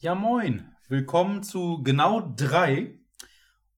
[0.00, 0.76] Ja, moin.
[0.86, 3.00] Willkommen zu genau drei.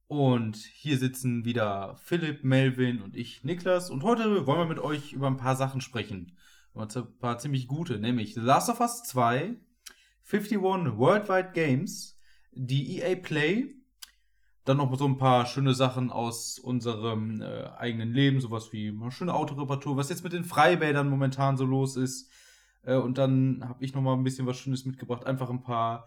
[0.06, 3.88] Und hier sitzen wieder Philipp, Melvin und ich, Niklas.
[3.88, 6.36] Und heute wollen wir mit euch über ein paar Sachen sprechen.
[6.74, 9.56] Über ein paar ziemlich gute, nämlich The Last of Us 2,
[10.30, 12.18] 51 Worldwide Games,
[12.52, 13.76] die EA Play,
[14.66, 19.10] dann noch so ein paar schöne Sachen aus unserem äh, eigenen Leben, sowas wie eine
[19.10, 22.30] schöne Autoreparatur, was jetzt mit den Freibädern momentan so los ist.
[22.82, 26.06] Äh, und dann habe ich noch mal ein bisschen was Schönes mitgebracht, einfach ein paar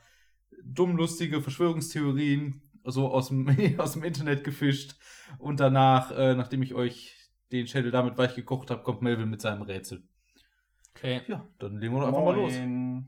[0.63, 3.47] dumm lustige Verschwörungstheorien so aus dem,
[3.79, 4.95] aus dem Internet gefischt.
[5.39, 7.15] Und danach, äh, nachdem ich euch
[7.51, 10.03] den Schädel damit weich gekocht habe, kommt Melvin mit seinem Rätsel.
[10.95, 11.21] Okay.
[11.27, 12.53] Ja, dann legen wir doch einfach mal los.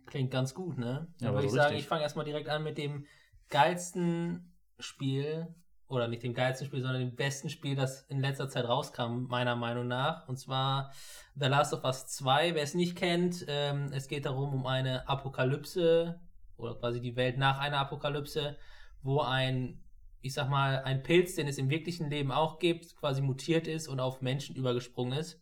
[0.06, 0.86] Klingt ganz gut, ne?
[0.86, 1.84] Ja, Dann aber würde ich so sagen, richtig.
[1.84, 3.06] ich fange erstmal direkt an mit dem
[3.50, 5.48] geilsten Spiel,
[5.88, 9.56] oder nicht dem geilsten Spiel, sondern dem besten Spiel, das in letzter Zeit rauskam, meiner
[9.56, 10.28] Meinung nach.
[10.28, 10.92] Und zwar
[11.36, 12.56] The Last of Us 2.
[12.56, 16.20] Wer es nicht kennt, ähm, es geht darum, um eine Apokalypse,
[16.58, 18.58] oder quasi die Welt nach einer Apokalypse,
[19.02, 19.84] wo ein,
[20.22, 23.88] ich sag mal, ein Pilz, den es im wirklichen Leben auch gibt, quasi mutiert ist
[23.88, 25.42] und auf Menschen übergesprungen ist.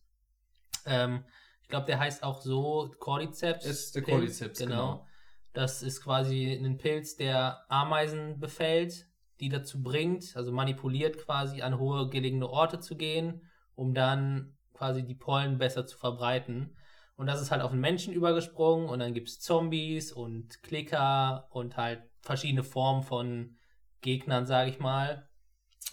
[0.85, 1.23] Ähm,
[1.61, 3.65] ich glaube, der heißt auch so Cordyceps.
[3.65, 5.05] Ist der Cordyceps, genau.
[5.53, 9.07] Das ist quasi ein Pilz, der Ameisen befällt,
[9.43, 13.41] die dazu bringt, also manipuliert quasi an hohe gelegene Orte zu gehen,
[13.75, 16.75] um dann quasi die Pollen besser zu verbreiten.
[17.15, 21.47] Und das ist halt auf den Menschen übergesprungen und dann gibt es Zombies und Klicker
[21.51, 23.57] und halt verschiedene Formen von
[24.01, 25.27] Gegnern, sage ich mal.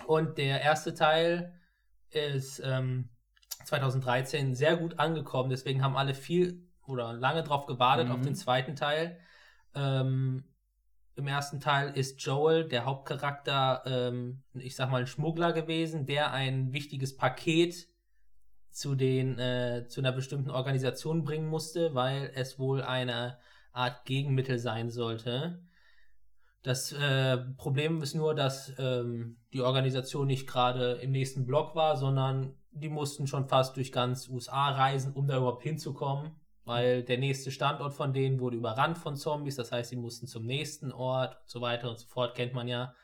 [0.06, 1.52] Und der erste Teil
[2.10, 3.10] ist ähm,
[3.64, 8.14] 2013 sehr gut angekommen, deswegen haben alle viel oder lange drauf gewartet Mhm.
[8.14, 9.18] auf den zweiten Teil.
[9.74, 10.44] Ähm,
[11.20, 16.32] Im ersten Teil ist Joel, der Hauptcharakter, ähm, ich sag mal, ein Schmuggler gewesen, der
[16.32, 17.88] ein wichtiges Paket
[18.70, 23.36] zu, den, äh, zu einer bestimmten Organisation bringen musste, weil es wohl eine
[23.74, 25.62] Art Gegenmittel sein sollte.
[26.62, 31.98] Das äh, Problem ist nur, dass ähm, die Organisation nicht gerade im nächsten Block war,
[31.98, 36.30] sondern die mussten schon fast durch ganz USA reisen, um da überhaupt hinzukommen,
[36.64, 40.44] weil der nächste Standort von denen wurde überrannt von Zombies, das heißt, sie mussten zum
[40.44, 42.94] nächsten Ort und so weiter und so fort, kennt man ja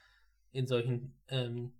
[0.52, 1.72] in solchen ähm,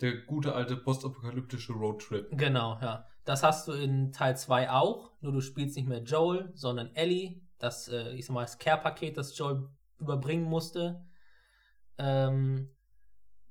[0.00, 2.28] Der gute alte postapokalyptische Roadtrip.
[2.32, 3.06] Genau, ja.
[3.24, 7.40] Das hast du in Teil 2 auch, nur du spielst nicht mehr Joel, sondern Ellie.
[7.58, 9.68] Das, äh, ich sag mal, das Care-Paket, das Joel
[9.98, 11.06] überbringen musste.
[11.96, 12.70] Ähm,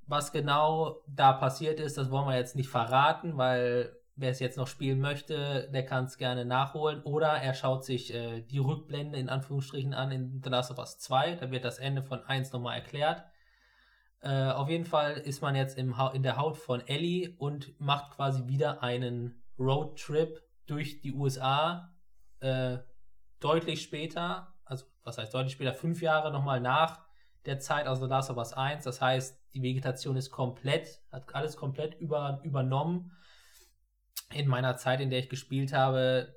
[0.05, 4.57] was genau da passiert ist, das wollen wir jetzt nicht verraten, weil wer es jetzt
[4.57, 7.01] noch spielen möchte, der kann es gerne nachholen.
[7.03, 10.99] Oder er schaut sich äh, die Rückblende in Anführungsstrichen an in The Last of Us
[10.99, 11.35] 2.
[11.35, 13.23] Da wird das Ende von 1 nochmal erklärt.
[14.21, 18.11] Äh, auf jeden Fall ist man jetzt im in der Haut von Ellie und macht
[18.11, 21.93] quasi wieder einen Roadtrip durch die USA.
[22.39, 22.77] Äh,
[23.39, 27.01] deutlich später, also was heißt deutlich später, fünf Jahre nochmal nach
[27.45, 28.85] der Zeit aus The Last of Us 1.
[28.85, 33.11] Das heißt, die Vegetation ist komplett, hat alles komplett über, übernommen.
[34.33, 36.35] In meiner Zeit, in der ich gespielt habe,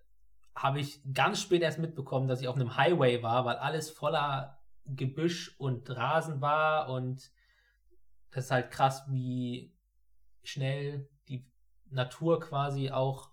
[0.54, 4.58] habe ich ganz spät erst mitbekommen, dass ich auf einem Highway war, weil alles voller
[4.86, 7.30] Gebüsch und Rasen war und
[8.30, 9.74] das ist halt krass, wie
[10.42, 11.50] schnell die
[11.90, 13.30] Natur quasi auch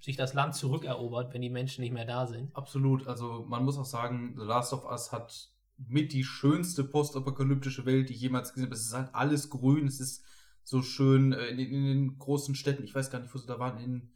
[0.00, 2.54] sich das Land zurückerobert, wenn die Menschen nicht mehr da sind.
[2.54, 3.06] Absolut.
[3.06, 8.08] Also man muss auch sagen, The Last of Us hat mit die schönste postapokalyptische Welt,
[8.08, 8.74] die ich jemals gesehen habe.
[8.74, 10.24] Es ist halt alles grün, es ist
[10.64, 12.84] so schön äh, in, in den großen Städten.
[12.84, 13.78] Ich weiß gar nicht, wo sie da waren.
[13.78, 14.10] In,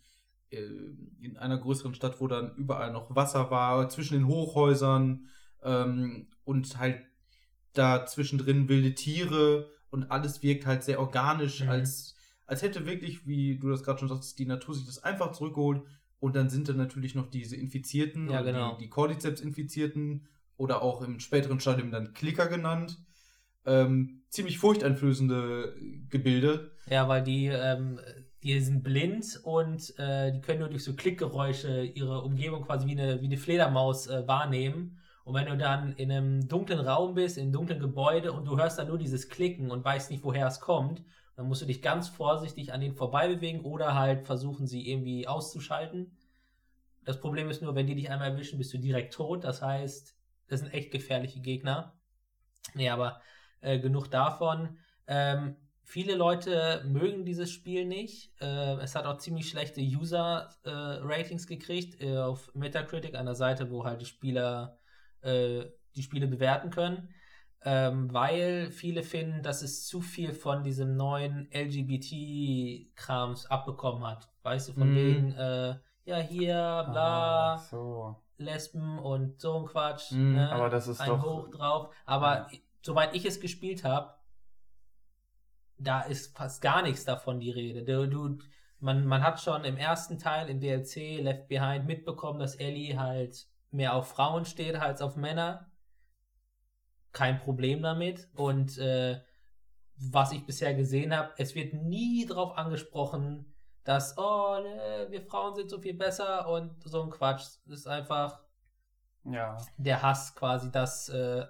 [0.51, 0.63] äh,
[1.21, 5.29] in einer größeren Stadt, wo dann überall noch Wasser war, zwischen den Hochhäusern
[5.63, 7.03] ähm, und halt
[7.75, 11.69] da zwischendrin wilde Tiere und alles wirkt halt sehr organisch, Mhm.
[11.69, 12.15] als,
[12.47, 15.83] als hätte wirklich, wie du das gerade schon sagst, die Natur sich das einfach zurückgeholt.
[16.21, 18.75] Und dann sind da natürlich noch diese Infizierten, Ja, genau.
[18.77, 20.27] die, die Cordyceps-Infizierten
[20.57, 22.99] oder auch im späteren Stadium dann Klicker genannt.
[23.69, 25.75] Ähm, ziemlich furchteinflößende
[26.11, 26.73] Gebilde.
[26.87, 28.01] Ja, weil die, ähm,
[28.43, 32.93] die sind blind und äh, die können nur durch so Klickgeräusche ihre Umgebung quasi wie
[32.93, 34.99] eine, wie eine Fledermaus äh, wahrnehmen.
[35.25, 38.57] Und wenn du dann in einem dunklen Raum bist, in einem dunklen Gebäude und du
[38.57, 41.03] hörst dann nur dieses Klicken und weißt nicht, woher es kommt,
[41.37, 45.29] dann musst du dich ganz vorsichtig an denen vorbei bewegen oder halt versuchen, sie irgendwie
[45.29, 46.17] auszuschalten.
[47.05, 49.45] Das Problem ist nur, wenn die dich einmal erwischen, bist du direkt tot.
[49.45, 50.17] Das heißt,
[50.49, 51.93] das sind echt gefährliche Gegner.
[52.75, 53.21] Nee, aber
[53.61, 54.79] äh, genug davon.
[55.07, 58.33] Ähm, viele Leute mögen dieses Spiel nicht.
[58.41, 64.01] Äh, es hat auch ziemlich schlechte User-Ratings gekriegt äh, auf Metacritic, einer Seite, wo halt
[64.01, 64.79] die Spieler
[65.23, 65.65] äh,
[65.97, 67.09] die Spiele bewerten können.
[67.65, 74.29] Ähm, weil viele finden, dass es zu viel von diesem neuen LGBT-Krams abbekommen hat.
[74.43, 74.95] Weißt du, von Mhm.
[74.95, 75.75] wegen, äh,
[76.05, 78.17] ja, hier, bla, Ah, so.
[78.39, 80.13] Lesben und so ein Quatsch.
[80.13, 80.53] Mhm, ne?
[80.53, 81.93] aber das ist ein doch- Hoch drauf.
[82.07, 82.47] Aber
[82.89, 84.15] soweit ich es gespielt habe,
[85.77, 87.85] da ist fast gar nichts davon die Rede.
[87.85, 88.39] Du, du,
[88.81, 93.47] man, man hat schon im ersten Teil im DLC Left Behind mitbekommen, dass Ellie halt
[93.71, 95.71] mehr auf Frauen steht als auf Männer.
[97.13, 98.27] Kein Problem damit.
[98.35, 99.21] Und äh,
[99.97, 105.55] was ich bisher gesehen habe, es wird nie drauf angesprochen, dass, oh, ne, wir Frauen
[105.55, 107.59] sind so viel besser und so ein Quatsch.
[107.67, 108.41] Das ist einfach
[109.25, 109.59] Ja.
[109.77, 111.45] der Hass quasi, dass äh,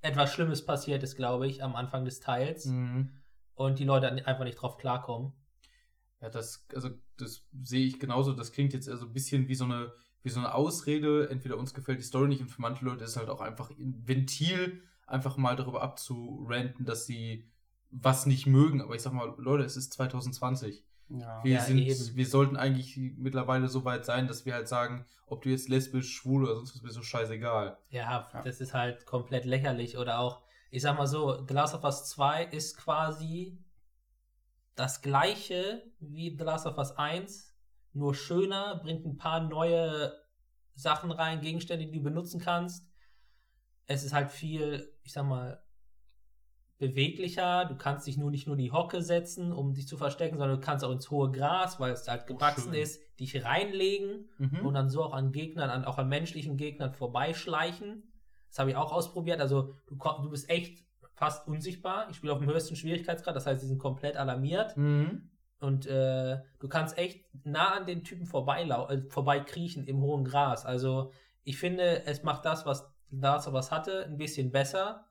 [0.00, 3.10] etwas Schlimmes passiert ist, glaube ich, am Anfang des Teils Mhm.
[3.54, 5.32] und die Leute einfach nicht drauf klarkommen.
[6.20, 8.32] Ja, das, also, das sehe ich genauso.
[8.32, 9.92] Das klingt jetzt also ein bisschen wie so eine,
[10.22, 11.28] wie so eine Ausrede.
[11.30, 13.70] Entweder uns gefällt die Story nicht und für manche Leute ist es halt auch einfach
[13.70, 17.48] ein Ventil, einfach mal darüber abzuranten, dass sie
[17.90, 18.82] was nicht mögen.
[18.82, 20.84] Aber ich sag mal, Leute, es ist 2020.
[21.10, 21.42] Ja.
[21.42, 22.16] Wir Ja, sind, eben.
[22.16, 26.12] wir sollten eigentlich mittlerweile so weit sein, dass wir halt sagen, ob du jetzt lesbisch,
[26.14, 27.78] schwul oder sonst was bist, so scheißegal.
[27.90, 28.42] Ja, Ja.
[28.42, 29.96] das ist halt komplett lächerlich.
[29.98, 33.58] Oder auch, ich sag mal so, The Last of Us 2 ist quasi
[34.74, 37.54] das gleiche wie The Last of Us 1,
[37.94, 40.12] nur schöner, bringt ein paar neue
[40.74, 42.86] Sachen rein, Gegenstände, die du benutzen kannst.
[43.86, 45.62] Es ist halt viel, ich sag mal,
[46.78, 47.64] beweglicher.
[47.66, 50.60] Du kannst dich nur nicht nur in die Hocke setzen, um dich zu verstecken, sondern
[50.60, 52.82] du kannst auch ins hohe Gras, weil es halt gewachsen schön.
[52.82, 54.64] ist, dich reinlegen Mhm.
[54.66, 58.04] und dann so auch an Gegnern, an, auch an menschlichen Gegnern vorbeischleichen.
[58.48, 59.40] Das habe ich auch ausprobiert.
[59.40, 60.84] Also du, du bist echt
[61.14, 62.08] fast unsichtbar.
[62.10, 64.76] Ich spiele auf dem höchsten Schwierigkeitsgrad, das heißt, sie sind komplett alarmiert.
[64.76, 65.30] Mhm.
[65.60, 70.64] Und äh, du kannst echt nah an den Typen vorbeilau äh, vorbeikriechen im hohen Gras.
[70.64, 71.10] Also
[71.42, 75.04] ich finde, es macht das, was Last of Us hatte, ein bisschen besser.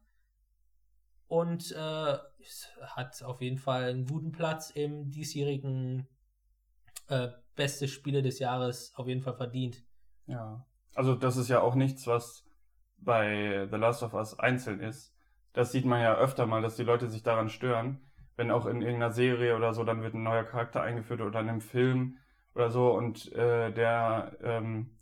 [1.28, 6.08] Und äh, es hat auf jeden Fall einen guten Platz im diesjährigen
[7.10, 9.84] äh, beste Spiele des Jahres auf jeden Fall verdient.
[10.26, 10.66] Ja.
[10.96, 12.46] Also das ist ja auch nichts, was
[12.98, 15.14] bei The Last of Us einzeln ist.
[15.54, 18.00] Das sieht man ja öfter mal, dass die Leute sich daran stören,
[18.36, 21.50] wenn auch in irgendeiner Serie oder so, dann wird ein neuer Charakter eingeführt oder in
[21.50, 22.18] einem Film
[22.56, 24.98] oder so und äh, der ähm,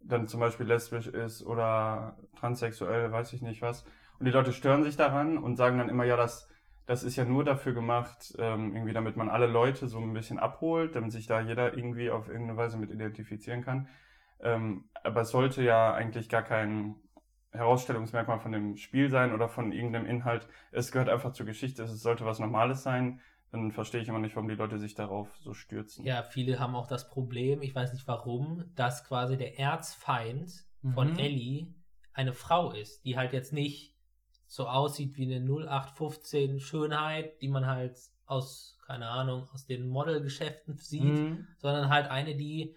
[0.00, 3.84] dann zum Beispiel lesbisch ist oder transsexuell, weiß ich nicht was.
[4.18, 6.48] Und die Leute stören sich daran und sagen dann immer, ja, das,
[6.86, 10.38] das ist ja nur dafür gemacht, ähm, irgendwie damit man alle Leute so ein bisschen
[10.38, 13.88] abholt, damit sich da jeder irgendwie auf irgendeine Weise mit identifizieren kann.
[14.40, 16.96] Ähm, aber es sollte ja eigentlich gar kein
[17.52, 20.48] Herausstellungsmerkmal von dem Spiel sein oder von irgendeinem Inhalt.
[20.70, 21.82] Es gehört einfach zur Geschichte.
[21.84, 23.20] Es sollte was Normales sein.
[23.50, 26.04] Dann verstehe ich immer nicht, warum die Leute sich darauf so stürzen.
[26.04, 31.12] Ja, viele haben auch das Problem, ich weiß nicht warum, dass quasi der Erzfeind von
[31.12, 31.18] Mhm.
[31.18, 31.66] Ellie
[32.12, 33.94] eine Frau ist, die halt jetzt nicht
[34.48, 37.96] so aussieht wie eine 0815 Schönheit, die man halt
[38.26, 41.46] aus, keine Ahnung, aus den Modelgeschäften sieht, Mhm.
[41.58, 42.74] sondern halt eine, die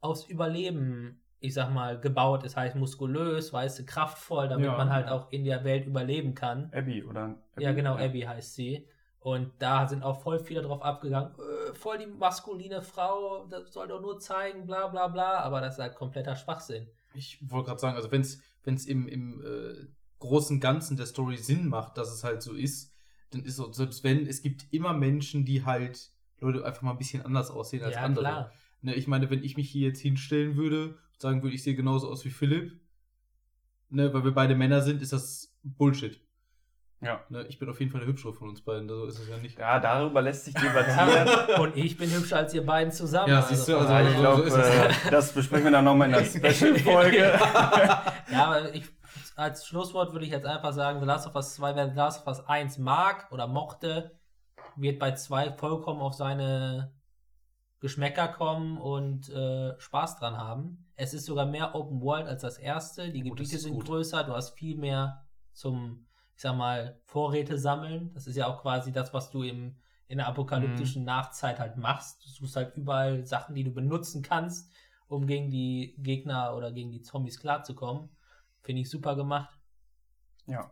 [0.00, 4.90] aufs Überleben, ich sag mal, gebaut ist, heißt muskulös, weißt du, kraftvoll, damit Ja, man
[4.90, 5.12] halt ja.
[5.12, 6.70] auch in der Welt überleben kann.
[6.72, 7.64] Abby oder Abby?
[7.64, 8.88] Ja, genau, Abby heißt sie.
[9.20, 13.88] Und da sind auch voll viele drauf abgegangen, äh, voll die maskuline Frau, das soll
[13.88, 16.86] doch nur zeigen, bla bla bla, aber das ist halt kompletter Schwachsinn.
[17.14, 19.86] Ich wollte gerade sagen, also wenn es im, im äh,
[20.18, 22.92] großen Ganzen der Story Sinn macht, dass es halt so ist,
[23.30, 26.10] dann ist so, selbst wenn, es gibt immer Menschen, die halt
[26.40, 28.24] Leute einfach mal ein bisschen anders aussehen als ja, andere.
[28.24, 28.52] klar.
[28.80, 31.74] Ne, ich meine, wenn ich mich hier jetzt hinstellen würde und sagen würde, ich sehe
[31.74, 32.80] genauso aus wie Philipp,
[33.90, 36.20] ne, weil wir beide Männer sind, ist das Bullshit.
[37.00, 37.20] Ja.
[37.28, 39.36] Ne, ich bin auf jeden Fall der Hübschere von uns beiden, so ist es ja
[39.38, 39.58] nicht.
[39.58, 41.60] Ja, darüber lässt sich debattieren.
[41.60, 43.28] Und ich bin hübscher als ihr beiden zusammen.
[43.30, 44.66] Ja, siehst du, also- daher- ich so glaube, ist es.
[45.06, 47.18] äh, das besprechen wir dann nochmal in der Special-Folge.
[48.32, 48.84] ja, aber ich,
[49.36, 52.20] als Schlusswort würde ich jetzt einfach sagen, The Last of Us 2, wer The Last
[52.22, 54.18] of Us 1 mag oder mochte,
[54.76, 56.92] wird bei 2 vollkommen auf seine
[57.80, 60.90] Geschmäcker kommen und äh, Spaß dran haben.
[60.96, 63.10] Es ist sogar mehr Open World als das erste.
[63.12, 63.86] Die das Gebiete sind gut.
[63.86, 68.12] größer, du hast viel mehr zum, ich sag mal, Vorräte sammeln.
[68.14, 69.76] Das ist ja auch quasi das, was du im,
[70.08, 70.32] in der Mhm.
[70.32, 72.24] apokalyptischen Nachzeit halt machst.
[72.24, 74.72] Du suchst halt überall Sachen, die du benutzen kannst,
[75.06, 78.08] um gegen die Gegner oder gegen die Zombies klarzukommen.
[78.68, 79.58] Finde ich super gemacht.
[80.44, 80.70] ja.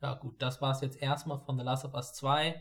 [0.00, 2.60] Ja, gut, das war es jetzt erstmal von The Last of Us 2.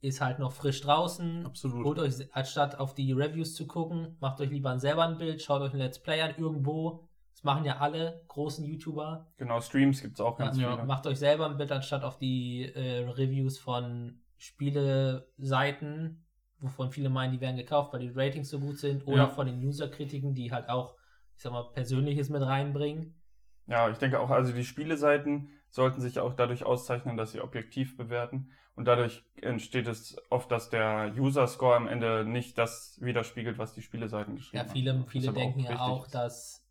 [0.00, 1.44] Ist halt noch frisch draußen.
[1.44, 1.84] Absolut.
[1.84, 5.60] Holt euch, anstatt auf die Reviews zu gucken, macht euch lieber selber ein Bild, schaut
[5.60, 7.06] euch ein Let's Play an irgendwo.
[7.34, 9.30] Das machen ja alle großen YouTuber.
[9.36, 10.72] Genau, Streams gibt es auch ganz Ja.
[10.74, 10.86] viele.
[10.86, 16.24] Macht euch selber ein Bild, anstatt auf die äh, Reviews von Spieleseiten,
[16.60, 19.06] wovon viele meinen, die werden gekauft, weil die Ratings so gut sind.
[19.06, 19.28] Oder Ja.
[19.28, 20.94] von den User-Kritiken, die halt auch,
[21.36, 23.20] ich sag mal, Persönliches mit reinbringen.
[23.66, 27.96] Ja, ich denke auch, also die Spieleseiten sollten sich auch dadurch auszeichnen, dass sie objektiv
[27.96, 28.50] bewerten.
[28.76, 33.82] Und dadurch entsteht es oft, dass der User-Score am Ende nicht das widerspiegelt, was die
[33.82, 34.72] Spieleseiten geschrieben Ja, haben.
[34.72, 36.14] viele, Was viele denken auch ja auch, ist.
[36.14, 36.66] dass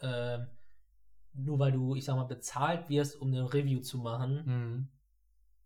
[0.00, 0.46] ähm,
[1.34, 4.88] nur weil du, ich sag mal, bezahlt wirst, um eine Review zu machen, Mhm.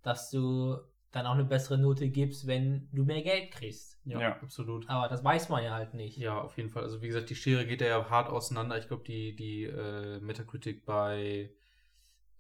[0.02, 0.76] dass du
[1.14, 3.98] dann auch eine bessere Note gibst, wenn du mehr Geld kriegst.
[4.04, 4.32] Ja, Ja.
[4.42, 4.88] absolut.
[4.88, 6.16] Aber das weiß man ja halt nicht.
[6.18, 6.82] Ja, auf jeden Fall.
[6.82, 8.78] Also wie gesagt, die Schere geht ja hart auseinander.
[8.78, 11.50] Ich glaube, die, die äh, Metacritic bei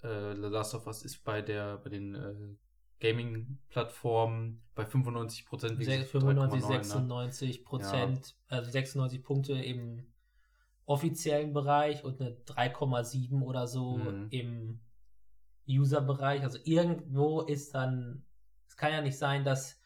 [0.02, 2.34] äh, The Last of Us ist bei der bei den äh,
[3.00, 5.82] Gaming-Plattformen bei 95 Prozent.
[5.84, 6.66] Se- 95, ne?
[6.84, 10.06] 96 Prozent, also 96 Punkte im
[10.86, 14.26] offiziellen Bereich und eine 3,7 oder so Mhm.
[14.30, 14.80] im
[15.68, 16.42] User-Bereich.
[16.42, 18.24] Also irgendwo ist dann,
[18.74, 19.80] es kann ja nicht sein, dass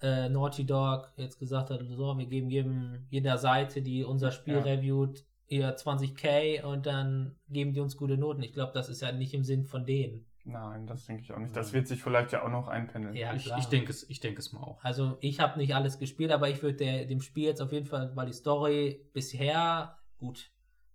[0.00, 4.54] äh, Naughty Dog jetzt gesagt hat, so, wir geben jedem, jeder Seite, die unser Spiel
[4.54, 4.62] Ja.
[4.62, 8.42] reviewt, ihr 20k und dann geben die uns gute Noten.
[8.42, 10.24] Ich glaube, das ist ja nicht im Sinn von denen.
[10.44, 11.54] Nein, das denke ich auch nicht.
[11.54, 11.74] Das Nein.
[11.74, 13.14] wird sich vielleicht ja auch noch einpendeln.
[13.14, 14.82] Ja, Ich, ich denke es, ich denke es mal auch.
[14.82, 18.10] Also ich habe nicht alles gespielt, aber ich würde dem Spiel jetzt auf jeden Fall,
[18.16, 20.50] weil die Story bisher, gut,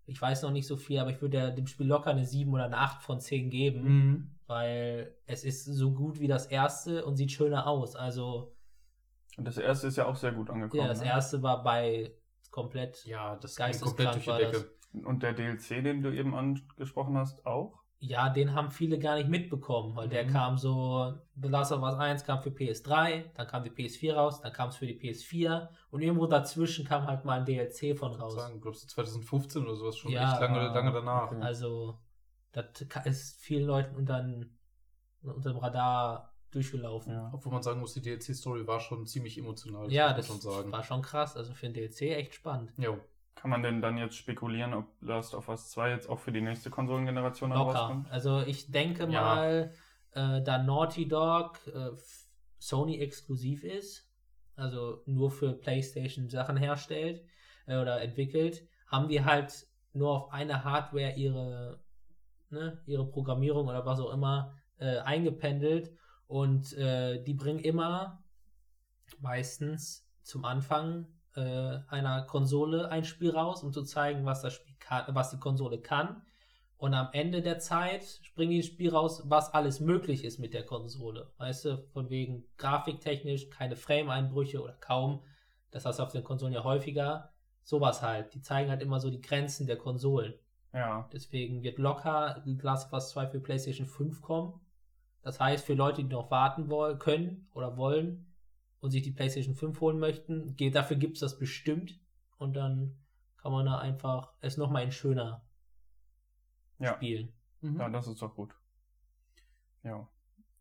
[0.08, 2.66] ich weiß noch nicht so viel, aber ich würde dem Spiel locker eine 7 oder
[2.66, 4.32] eine 8 von 10 geben, Mhm.
[4.48, 7.96] weil es ist so gut wie das erste und sieht schöner aus.
[7.96, 8.56] Also
[9.38, 10.82] Und das erste ist ja auch sehr gut angekommen.
[10.82, 11.08] ja, das ne?
[11.08, 12.12] erste war bei
[12.50, 15.06] komplett, Ja, das ging Geisteskrank komplett durch die war Decke.
[15.06, 17.84] Und der DLC, den du eben angesprochen hast, auch?
[18.00, 20.30] Ja, den haben viele gar nicht mitbekommen, weil der Mhm.
[20.32, 24.40] kam so, The Last of Us 1 kam für PS3, dann kam die PS4 raus,
[24.42, 28.12] dann kam es für die PS4 und irgendwo dazwischen kam halt mal ein DLC von
[28.12, 28.36] Ich raus.
[28.36, 31.32] sagen, glaubst du 2015 oder sowas schon Ja, echt lange, ah, lange danach.
[31.32, 31.42] okay.
[31.42, 31.98] Also,
[32.52, 32.66] das
[33.06, 34.24] ist vielen Leuten unter,
[35.24, 37.12] unter dem Radar durchgelaufen.
[37.14, 37.32] Ja, Ja.
[37.34, 39.90] Obwohl man sagen muss, die DLC-Story war schon ziemlich emotional.
[39.90, 40.72] das muss man sagen.
[40.72, 41.36] war schon krass.
[41.36, 42.74] Also für den DLC echt spannend.
[42.78, 43.00] Jo.
[43.42, 46.42] Kann man denn dann jetzt spekulieren, ob Last of Us 2 jetzt auch für die
[46.42, 47.80] nächste Konsolengeneration dann Locker.
[47.80, 48.12] rauskommt?
[48.12, 49.22] Also ich denke Ja.
[49.22, 49.74] mal,
[50.12, 51.92] äh, da Naughty Dog äh,
[52.58, 54.10] Sony exklusiv ist,
[54.56, 57.24] also nur für PlayStation Sachen herstellt
[57.68, 61.80] äh, oder entwickelt, haben die halt nur auf eine Hardware ihre,
[62.50, 65.92] ne, ihre Programmierung oder was auch immer äh, eingependelt
[66.28, 68.24] und äh, die bringen immer
[69.20, 74.76] meistens zum Anfang äh, einer Konsole ein Spiel raus, um zu zeigen, was das Spiel
[74.80, 76.24] kann, was die Konsole kann.
[76.78, 80.54] Und am Ende der Zeit bringen die ein Spiel raus, was alles möglich ist mit
[80.54, 81.32] der Konsole.
[81.38, 85.24] Weißt du, von wegen grafiktechnisch keine Frame-Einbrüche oder kaum.
[85.72, 87.32] Das hast du auf den Konsolen ja häufiger.
[87.64, 88.34] Sowas halt.
[88.34, 90.34] Die zeigen halt immer so die Grenzen der Konsolen.
[90.74, 94.60] Ja, Deswegen wird locker Last of Us 2 für PlayStation 5 kommen.
[95.24, 98.27] Das heißt, für Leute, die noch warten wollen, können oder wollen
[98.80, 102.00] und sich die PlayStation 5 holen möchten, geht, dafür gibt es das bestimmt.
[102.38, 102.98] Und dann
[103.38, 105.42] kann man da einfach es nochmal in schöner
[106.80, 106.94] ja.
[106.96, 107.34] spielen.
[107.62, 107.80] Mhm.
[107.80, 108.54] Ja, das ist doch gut.
[109.84, 110.08] Ja.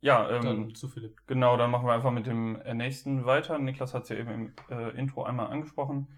[0.01, 1.27] Ja, ähm, Dann zu Philipp.
[1.27, 3.59] Genau, dann machen wir einfach mit dem äh, nächsten weiter.
[3.59, 6.09] Niklas hat es ja eben im äh, Intro einmal angesprochen.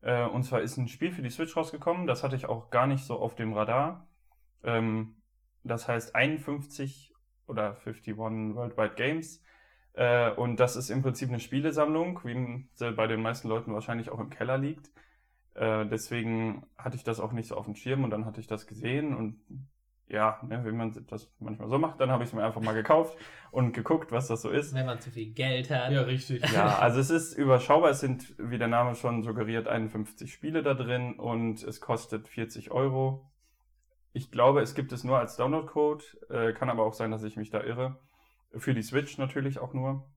[0.00, 2.06] Äh, und zwar ist ein Spiel für die Switch rausgekommen.
[2.06, 4.08] Das hatte ich auch gar nicht so auf dem Radar.
[4.64, 5.16] Ähm,
[5.62, 7.14] das heißt 51
[7.46, 9.42] oder 51 Worldwide Games.
[9.94, 14.10] Äh, und das ist im Prinzip eine Spielesammlung, wie sie bei den meisten Leuten wahrscheinlich
[14.10, 14.90] auch im Keller liegt.
[15.54, 18.46] Äh, deswegen hatte ich das auch nicht so auf dem Schirm und dann hatte ich
[18.46, 19.40] das gesehen und
[20.08, 22.72] ja, ne, wie man das manchmal so macht, dann habe ich es mir einfach mal
[22.72, 23.16] gekauft
[23.50, 24.74] und geguckt, was das so ist.
[24.74, 25.92] Wenn man zu viel Geld hat.
[25.92, 26.50] Ja, richtig.
[26.50, 27.90] Ja, also es ist überschaubar.
[27.90, 32.70] Es sind, wie der Name schon suggeriert, 51 Spiele da drin und es kostet 40
[32.70, 33.30] Euro.
[34.12, 36.04] Ich glaube, es gibt es nur als Download-Code.
[36.30, 37.98] Äh, kann aber auch sein, dass ich mich da irre.
[38.56, 40.08] Für die Switch natürlich auch nur.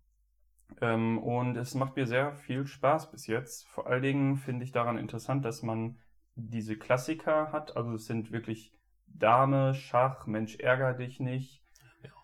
[0.79, 3.67] Ähm, und es macht mir sehr viel Spaß bis jetzt.
[3.67, 5.97] Vor allen Dingen finde ich daran interessant, dass man
[6.35, 7.75] diese Klassiker hat.
[7.75, 8.73] Also es sind wirklich
[9.07, 11.61] Dame, Schach, Mensch, ärger dich nicht.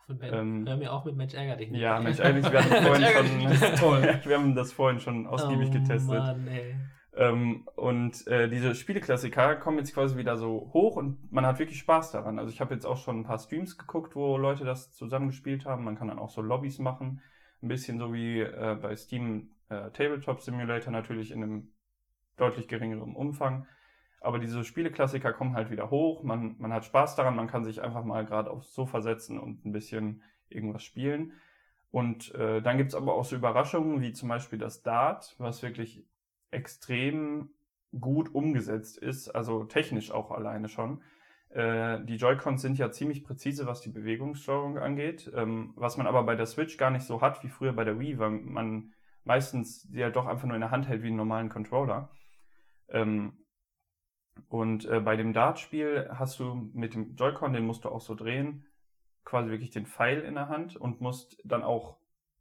[0.08, 1.82] Hör, Ähm, Hör mir auch mit Mensch ärger dich nicht.
[1.82, 2.52] Ja, Mensch, ärger dich.
[2.52, 6.20] Wir hatten vorhin schon, wir haben das vorhin schon ausgiebig oh, getestet.
[6.20, 6.76] Mann, ey.
[7.18, 11.80] Ähm, und äh, diese Spieleklassiker kommen jetzt quasi wieder so hoch und man hat wirklich
[11.80, 12.38] Spaß daran.
[12.38, 15.84] Also ich habe jetzt auch schon ein paar Streams geguckt, wo Leute das zusammengespielt haben.
[15.84, 17.22] Man kann dann auch so Lobbys machen.
[17.64, 21.74] Ein bisschen so wie äh, bei Steam äh, Tabletop Simulator natürlich in einem
[22.38, 23.66] deutlich geringeren Umfang.
[24.22, 26.22] Aber diese Spieleklassiker kommen halt wieder hoch.
[26.22, 27.36] Man, man hat Spaß daran.
[27.36, 31.34] Man kann sich einfach mal gerade aufs Sofa setzen und ein bisschen irgendwas spielen.
[31.90, 36.06] Und äh, dann gibt's aber auch so Überraschungen, wie zum Beispiel das Dart, was wirklich
[36.52, 37.50] extrem
[38.00, 41.02] gut umgesetzt ist, also technisch auch alleine schon.
[41.50, 46.24] Äh, die Joy-Cons sind ja ziemlich präzise, was die Bewegungssteuerung angeht, ähm, was man aber
[46.24, 49.84] bei der Switch gar nicht so hat wie früher bei der Wii, weil man meistens
[49.90, 52.10] die ja doch einfach nur in der Hand hält wie einen normalen Controller.
[52.90, 53.38] Ähm,
[54.50, 58.14] und äh, bei dem Dart-Spiel hast du mit dem Joy-Con, den musst du auch so
[58.16, 58.66] drehen,
[59.24, 61.98] quasi wirklich den Pfeil in der Hand und musst dann auch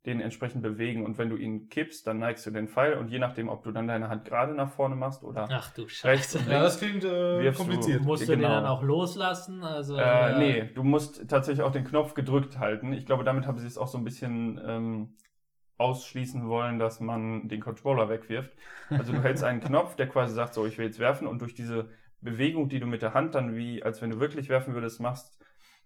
[0.06, 3.18] den entsprechend bewegen und wenn du ihn kippst, dann neigst du den Pfeil und je
[3.18, 6.38] nachdem, ob du dann deine Hand gerade nach vorne machst oder Ach du rechts Scheiße.
[6.38, 6.64] und Ja, links.
[6.74, 8.02] das klingt äh, Wirfst du- kompliziert.
[8.02, 8.54] Musst du den Genau.
[8.54, 9.64] dann auch loslassen?
[9.64, 12.92] Also, Äh, nee, du musst tatsächlich auch den Knopf gedrückt halten.
[12.92, 15.14] Ich glaube, damit haben sie es auch so ein bisschen ähm,
[15.78, 18.52] ausschließen wollen, dass man den Controller wegwirft.
[18.90, 21.54] Also du hältst einen Knopf, der quasi sagt, so, ich will jetzt werfen und durch
[21.54, 21.88] diese
[22.22, 25.35] Bewegung, die du mit der Hand dann wie, als wenn du wirklich werfen würdest, machst,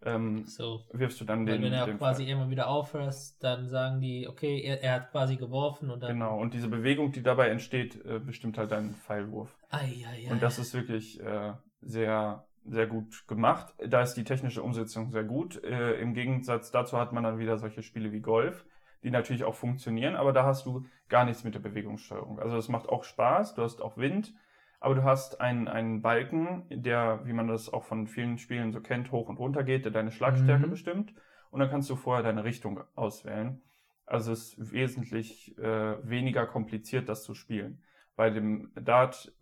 [0.04, 0.84] ähm, So.
[0.92, 2.30] wirfst du dann den, wenn er quasi Pfeil.
[2.30, 6.12] irgendwann wieder aufhörst, dann sagen die, okay, er, er hat quasi geworfen und dann.
[6.14, 9.56] Genau, und diese Bewegung, die dabei entsteht, äh, bestimmt halt deinen Pfeilwurf.
[9.70, 10.32] Ei, ei, ei.
[10.32, 11.52] Und das ist wirklich äh,
[11.82, 13.74] sehr, sehr gut gemacht.
[13.86, 15.62] Da ist die technische Umsetzung sehr gut.
[15.64, 18.64] Äh, Im Gegensatz dazu hat man dann wieder solche Spiele wie Golf,
[19.02, 22.38] die natürlich auch funktionieren, aber da hast du gar nichts mit der Bewegungssteuerung.
[22.38, 24.34] Also es macht auch Spaß, du hast auch Wind,
[24.80, 28.80] aber du hast einen, einen Balken, der, wie man das auch von vielen Spielen so
[28.80, 30.70] kennt, hoch und runter geht, der deine Schlagstärke Mhm.
[30.70, 31.14] bestimmt.
[31.50, 33.60] Und dann kannst du vorher deine Richtung auswählen.
[34.06, 37.82] Also es ist wesentlich äh, weniger kompliziert, das zu spielen.
[38.16, 39.32] Bei dem Dart,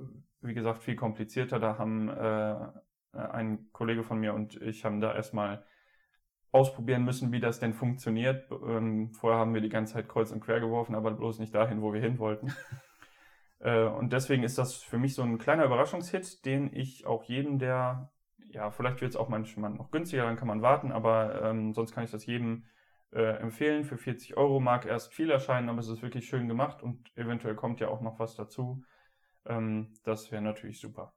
[0.43, 1.59] wie gesagt, viel komplizierter.
[1.59, 2.57] Da haben äh,
[3.13, 5.65] ein Kollege von mir und ich haben da erstmal
[6.53, 8.51] ausprobieren müssen, wie das denn funktioniert.
[8.51, 11.83] Ähm, vorher haben wir die ganze Zeit kreuz und quer geworfen, aber bloß nicht dahin,
[11.83, 12.53] wo wir hin wollten.
[13.61, 17.59] Äh, und deswegen ist das für mich so ein kleiner Überraschungshit, den ich auch jedem,
[17.59, 18.13] der,
[18.51, 21.93] ja, vielleicht wird es auch manchmal noch günstiger, dann kann man warten, aber ähm, sonst
[21.93, 22.65] kann ich das jedem
[23.13, 23.85] äh, empfehlen.
[23.85, 27.55] Für 40 Euro mag erst viel erscheinen, aber es ist wirklich schön gemacht und eventuell
[27.55, 28.83] kommt ja auch noch was dazu.
[29.47, 31.13] Ähm, das wäre natürlich super.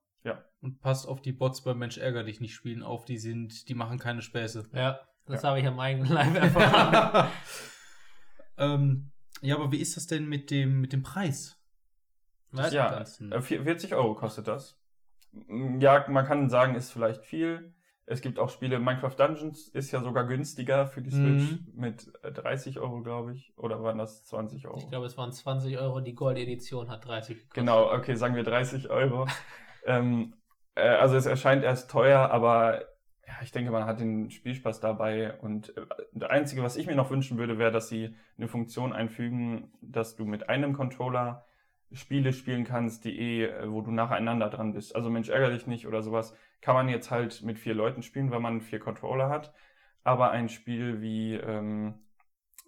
[0.61, 3.73] Und passt auf die Bots bei Mensch ärger dich nicht spielen auf, die sind, die
[3.73, 4.69] machen keine Späße.
[4.73, 5.49] Ja, das Ja.
[5.49, 7.31] habe ich am eigenen Leib erfahren.
[8.57, 11.59] ähm, ja, aber wie ist das denn mit dem, mit dem Preis?
[12.51, 12.73] Was?
[12.73, 13.01] Ja.
[13.31, 14.77] Äh, vier- 40 Euro kostet das.
[15.31, 17.73] Mm, Ja, man kann sagen, ist vielleicht viel.
[18.07, 21.67] Es gibt auch Spiele, Minecraft Dungeons ist ja sogar günstiger für die Switch Mhm.
[21.73, 23.53] mit äh, 30 Euro, glaube ich.
[23.57, 24.79] Oder waren das 20 Euro?
[24.79, 27.53] Ich glaube, es waren 20 Euro, die Gold-Edition hat 30 gekostet.
[27.53, 29.27] Genau, okay, sagen wir 30 Euro.
[29.85, 30.33] ähm,
[30.75, 32.81] äh, also es erscheint erst teuer, aber
[33.25, 35.39] ja, ich denke, man hat den Spielspaß dabei.
[35.39, 38.91] Und äh, das Einzige, was ich mir noch wünschen würde, wäre, dass sie eine Funktion
[38.91, 41.45] einfügen, dass du mit einem Controller
[41.93, 44.95] Spiele spielen kannst, die eh, äh, wo du nacheinander dran bist.
[44.95, 46.35] Also Mensch, ärger dich nicht oder sowas.
[46.61, 49.53] Kann man jetzt halt mit vier Leuten spielen, weil man vier Controller hat.
[50.03, 51.95] Aber ein Spiel wie, ähm,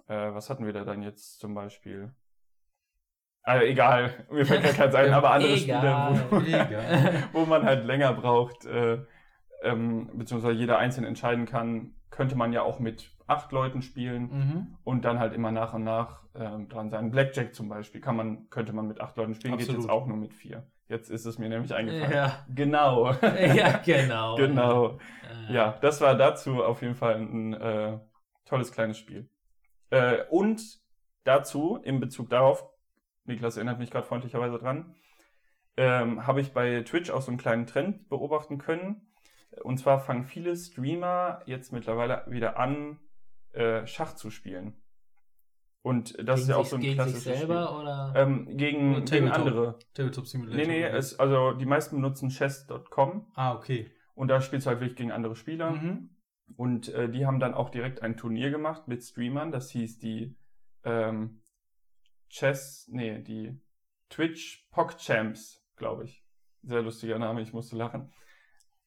[0.07, 2.13] äh, was hatten wir da dann jetzt zum Beispiel?
[3.43, 6.15] Also egal, mir fällt gar keins ein, aber andere Egal.
[6.15, 7.23] Spiele, wo, Egal.
[7.33, 8.99] wo man halt länger braucht, äh,
[9.63, 14.77] ähm, beziehungsweise jeder einzeln entscheiden kann, könnte man ja auch mit acht Leuten spielen Mhm.
[14.83, 17.11] und dann halt immer nach und nach ähm, dran sein.
[17.11, 19.81] Blackjack zum Beispiel kann man, könnte man mit acht Leuten spielen, geht Absolut.
[19.83, 20.67] jetzt auch nur mit vier.
[20.87, 22.11] Jetzt ist es mir nämlich eingefallen.
[22.11, 22.45] Ja.
[22.53, 23.11] Genau.
[23.55, 24.35] ja, genau.
[24.35, 24.97] genau.
[25.49, 27.99] Äh, Ja, das war dazu auf jeden Fall ein äh,
[28.45, 29.29] tolles kleines Spiel.
[29.89, 30.61] Äh, und
[31.23, 32.65] dazu, in Bezug darauf,
[33.25, 34.95] Niklas erinnert mich gerade freundlicherweise dran,
[35.77, 39.07] ähm, habe ich bei Twitch auch so einen kleinen Trend beobachten können.
[39.63, 42.99] Und zwar fangen viele Streamer jetzt mittlerweile wieder an,
[43.53, 44.83] äh, Schach zu spielen.
[45.81, 47.77] Und das ist gegen ja auch sich, so ein gegen klassisches sich selber Spiel.
[47.81, 48.13] oder?
[48.15, 49.79] Ähm, gegen, Oder gegen andere.
[49.93, 50.57] Tabletop Simulator.
[50.57, 53.91] Nee, nee, es, also die meisten benutzen chess.com ah, okay.
[54.15, 55.71] und da spielst du halt wirklich gegen andere Spieler.
[55.71, 56.09] Mhm.
[56.55, 59.51] Und äh, die haben dann auch direkt ein Turnier gemacht mit Streamern.
[59.51, 60.37] Das hieß die
[60.83, 61.41] ähm,
[62.29, 63.59] Chess, nee, die
[64.09, 66.23] Twitch Pock Champs, glaube ich.
[66.61, 68.13] Sehr lustiger Name, ich musste lachen.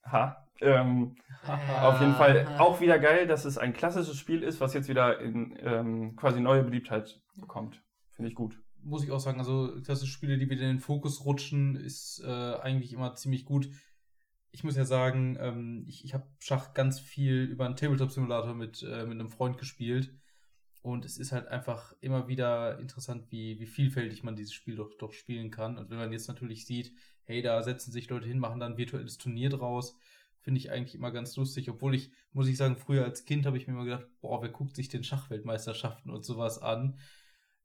[0.04, 0.45] Ha.
[0.60, 1.16] Ähm,
[1.82, 5.20] auf jeden Fall auch wieder geil, dass es ein klassisches Spiel ist, was jetzt wieder
[5.20, 7.82] in ähm, quasi neue Beliebtheit bekommt.
[8.12, 8.58] Finde ich gut.
[8.82, 12.54] muss ich auch sagen, also klassische Spiele, die wieder in den Fokus rutschen, ist äh,
[12.54, 13.68] eigentlich immer ziemlich gut.
[14.52, 18.82] Ich muss ja sagen, ähm, ich, ich habe Schach ganz viel über einen Tabletop-Simulator mit,
[18.82, 20.14] äh, mit einem Freund gespielt.
[20.86, 24.94] Und es ist halt einfach immer wieder interessant, wie, wie vielfältig man dieses Spiel doch,
[24.96, 25.78] doch spielen kann.
[25.78, 26.92] Und wenn man jetzt natürlich sieht,
[27.24, 29.98] hey, da setzen sich Leute hin, machen dann ein virtuelles Turnier draus,
[30.46, 31.68] finde ich eigentlich immer ganz lustig.
[31.68, 34.48] Obwohl ich, muss ich sagen, früher als Kind habe ich mir immer gedacht, boah, wer
[34.48, 37.00] guckt sich denn Schachweltmeisterschaften und sowas an?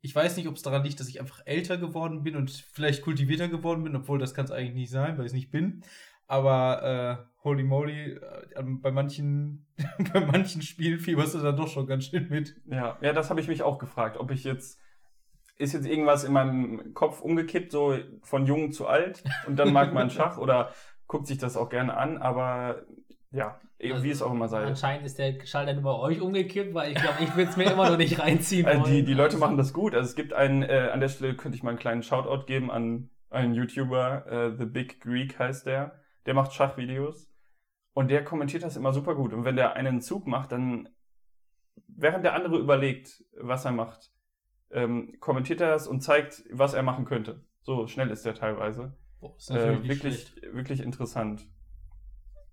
[0.01, 3.03] Ich weiß nicht, ob es daran liegt, dass ich einfach älter geworden bin und vielleicht
[3.03, 5.83] kultivierter geworden bin, obwohl das kann es eigentlich nicht sein, weil ich es nicht bin.
[6.25, 9.67] Aber äh, holy moly, äh, bei manchen,
[10.11, 12.59] bei manchen Spielen fieberst du dann doch schon ganz schön mit.
[12.65, 14.79] Ja, ja, das habe ich mich auch gefragt, ob ich jetzt
[15.57, 19.93] ist jetzt irgendwas in meinem Kopf umgekippt, so von jung zu alt und dann mag
[19.93, 20.73] man Schach oder
[21.11, 22.83] guckt sich das auch gerne an, aber
[23.31, 24.63] ja, Also, wie es auch immer sei.
[24.63, 27.89] Anscheinend ist der Schalter bei euch umgekippt, weil ich glaube, ich will es mir immer
[27.89, 28.89] noch nicht reinziehen Äh, wollen.
[28.91, 29.93] die, die Leute machen das gut.
[29.93, 32.71] Also es gibt einen, äh, an der Stelle könnte ich mal einen kleinen Shoutout geben
[32.71, 35.99] an einen YouTuber, äh, The Big Greek heißt der.
[36.25, 37.29] Der macht Schachvideos
[37.93, 39.33] und der kommentiert das immer super gut.
[39.33, 40.87] Und wenn der einen Zug macht, dann
[41.87, 44.11] während der andere überlegt, was er macht,
[44.71, 47.43] ähm, kommentiert er das und zeigt, was er machen könnte.
[47.61, 48.95] So schnell ist er teilweise.
[49.21, 50.53] Boah, ist Äh, natürlich wirklich, schlecht.
[50.55, 51.45] wirklich interessant.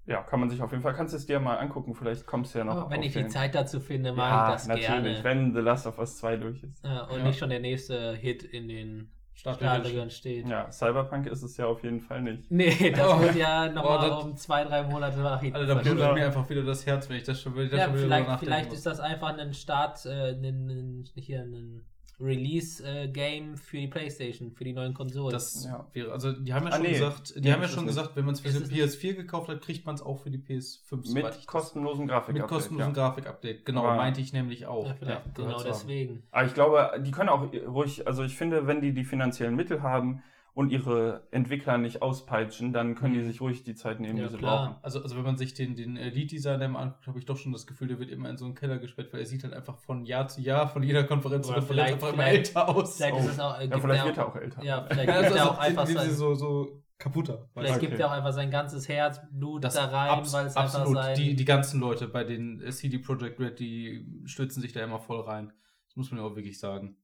[0.07, 2.54] Ja, kann man sich auf jeden Fall, kannst du es dir mal angucken, vielleicht kommst
[2.54, 4.52] du ja noch Aber wenn auf ich die den- Zeit dazu finde, mache ja, ich
[4.54, 5.24] das natürlich, gerne.
[5.24, 6.83] wenn The Last of Us 2 durch ist.
[6.85, 7.24] Ja, und Ja.
[7.24, 10.09] nicht schon der nächste Hit in den Startlöchern.
[10.11, 10.48] Steht.
[10.48, 12.50] Ja, Cyberpunk ist es ja auf jeden Fall nicht.
[12.50, 13.20] Nee, das Oh.
[13.20, 16.14] wird ja nochmal Oh, um zwei, drei Monate nach hinten Alter, da blutet Genau.
[16.14, 18.04] mir einfach wieder das Herz, wenn ich das schon, wenn ich das Ja, schon wieder
[18.07, 21.85] vielleicht, vielleicht ist das einfach ein Start, äh, ein, ein, hier ein
[22.20, 25.33] Release-Game für die Playstation, für die neuen Konsolen.
[25.33, 25.87] Das Ja.
[25.92, 26.92] wäre, also die haben ja Ah, schon nee.
[26.92, 29.48] gesagt, die Nee, haben ja schon es gesagt, wenn man es für es PS4 gekauft
[29.48, 31.07] hat, kriegt man es auch für die PS5.
[31.07, 32.35] soweit ich Mit kostenlosen Grafik.
[32.35, 33.64] mit kostenlosem Grafik-Update.
[33.64, 34.87] Genau, Aber- meinte ich nämlich auch.
[34.87, 36.22] ja, Ja, genau deswegen.
[36.31, 39.83] Aber ich glaube, die können auch ruhig, also ich finde, wenn die die finanziellen Mittel
[39.83, 40.22] haben
[40.58, 43.26] und ihre Entwickler nicht auspeitschen, dann können die Mhm.
[43.26, 44.66] sich ruhig die Zeit nehmen, Ja, die sie klar.
[44.70, 44.82] brauchen.
[44.82, 47.64] Also, also wenn man sich den, den Lead-Designer mal anguckt, habe ich doch schon das
[47.64, 50.04] Gefühl, der wird immer in so einen Keller gesperrt, weil er sieht halt einfach von
[50.04, 52.96] Jahr zu Jahr, von jeder Konferenz zu Oder Konferenz vielleicht- einfach immer älter aus.
[52.96, 53.18] Vielleicht Oh.
[53.20, 54.64] ist es auch, äh, Ja, vielleicht wird er auch, auch älter.
[54.64, 57.48] ja, vielleicht also, er auch einfach sein, so, so kaputter.
[57.54, 57.86] vielleicht Okay.
[57.86, 60.88] gibt er auch einfach sein ganzes Herzblut Das da rein, abs weil es absolut.
[60.96, 64.72] einfach sein Die, die ganzen Leute bei den äh, CD Projekt Red, die stürzen sich
[64.72, 65.52] da immer voll rein.
[65.86, 66.96] Das muss man ja auch wirklich sagen.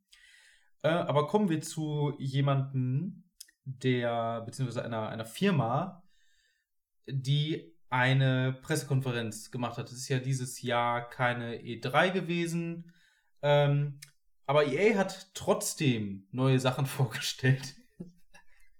[0.82, 3.23] Äh, aber kommen wir zu jemandem,
[3.64, 6.02] der, beziehungsweise einer, einer Firma,
[7.06, 9.86] die eine Pressekonferenz gemacht hat.
[9.86, 12.92] Es ist ja dieses Jahr keine E3 gewesen.
[13.42, 14.00] Ähm,
[14.46, 17.74] aber EA hat trotzdem neue Sachen vorgestellt.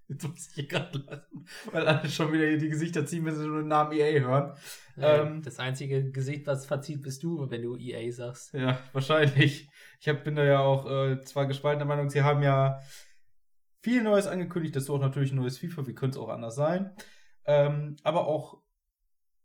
[0.09, 3.35] Jetzt muss ich hier gerade lachen, weil alle schon wieder hier die Gesichter ziehen, wenn
[3.35, 4.53] sie nur den Namen EA hören.
[4.99, 8.53] äh, ähm, das einzige Gesicht, was verzieht, bist du, wenn du EA sagst.
[8.53, 9.71] Ja, wahrscheinlich.
[10.01, 12.81] Ich hab, bin da ja auch äh, zwar gespaltener Meinung, sie haben ja
[13.85, 16.57] viel Neues angekündigt, das ist auch natürlich ein neues FIFA, wie könnte es auch anders
[16.57, 16.93] sein.
[17.45, 18.63] Ähm, aber auch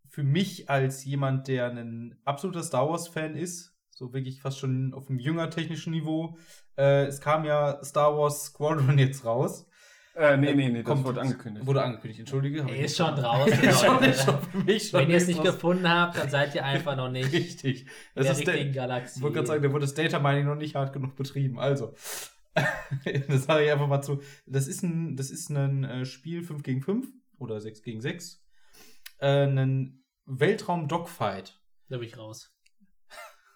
[0.08, 5.10] für mich als jemand, der ein absoluter Star Wars-Fan ist, so wirklich fast schon auf
[5.10, 6.38] einem jünger technischen Niveau,
[6.78, 9.68] äh, es kam ja Star Wars Squadron jetzt raus.
[10.16, 11.66] Äh, nee, nee, nee, das Kommt wurde angekündigt.
[11.66, 12.62] Wurde angekündigt, entschuldige.
[12.62, 14.06] Er ich ist schon draußen, ist schon, Leute.
[14.06, 16.96] ist schon für mich schon Wenn ihr es nicht gefunden habt, dann seid ihr einfach
[16.96, 17.90] noch nicht in Richtig.
[18.16, 19.20] der Das ist der, richtigen Galaxie.
[19.20, 21.60] Ich wollte gerade sagen, da wurde das Data Mining noch nicht hart genug betrieben.
[21.60, 21.94] Also,
[23.28, 24.22] das sage ich einfach mal zu.
[24.46, 27.08] Das ist ein, das ist ein äh, Spiel 5 gegen 5
[27.38, 28.44] oder 6 gegen 6.
[29.20, 31.60] Äh, ein Weltraum-Dogfight.
[31.90, 32.56] da bin ich raus.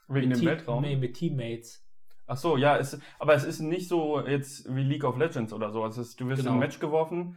[0.07, 0.81] Wegen mit dem Team- Weltraum.
[0.83, 1.85] Nee, mit Teammates.
[2.25, 5.71] Ach so, ja, es, aber es ist nicht so jetzt wie League of Legends oder
[5.71, 5.83] so.
[5.83, 6.51] Also es ist, du wirst Genau.
[6.51, 7.35] in ein Match geworfen.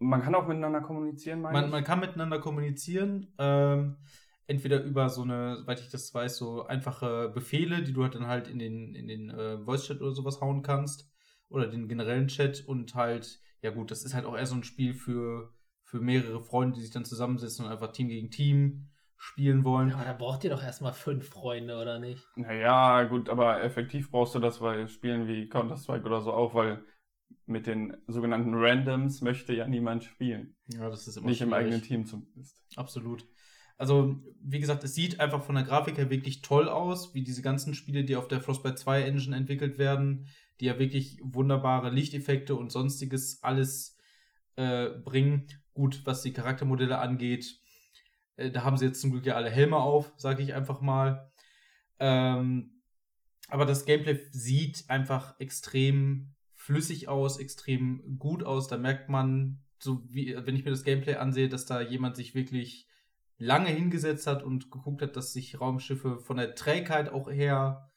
[0.00, 1.70] Man kann auch miteinander kommunizieren, meine Man, ich.
[1.70, 3.32] man kann miteinander kommunizieren.
[3.38, 3.96] Ähm,
[4.48, 8.26] entweder über so eine, soweit ich das weiß, so einfache Befehle, die du halt dann
[8.26, 11.08] halt in den, in den äh, Voice-Chat oder sowas hauen kannst.
[11.50, 14.64] Oder den generellen Chat und halt, ja gut, das ist halt auch eher so ein
[14.64, 19.64] Spiel für, für mehrere Freunde, die sich dann zusammensetzen und einfach Team gegen Team spielen
[19.64, 19.88] wollen.
[19.88, 22.22] Ja, aber da braucht ihr doch erstmal fünf Freunde, oder nicht?
[22.36, 26.84] Naja, gut, aber effektiv brauchst du das bei Spielen wie Counter-Strike oder so auch, weil
[27.46, 30.54] mit den sogenannten Randoms möchte ja niemand spielen.
[30.68, 31.64] Ja, das ist immer Nicht im schwierig.
[31.64, 32.62] eigenen Team zumindest.
[32.76, 33.26] Absolut.
[33.78, 37.42] Also, wie gesagt, es sieht einfach von der Grafik her wirklich toll aus, wie diese
[37.42, 40.26] ganzen Spiele, die auf der Frostbite 2 Engine entwickelt werden,
[40.60, 43.96] die ja wirklich wunderbare Lichteffekte und sonstiges alles
[44.56, 45.46] äh, bringen.
[45.74, 47.60] Gut, was die Charaktermodelle angeht,
[48.36, 51.30] äh, da haben sie jetzt zum Glück ja alle Helme auf, sage ich einfach mal.
[52.00, 52.82] Ähm,
[53.48, 58.66] aber das Gameplay sieht einfach extrem flüssig aus, extrem gut aus.
[58.66, 62.34] Da merkt man, so wie, wenn ich mir das Gameplay ansehe, dass da jemand sich
[62.34, 62.87] wirklich
[63.38, 67.90] lange hingesetzt hat und geguckt hat, dass sich Raumschiffe von der Trägheit auch her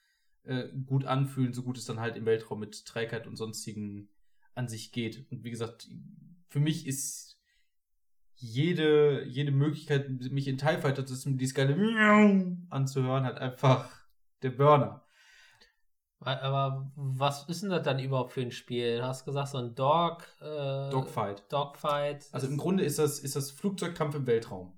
[0.44, 4.10] äh, gut anfühlen, so gut es dann halt im Weltraum mit Trägheit und sonstigen
[4.56, 5.26] an sich geht.
[5.32, 5.90] Und wie gesagt,
[6.48, 7.40] für mich ist
[8.36, 11.76] jede, jede Möglichkeit, mich in TIE Fighter zu dieses geile
[12.70, 13.90] anzuhören, halt einfach
[14.42, 15.04] der Burner.
[16.20, 18.98] Aber was ist denn das dann überhaupt für ein Spiel?
[18.98, 20.28] Du hast gesagt, so ein Dog.
[20.40, 21.52] Äh, Dogfight.
[21.52, 22.28] Dogfight.
[22.32, 24.78] Also im Grunde ist das, ist das Flugzeugkampf im Weltraum.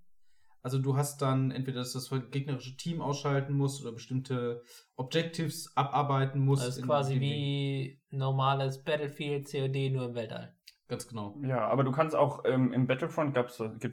[0.63, 4.63] Also du hast dann entweder, dass das gegnerische Team ausschalten musst oder bestimmte
[4.95, 6.61] Objectives abarbeiten musst.
[6.63, 10.55] Das ist in- quasi wie normales Battlefield COD nur im Weltall.
[10.87, 11.37] Ganz genau.
[11.43, 13.49] Ja, aber du kannst auch ähm, im Battlefront gibt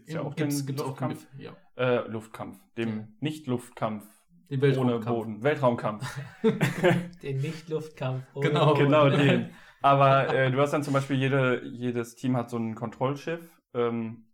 [0.08, 1.26] es ja auch Gibt's- den gibt's auch Luftkampf.
[1.38, 1.56] ja.
[1.76, 2.58] äh, Luftkampf.
[2.76, 3.08] Dem Ja.
[3.20, 4.04] Nicht-Luftkampf.
[4.50, 4.98] Den Ohne.
[4.98, 5.42] Boden.
[5.44, 6.04] Weltraumkampf.
[7.22, 8.24] Den Nicht-Luftkampf.
[8.34, 8.66] ohne Genau.
[8.74, 8.84] Boden.
[8.84, 9.50] genau den.
[9.82, 13.60] Aber äh, du hast dann zum Beispiel, jede, jedes Team hat so ein Kontrollschiff.
[13.74, 14.26] Ähm,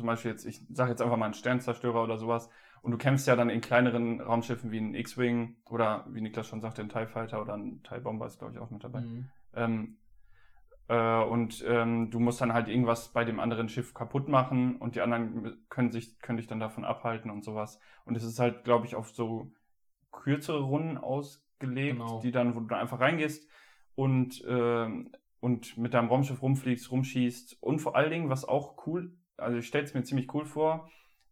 [0.00, 2.50] zum Beispiel jetzt, ich sage jetzt einfach mal einen Sternzerstörer oder sowas.
[2.82, 6.62] Und du kämpfst ja dann in kleineren Raumschiffen wie ein X-Wing oder wie Niklas schon
[6.62, 9.02] sagte, ein TIE Fighter oder ein TIE Bomber ist, glaube ich, auch mit dabei.
[9.02, 9.28] Mhm.
[9.54, 9.96] Ähm,
[10.88, 14.96] äh, und ähm, du musst dann halt irgendwas bei dem anderen Schiff kaputt machen und
[14.96, 17.78] die anderen können sich können dich dann davon abhalten und sowas.
[18.06, 19.52] Und es ist halt, glaube ich, auf so
[20.10, 20.98] kürzere Runden
[21.58, 22.20] gelegt, Genau.
[22.20, 23.46] die dann, wo du dann einfach reingehst
[23.94, 27.58] und, ähm, und mit deinem Raumschiff rumfliegst, rumschießt.
[27.60, 30.88] Und vor allen Dingen, was auch cool, also ich stelle es mir ziemlich cool vor,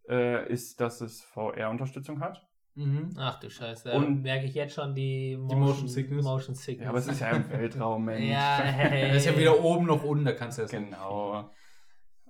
[0.09, 2.42] äh, ist, dass es VR-Unterstützung hat.
[2.75, 3.11] Mhm.
[3.18, 6.25] Ach du Scheiße, Und- merke ich jetzt schon die Motion, Motion Sickness.
[6.25, 6.85] Motion Sickness.
[6.85, 8.31] Ja, aber es ist ja im Weltraum, Mensch.
[8.31, 9.09] Ja, hey.
[9.11, 11.51] Er ist ja weder oben noch unten, da kannst du das Genau.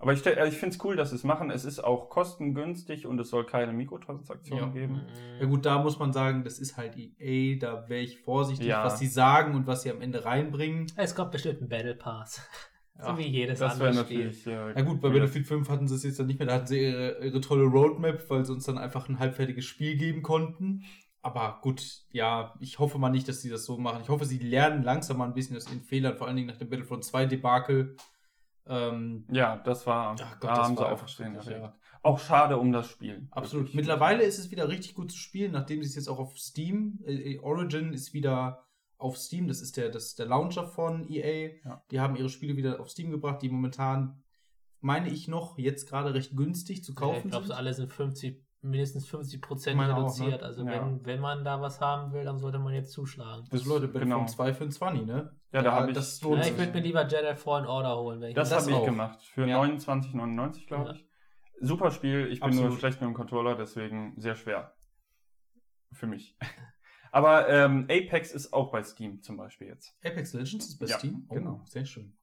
[0.01, 1.51] Aber ich, also ich finde es cool, dass sie es machen.
[1.51, 4.73] Es ist auch kostengünstig und es soll keine Mikrotransaktionen Ja.
[4.73, 4.93] geben.
[4.95, 5.41] Mhm.
[5.41, 8.85] Ja gut, da muss man sagen, das ist halt EA, da wäre ich vorsichtig, Ja.
[8.85, 10.87] was sie sagen und was sie am Ende reinbringen.
[10.97, 12.41] Es kommt bestimmt ein Battle Pass.
[12.99, 14.33] So Ja, wie jedes Das andere Spiel.
[14.47, 15.09] Äh, Ja gut, bei.
[15.11, 17.65] Battlefield 5 hatten sie es jetzt dann nicht mehr, da hatten sie ihre, ihre tolle
[17.65, 20.85] Roadmap, weil sie uns dann einfach ein halbfertiges Spiel geben konnten.
[21.21, 21.83] Aber gut,
[22.13, 24.01] ja, ich hoffe mal nicht, dass sie das so machen.
[24.03, 26.57] Ich hoffe, sie lernen langsam mal ein bisschen aus ihren Fehlern, vor allen Dingen nach
[26.59, 27.97] dem Battlefront 2 Debakel.
[28.67, 30.15] Ähm, Ja, das war.
[30.21, 31.37] Ach Gott, da das haben sie war auch verstehen.
[31.49, 31.75] Ja.
[32.03, 33.27] Auch schade um das Spiel.
[33.31, 33.75] Absolut.
[33.75, 37.01] Mittlerweile ist es wieder richtig gut zu spielen, nachdem sie es jetzt auch auf Steam,
[37.05, 38.68] äh, Origin ist wieder
[38.99, 41.53] auf Steam, das ist der, das ist der Launcher von EA.
[41.65, 41.83] Ja.
[41.91, 44.23] Die haben ihre Spiele wieder auf Steam gebracht, die momentan,
[44.81, 47.57] meine ich noch, jetzt gerade recht günstig zu Ja, kaufen ich glaube, so sind.
[47.57, 50.41] alle sind 50, mindestens 50 Prozent Ich meine auch, reduziert.
[50.41, 50.47] ne?
[50.47, 50.73] Also Ja.
[50.73, 53.47] wenn, wenn man da was haben will, dann sollte man jetzt zuschlagen.
[53.51, 54.27] Das Leute, Battlefront genau.
[54.27, 55.31] 2 für ein 20, ne?
[55.53, 56.59] Ja, da hab ich- das Ja, lohnt ich sich.
[56.59, 59.23] würde mir lieber Jedi Fallen Order holen, wenn ich Das, Das habe ich gemacht.
[59.23, 59.59] Für Ja.
[59.59, 60.93] 29,99 glaube Ja.
[60.95, 61.07] ich.
[61.61, 62.27] Super Spiel.
[62.33, 62.79] Ich bin nur Absolut.
[62.81, 64.75] schlecht mit dem Controller, deswegen sehr schwer.
[65.93, 66.37] Für mich.
[67.13, 69.95] Aber ähm, Apex ist auch bei Steam zum Beispiel jetzt.
[70.05, 71.27] Apex Legends ist bei Ja, Steam?
[71.29, 71.63] Oh, genau.
[71.67, 72.17] Sehr schön.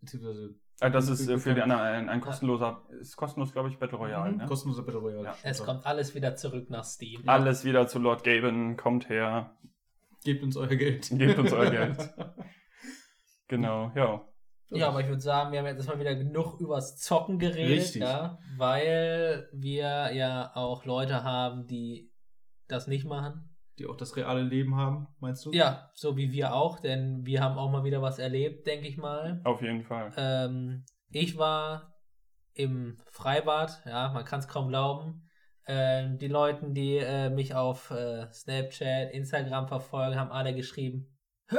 [0.00, 3.78] Beziehungsweise Äh, das ist äh, für die anderen ein, ein kostenloser, ist kostenlos, glaube ich,
[3.78, 4.32] Battle Royale.
[4.32, 4.46] mhm, Ne?
[4.46, 5.24] kostenloser Battle Royale.
[5.24, 5.36] Ja.
[5.42, 7.22] Es kommt alles wieder zurück nach Steam.
[7.28, 9.56] Alles wieder zu Lord Gaben, kommt her,
[10.24, 11.08] Gebt uns euer Geld.
[11.10, 12.14] gebt uns euer Geld.
[13.48, 14.24] Genau, ja.
[14.70, 18.02] Ja, aber ich würde sagen, wir haben jetzt mal wieder genug übers Zocken geredet, Richtig.
[18.02, 22.12] ja, weil wir ja auch Leute haben, die
[22.66, 23.48] das nicht machen.
[23.78, 25.52] Die auch das reale Leben haben, meinst du?
[25.52, 28.96] Ja, so wie wir auch, denn wir haben auch mal wieder was erlebt, denke ich
[28.96, 29.40] mal.
[29.44, 30.12] Auf jeden Fall.
[30.16, 31.94] Ähm, ich war
[32.54, 35.28] im Freibad, ja, man kann es kaum glauben.
[35.66, 41.16] Ähm, die Leute, die äh, mich auf äh, Snapchat, Instagram verfolgen, haben alle geschrieben,
[41.48, 41.58] "Hä?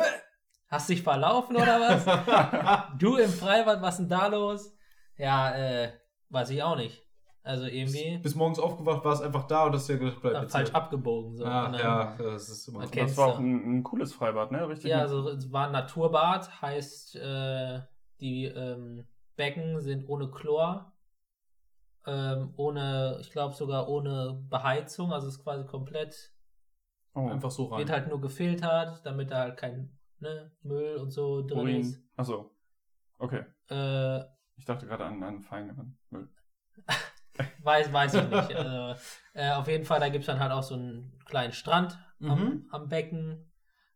[0.67, 2.89] hast dich verlaufen oder was?
[2.99, 4.75] du im Freibad, was denn da los?
[5.17, 5.91] Ja, äh,
[6.29, 7.03] weiß ich auch nicht.
[7.41, 10.41] Also irgendwie Bis morgens aufgewacht war es einfach da und hast ja gedacht, bleib äh,
[10.41, 10.75] jetzt falsch hier.
[10.75, 11.37] abgebogen.
[11.37, 11.45] So.
[11.45, 14.67] Ah, ja, das ist immer kennt- Das war auch ein, ein cooles Freibad, ne?
[14.67, 14.91] Richtig.
[14.91, 17.81] Ja, also es war ein Naturbad, heißt äh,
[18.19, 20.91] die ähm, Becken sind ohne Chlor,
[22.05, 26.33] ähm, ohne, ich glaube sogar ohne Beheizung, also es ist quasi komplett,
[27.15, 27.79] oh, Einfach so rein.
[27.79, 31.79] wird halt nur gefiltert, damit da halt kein ne, Müll und so drin Urin.
[31.81, 32.03] ist.
[32.17, 32.51] Achso.
[33.17, 33.45] Okay.
[33.69, 34.23] Äh,
[34.57, 36.27] Ich dachte gerade an einen feineren Müll.
[37.63, 38.55] weiß, weiß ich nicht.
[38.55, 38.99] also,
[39.33, 42.39] äh, auf jeden Fall, da gibt es dann halt auch so einen kleinen Strand am,
[42.39, 42.65] Mhm.
[42.71, 43.51] am Becken,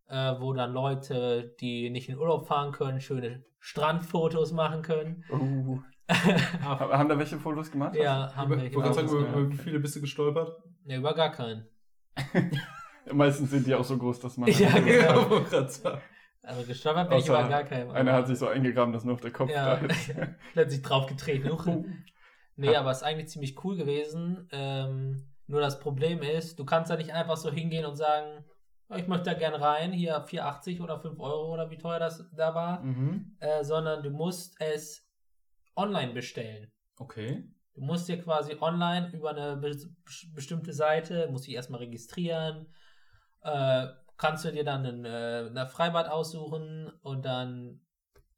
[0.08, 5.23] äh, wo dann Leute, die nicht in Urlaub fahren können, schöne Strandfotos machen können.
[5.32, 5.79] Uh.
[6.10, 7.95] Ha- Haben da welche Fotos gemacht?
[7.95, 10.51] Ja, haben über, wollte gerade sagen, über, über wie viele bist du gestolpert?
[10.84, 11.65] Ne, über gar keinen.
[13.12, 14.49] Meistens sind die auch so groß, dass man.
[14.51, 15.41] Ja, genau.
[16.45, 17.89] Also gestolpert bin ich über gar keinen.
[17.91, 19.77] Einer hat sich so eingegraben, dass nur auf der Kopf Ja.
[19.77, 20.13] da ist.
[20.51, 22.03] plötzlich draufgetreten.
[22.55, 24.47] Nee, aber es ist eigentlich ziemlich cool gewesen.
[24.51, 28.45] Ähm, nur das Problem ist, du kannst da nicht einfach so hingehen und sagen,
[28.89, 32.23] "Oh, ich möchte da gern rein, hier 4,80 oder 5 Euro oder wie teuer das
[32.35, 33.35] da war, Mhm.
[33.39, 35.09] äh, sondern du musst es
[35.75, 36.71] online bestellen.
[36.97, 37.43] Okay.
[37.73, 39.75] Du musst dir quasi online über eine be
[40.35, 42.67] bestimmte Seite, musst dich erstmal registrieren,
[43.41, 43.87] äh,
[44.17, 47.81] kannst du dir dann ein, äh, ein Freibad aussuchen und dann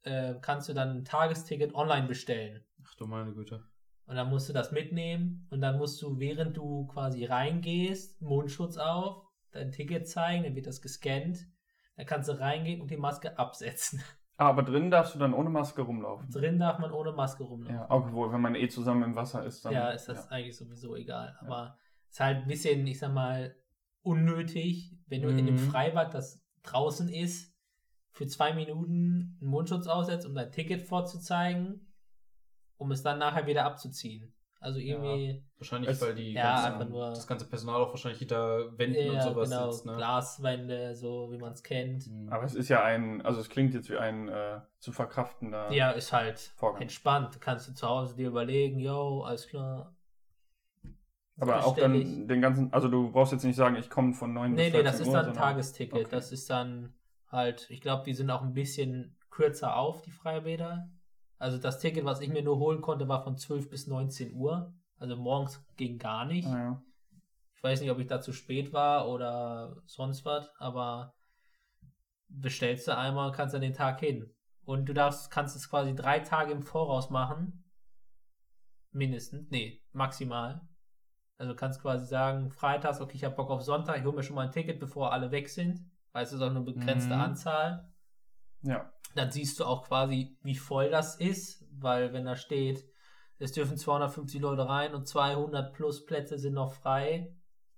[0.04, 2.64] äh, kannst du dann ein Tagesticket online bestellen.
[2.84, 3.62] Ach du meine Güte.
[4.06, 8.76] Und dann musst du das mitnehmen und dann musst du, während du quasi reingehst, Mundschutz
[8.76, 11.46] auf, dein Ticket zeigen, dann wird das gescannt,
[11.96, 14.02] dann kannst du reingehen und die Maske absetzen.
[14.38, 16.30] Ah, aber drin darfst du dann ohne Maske rumlaufen.
[16.30, 17.74] Drin darf man ohne Maske rumlaufen.
[17.74, 19.72] Ja, auch wohl, wenn man eh zusammen im Wasser ist, dann.
[19.72, 21.34] ja, ist das eigentlich sowieso egal.
[21.40, 21.78] Aber
[22.10, 23.56] es ist halt ein bisschen, ich sag mal,
[24.02, 25.58] unnötig, wenn du in einem Mhm.
[25.58, 27.54] Freibad, das draußen ist,
[28.10, 31.85] für zwei Minuten einen Mundschutz aussetzt, um dein Ticket vorzuzeigen,
[32.78, 34.32] um es dann nachher wieder abzuziehen.
[34.58, 38.18] Also irgendwie, Wahrscheinlich, Es- weil die Ja, ganze, einfach nur- das ganze Personal auch wahrscheinlich
[38.18, 39.86] hinter Wänden ja, und sowas genau, sitzt.
[39.86, 39.96] Ne?
[39.96, 42.06] Glaswände, so wie man es kennt.
[42.10, 42.30] Mhm.
[42.32, 45.70] Aber es ist ja ein, also es klingt jetzt wie ein äh, zu verkraftender.
[45.72, 46.82] Ja, ist halt Vorgang.
[46.82, 47.40] entspannt.
[47.40, 49.94] Kannst du zu Hause dir überlegen, yo, alles klar.
[51.38, 54.52] aber auch dann den ganzen, also du brauchst jetzt nicht sagen, ich komme von 9
[54.52, 55.98] Nee, bis nee, 14 das ist Uhr, dann ein sondern- Tagesticket.
[56.06, 56.08] Okay.
[56.10, 56.94] Das ist dann
[57.30, 60.88] halt, ich glaube, die sind auch ein bisschen kürzer auf, die Freibäder.
[61.38, 64.74] Also das Ticket, was ich mir nur holen konnte, war von 12 bis 19 Uhr.
[64.98, 66.48] Also morgens ging gar nicht.
[66.48, 66.82] Ja.
[67.54, 71.14] Ich weiß nicht, ob ich da zu spät war oder sonst was, aber
[72.28, 74.30] bestellst du einmal, kannst an den Tag hin.
[74.64, 77.64] Und du darfst, kannst es quasi drei Tage im Voraus machen.
[78.90, 79.50] Mindestens.
[79.50, 80.60] Nee, maximal.
[81.38, 84.22] Also du kannst quasi sagen, freitags, okay, ich habe Bock auf Sonntag, ich hole mir
[84.22, 85.84] schon mal ein Ticket, bevor alle weg sind.
[86.12, 87.20] Weil es ist auch eine begrenzte Mhm.
[87.20, 87.92] Anzahl.
[88.62, 88.92] Ja.
[89.14, 92.84] Dann siehst du auch quasi, wie voll das ist, weil wenn da steht,
[93.38, 97.34] es dürfen 250 Leute rein und 200 plus Plätze sind noch frei,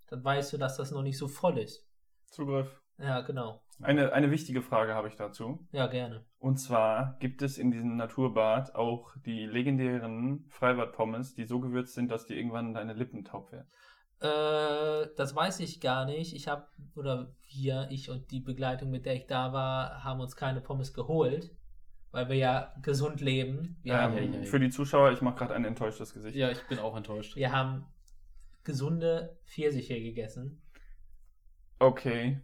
[0.06, 1.86] dann weißt du, dass das noch nicht so voll ist.
[2.26, 2.82] Zugriff.
[2.98, 3.62] Ja, genau.
[3.80, 5.66] Eine, eine wichtige Frage habe ich dazu.
[5.70, 6.24] Ja, gerne.
[6.38, 12.10] Und zwar gibt es in diesem Naturbad auch die legendären Freibad-Pommes, die so gewürzt sind,
[12.10, 13.68] dass die irgendwann deine Lippen taub werden.
[14.20, 16.34] Äh, das weiß ich gar nicht.
[16.34, 20.34] Ich habe, oder wir, ich und die Begleitung, mit der ich da war, haben uns
[20.36, 21.50] keine Pommes geholt,
[22.10, 23.76] weil wir ja gesund leben.
[23.82, 24.44] Wir, Ähm, haben, ja, ja.
[24.44, 26.36] Für die Zuschauer, ich mache gerade ein enttäuschtes Gesicht.
[26.36, 27.36] Ja, ich bin auch enttäuscht.
[27.36, 27.86] wir haben
[28.64, 30.60] gesunde Pfirsiche gegessen.
[31.78, 32.40] Okay.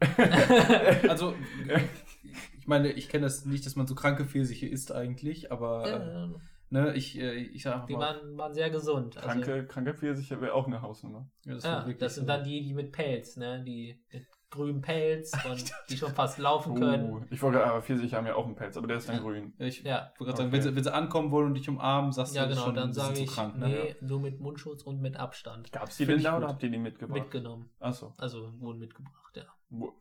[1.08, 1.34] Also,
[2.60, 6.38] ich meine, ich kenne das nicht, dass man so kranke Pfirsiche isst eigentlich, aber Äh,
[6.70, 9.16] ne, ich, äh, ich sag die mal, waren, waren sehr gesund.
[9.16, 11.28] Also, Kranke, kranke Pfirsiche wäre auch eine Hausnummer.
[11.44, 12.32] ja, das, Ja, wirklich das sind so.
[12.32, 13.62] dann die, die mit Pelz, ne?
[13.64, 17.10] Die mit grünem Pelz und die schon fast laufen können.
[17.12, 19.22] Uh, ich wollte aber Pfirsiche haben ja auch einen Pelz, aber der ist dann Ja.
[19.22, 19.52] grün.
[19.58, 20.12] Ja, ich Ja.
[20.18, 20.52] wollte gerade sagen, Okay.
[20.56, 22.74] wenn sie, wenn sie ankommen wollen und dich umarmen, sagst Ja, du, ist genau, schon
[22.76, 23.66] dann sage zu ich, krank, ne?
[23.68, 25.72] nee, nur mit Mundschutz und mit Abstand.
[25.72, 27.18] Gab's die Find denn da oder habt ihr die mitgebracht?
[27.18, 27.68] Mitgenommen.
[27.80, 28.14] Achso.
[28.18, 29.42] Also wurden mitgebracht, ja.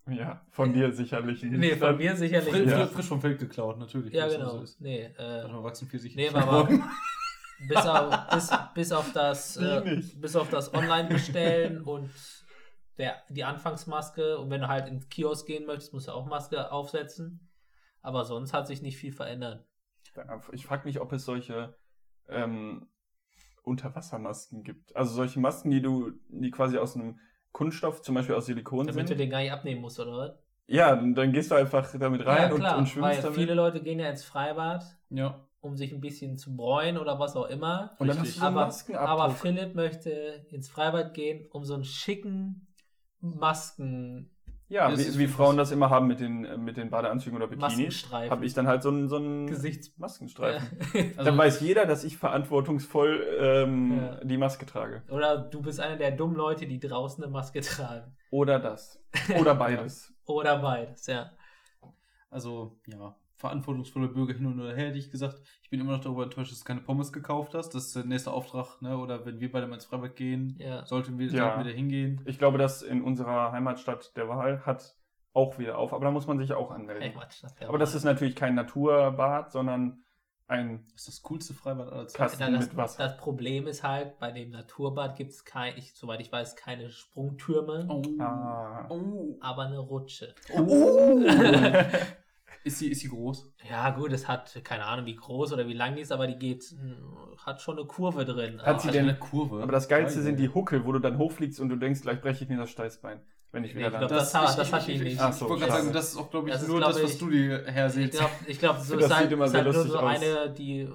[0.07, 1.43] Ja, von dir sicherlich.
[1.43, 1.53] nicht.
[1.57, 2.49] Nee, von mir sicherlich.
[2.53, 2.87] frisch, Ja.
[2.87, 4.13] frisch vom Feld geklaut, natürlich.
[4.13, 4.57] Ja, genau.
[4.57, 4.81] So ist.
[4.81, 6.83] Nee, äh, Warte mal, wachsen Pfirsiche nee, nicht aber mehr.
[7.67, 10.19] bis auf, bis, bis auf das, äh, nicht?
[10.21, 12.09] bis auf das Online-Bestellen und
[12.97, 16.71] der, die Anfangsmaske und wenn du halt ins Kiosk gehen möchtest, musst du auch Maske
[16.71, 17.49] aufsetzen.
[18.01, 19.65] Aber sonst hat sich nicht viel verändert.
[20.51, 21.75] Ich frage mich, ob es solche
[22.27, 22.87] ähm,
[23.63, 24.95] Unterwassermasken gibt.
[24.95, 27.19] Also solche Masken, die du, die quasi aus einem
[27.53, 29.19] Kunststoff, zum Beispiel aus Silikon Damit du sind.
[29.19, 30.31] den gar nicht abnehmen musst, oder was?
[30.67, 33.37] Ja, dann, gehst du einfach damit rein ja, klar, und, und schwimmst weil damit.
[33.37, 35.47] viele Leute gehen ja ins Freibad, Ja.
[35.61, 37.95] um sich ein bisschen zu bräuen oder was auch immer.
[37.99, 38.41] und dann richtig.
[38.41, 40.09] hast du so aber, aber Philipp möchte
[40.49, 42.67] ins Freibad gehen, um so einen schicken
[43.19, 44.31] Masken,
[44.69, 48.31] ja, wie, wie Frauen das immer haben mit den, mit den Badeanzügen oder Bikinis, Maskenstreifen.
[48.31, 50.67] habe ich dann halt so einen, so einen Gesichts- Maskenstreifen.
[51.17, 54.23] Also, dann weiß jeder, dass ich verantwortungsvoll ähm, Ja.
[54.23, 55.03] die Maske trage.
[55.09, 58.15] Oder du bist einer der dummen Leute, die draußen eine Maske tragen.
[58.31, 58.99] Oder das.
[59.39, 60.13] Oder beides.
[60.25, 61.31] Oder beides, ja.
[62.29, 65.41] also, ja, verantwortungsvolle Bürger hin und her, hätte ich gesagt.
[65.61, 67.75] Ich bin immer noch darüber enttäuscht, dass du keine Pommes gekauft hast.
[67.75, 68.97] Das ist der nächste Auftrag, ne?
[68.97, 70.85] Oder wenn wir beide mal ins Freibad gehen, Ja.
[70.85, 71.61] sollten wir, Ja.
[71.61, 72.21] da hingehen.
[72.25, 74.95] Ich glaube, dass in unserer Heimatstadt der Wahl hat
[75.33, 77.03] auch wieder auf, aber da muss man sich auch anmelden.
[77.03, 77.97] Heimatstadt der Aber das Wahl.
[77.97, 79.99] ist natürlich kein Naturbad, sondern
[80.47, 82.39] ein Das ist das coolste Freibad aller Zeiten.
[82.39, 83.03] Ja, das, mit Wasser.
[83.03, 86.89] das Problem ist halt, bei dem Naturbad gibt es kein, ich, soweit ich weiß, keine
[86.89, 88.01] Sprungtürme, Oh.
[88.21, 88.85] Ah.
[88.89, 89.37] Oh.
[89.41, 90.33] aber eine Rutsche.
[90.53, 91.19] Oh.
[92.63, 93.51] ist, sie, ist sie groß?
[93.69, 96.37] Ja, gut, es hat keine Ahnung, wie groß oder wie lang die ist, aber die
[96.37, 98.59] geht, mh, hat schon eine Kurve drin.
[98.61, 99.61] Hat aber, sie Also denn- eine Kurve.
[99.61, 100.23] Aber das Geilste Geil.
[100.25, 102.69] sind die Huckel, wo du dann hochfliegst und du denkst, gleich breche ich mir das
[102.69, 103.19] Steißbein,
[103.51, 104.07] wenn ich Nee, wieder ich lande.
[104.07, 105.13] glaub, das hat- das hat die nicht.
[105.13, 106.77] Ich, Ach so, ich wollte gerade sagen, das ist auch, glaube ich, Das ist, nur
[106.77, 108.11] glaub das, was ich- du dir ich hersiehst.
[108.17, 110.21] glaube, ich glaub, so Das ist halt, sieht immer ist sehr halt nur so aus.
[110.21, 110.87] eine, die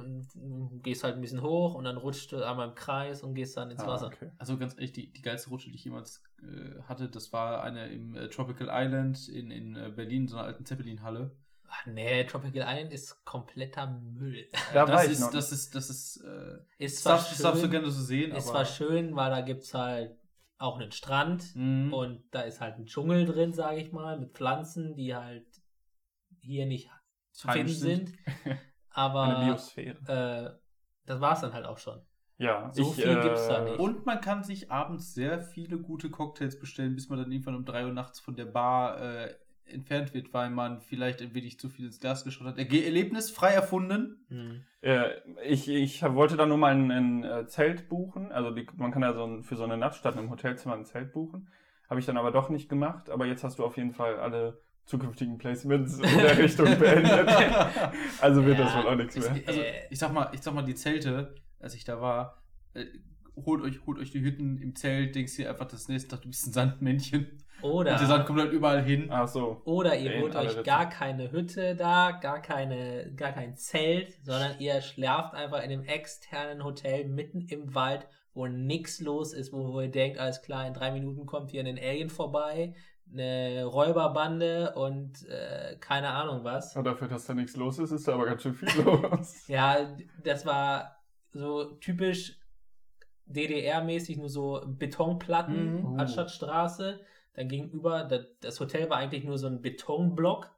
[0.82, 3.70] gehst halt ein bisschen hoch und dann rutscht du einmal im Kreis und gehst dann
[3.70, 4.06] ins Ah, Wasser.
[4.06, 4.30] okay.
[4.38, 7.88] Also ganz ehrlich, die, die geilste Rutsche, die ich jemals äh, hatte, das war eine
[7.88, 11.30] im äh, Tropical Island in, in äh, Berlin, so einer alten Zeppelin-Halle.
[11.86, 14.48] Nee, Tropical Island ist kompletter Müll.
[14.74, 15.30] Da das war ich ist, noch.
[15.30, 18.52] Das ist, das ist, äh, Ist das zwar darfst, du gerne so sehen, ist aber...
[18.52, 20.16] zwar schön, weil da gibt es halt
[20.58, 21.92] auch einen Strand Mhm.
[21.92, 25.46] und da ist halt ein Dschungel drin, sage ich mal, mit Pflanzen, die halt
[26.40, 26.90] hier nicht
[27.32, 28.12] zu finden sind.
[28.46, 28.58] Eine
[28.90, 29.98] Aber Biosphäre.
[30.56, 30.58] äh,
[31.06, 32.00] das war es dann halt auch schon.
[32.38, 33.78] Ja, so viel gibt's da nicht.
[33.78, 37.64] Und man kann sich abends sehr viele gute Cocktails bestellen, bis man dann irgendwann um
[37.64, 39.34] 3 Uhr nachts von der Bar äh,
[39.72, 42.58] entfernt wird, weil man vielleicht ein wenig zu viel ins Glas geschaut hat.
[42.58, 44.24] Erlebnis frei erfunden.
[44.28, 44.62] Hm.
[44.80, 45.08] Äh,
[45.44, 48.32] ich, ich wollte da nur mal ein, ein äh, Zelt buchen.
[48.32, 50.84] Also die, man kann ja so ein, für so eine Nacht statt einem Hotelzimmer ein
[50.84, 51.48] Zelt buchen.
[51.88, 53.10] Habe ich dann aber doch nicht gemacht.
[53.10, 57.28] Aber jetzt hast du auf jeden Fall alle zukünftigen Placements in der Richtung beendet.
[58.20, 59.42] Also wird Ja, das wohl auch nichts Ich, mehr.
[59.46, 59.72] also, Äh.
[59.90, 62.42] ich sag mal, ich sag mal, die Zelte, als ich da war,
[62.74, 62.84] äh,
[63.44, 66.28] holt euch, holt euch die Hütten im Zelt, denkst dir einfach das nächste Tag, du
[66.28, 67.42] bist ein Sandmännchen.
[67.62, 69.08] Oder, Und der Sand kommt halt überall hin.
[69.10, 69.60] Ach so.
[69.64, 70.62] oder ihr holt euch Ritzen.
[70.62, 75.82] gar keine Hütte da, gar, keine, gar kein Zelt, sondern ihr schlaft einfach in einem
[75.82, 80.66] externen Hotel mitten im Wald, wo nichts los ist, wo, wo ihr denkt, alles klar,
[80.68, 82.74] in drei Minuten kommt hier ein Alien vorbei,
[83.12, 86.76] eine Räuberbande und äh, keine Ahnung was.
[86.76, 89.48] Und dafür, dass da nichts los ist, ist da aber ganz schön viel los.
[89.48, 89.78] Ja,
[90.22, 90.96] das war
[91.32, 92.38] so typisch
[93.28, 96.00] DDR-mäßig nur so Betonplatten Mhm.
[96.00, 97.00] anstatt Straße.
[97.34, 100.50] Dann gegenüber, da- das Hotel war eigentlich nur so ein Betonblock.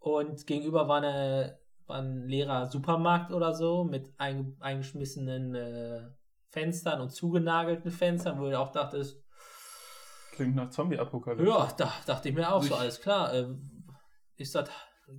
[0.00, 6.08] Und gegenüber war, eine, war ein leerer Supermarkt oder so mit einge, eingeschmissenen äh,
[6.50, 9.22] Fenstern und zugenagelten Fenstern, wo du auch dachtest,
[10.32, 11.50] Klingt nach Zombie-Apokalypse.
[11.50, 13.34] ja, da dachte ich mir auch so, alles klar.
[13.34, 13.48] Äh,
[14.36, 14.70] ist das,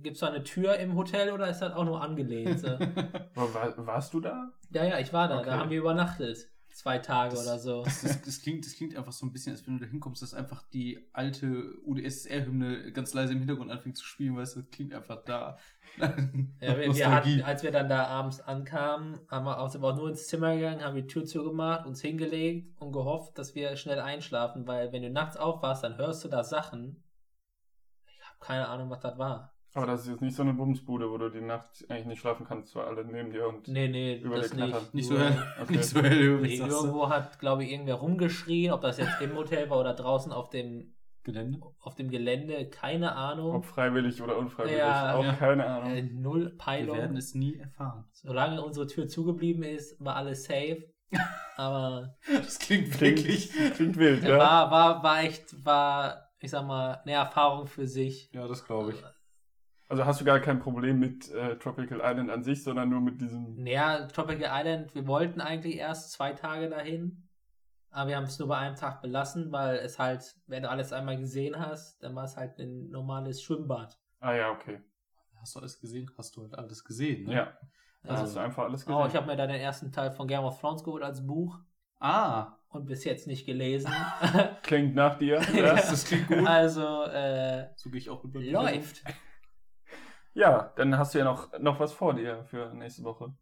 [0.02, 2.62] gibt es da eine Tür im Hotel oder ist das auch nur angelehnt?
[3.34, 4.52] War, warst du da?
[4.70, 5.46] ja, ja, ich war da, Okay.
[5.50, 6.48] da haben wir übernachtet.
[6.72, 7.82] Zwei Tage Das- oder so.
[7.82, 10.22] Das, das, das, klingt, das klingt einfach so ein bisschen, als wenn du da hinkommst,
[10.22, 14.70] dass einfach die alte UdSSR-Hymne ganz leise im Hintergrund anfängt zu spielen, weißt du, das
[14.70, 15.58] klingt einfach da.
[16.60, 20.28] Ja, wir, hatten, als wir dann da abends ankamen, haben wir wir auch nur ins
[20.28, 24.92] Zimmer gegangen, haben die Tür zugemacht, uns hingelegt und gehofft, dass wir schnell einschlafen, weil
[24.92, 27.02] wenn du nachts aufwachst, dann hörst du da Sachen.
[28.06, 29.49] Ich habe keine Ahnung, was das war.
[29.72, 32.44] Aber das ist jetzt nicht so eine Bumsbude, wo du die Nacht eigentlich nicht schlafen
[32.46, 33.68] kannst, weil alle neben dir und.
[33.68, 34.94] Nee, nee, Über das dir nicht.
[34.94, 35.76] nicht, so hell, Okay.
[35.76, 39.70] nicht so hellhörig, Nee, irgendwo hat, glaube ich, irgendwer rumgeschrien, ob das jetzt im Hotel
[39.70, 41.60] war oder draußen auf dem, Gelände.
[41.80, 43.54] auf dem Gelände, keine Ahnung.
[43.54, 44.78] Ob freiwillig oder unfreiwillig.
[44.78, 45.34] Ja, auch ja.
[45.34, 45.90] keine Ahnung.
[45.94, 46.96] Äh, null Wir Peilung.
[46.96, 48.06] werden es nie erfahren.
[48.10, 50.82] Solange unsere Tür zugeblieben ist, war alles safe.
[51.56, 53.52] Aber Das klingt Klingt, wirklich.
[53.74, 54.38] klingt wild, Ja, ja.
[54.38, 58.30] War, war, war echt, war, ich sag mal, eine Erfahrung für sich.
[58.32, 59.02] Ja, das glaube ich.
[59.90, 63.20] Also hast du gar kein Problem mit äh, Tropical Island an sich, sondern nur mit
[63.20, 63.56] diesem.
[63.60, 67.28] Naja, Tropical Island, wir wollten eigentlich erst zwei Tage dahin,
[67.90, 70.92] aber wir haben es nur bei einem Tag belassen, weil es halt, wenn du alles
[70.92, 73.98] einmal gesehen hast, dann war es halt ein normales Schwimmbad.
[74.20, 74.80] Ah ja, okay.
[75.40, 76.08] Hast du alles gesehen?
[76.16, 77.34] Hast du halt alles gesehen, ne?
[77.34, 77.58] Ja.
[78.04, 78.94] Also, hast du einfach alles gesehen.
[78.94, 81.58] oh, ich habe mir da den ersten Teil von Game of Thrones geholt als Buch
[81.98, 83.90] Ah, und bis jetzt nicht gelesen.
[84.62, 85.40] Klingt nach dir.
[85.52, 85.52] Ja.
[85.60, 85.74] ja.
[85.74, 86.46] das klingt gut.
[86.46, 89.02] also, äh, So gehe ich auch mit läuft.
[90.40, 93.32] Ja, dann hast du ja noch, noch was vor dir für nächste Woche.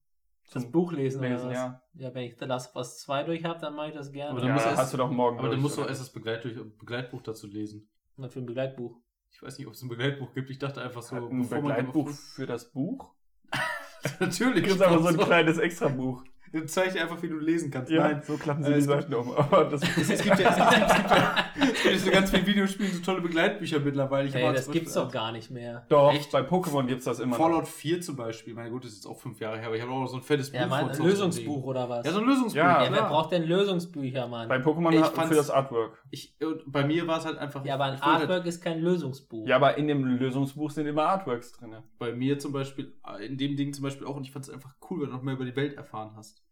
[0.53, 1.55] Das Buch lesen, oder Lesen, was?
[1.55, 1.83] ja.
[1.95, 4.31] Ja, wenn ich The Last of Us 2 durch habe, dann mache ich das gerne.
[4.31, 5.81] Aber dann ja, musst du erst- hast du doch morgen Aber dann durch, musst du
[5.83, 5.91] oder?
[5.91, 6.43] erst das Begleit
[6.79, 7.89] Begleitbuch dazu lesen.
[8.17, 8.97] Was für ein Begleitbuch.
[9.31, 10.49] Ich weiß nicht, ob es ein Begleitbuch gibt.
[10.49, 11.17] Ich dachte einfach so.
[11.17, 13.15] Hat ein bevor man- Begleitbuch für das Buch?
[14.21, 14.63] Natürlich.
[14.65, 16.25] Du kriegst aber so ein kleines Extrabuch.
[16.53, 17.91] Dann zeige ich dir einfach, wie du lesen kannst.
[17.91, 18.23] Ja, Nein.
[18.27, 19.35] so klappen sie Äh, die Seiten um.
[19.51, 22.47] Das Es, gibt ja, es, gibt, es, gibt ja, es gibt ja so ganz viele
[22.47, 24.29] Videospiele, so tolle Begleitbücher mittlerweile.
[24.29, 25.85] Ich Ey, hab das gibt's doch gar nicht mehr.
[25.89, 26.31] Doch, Echt?
[26.33, 27.37] bei Pokémon gibt's das immer.
[27.37, 27.45] noch.
[27.45, 28.55] Fallout 4 zum Beispiel.
[28.55, 30.17] Meine gut, das ist jetzt auch fünf Jahre her, aber ich habe auch noch so
[30.17, 32.07] ein fettes Ja, Buch Mann, ein Lösungsbuch oder was?
[32.07, 32.57] Ja, so ein Lösungsbuch.
[32.57, 34.49] Ja, Ja, wer braucht denn Lösungsbücher, Mann?
[34.49, 36.03] Bei Pokémon Ich ha- fand's- für das Artwork.
[36.11, 36.37] Ich,
[36.67, 37.65] bei mir war es halt einfach.
[37.65, 39.47] ja, aber ein wollte Artwork ist kein Lösungsbuch.
[39.47, 41.75] Ja, aber in dem Lösungsbuch sind immer Artworks drin.
[41.99, 44.51] bei mir zum Beispiel, äh, in dem Ding zum Beispiel auch, und ich fand es
[44.51, 46.43] einfach cool, wenn du noch mehr über die Welt erfahren hast.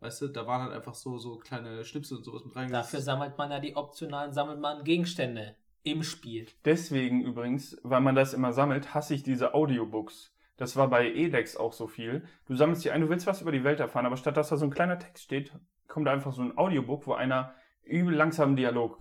[0.00, 2.92] Weißt du, da waren halt einfach so, so kleine Schnipsel und sowas mit reingesetzt.
[2.92, 6.46] Dafür sammelt man ja die optionalen, sammelt man Gegenstände im Spiel.
[6.64, 10.32] Deswegen übrigens, weil man das immer sammelt, hasse ich diese Audiobooks.
[10.56, 12.24] Das war bei Edex auch so viel.
[12.46, 14.56] Du sammelst die ein, du willst was über die Welt erfahren, aber statt dass da
[14.56, 15.52] so ein kleiner Text steht,
[15.86, 18.98] kommt da einfach so ein Audiobook, wo einer übel langsam Dialog.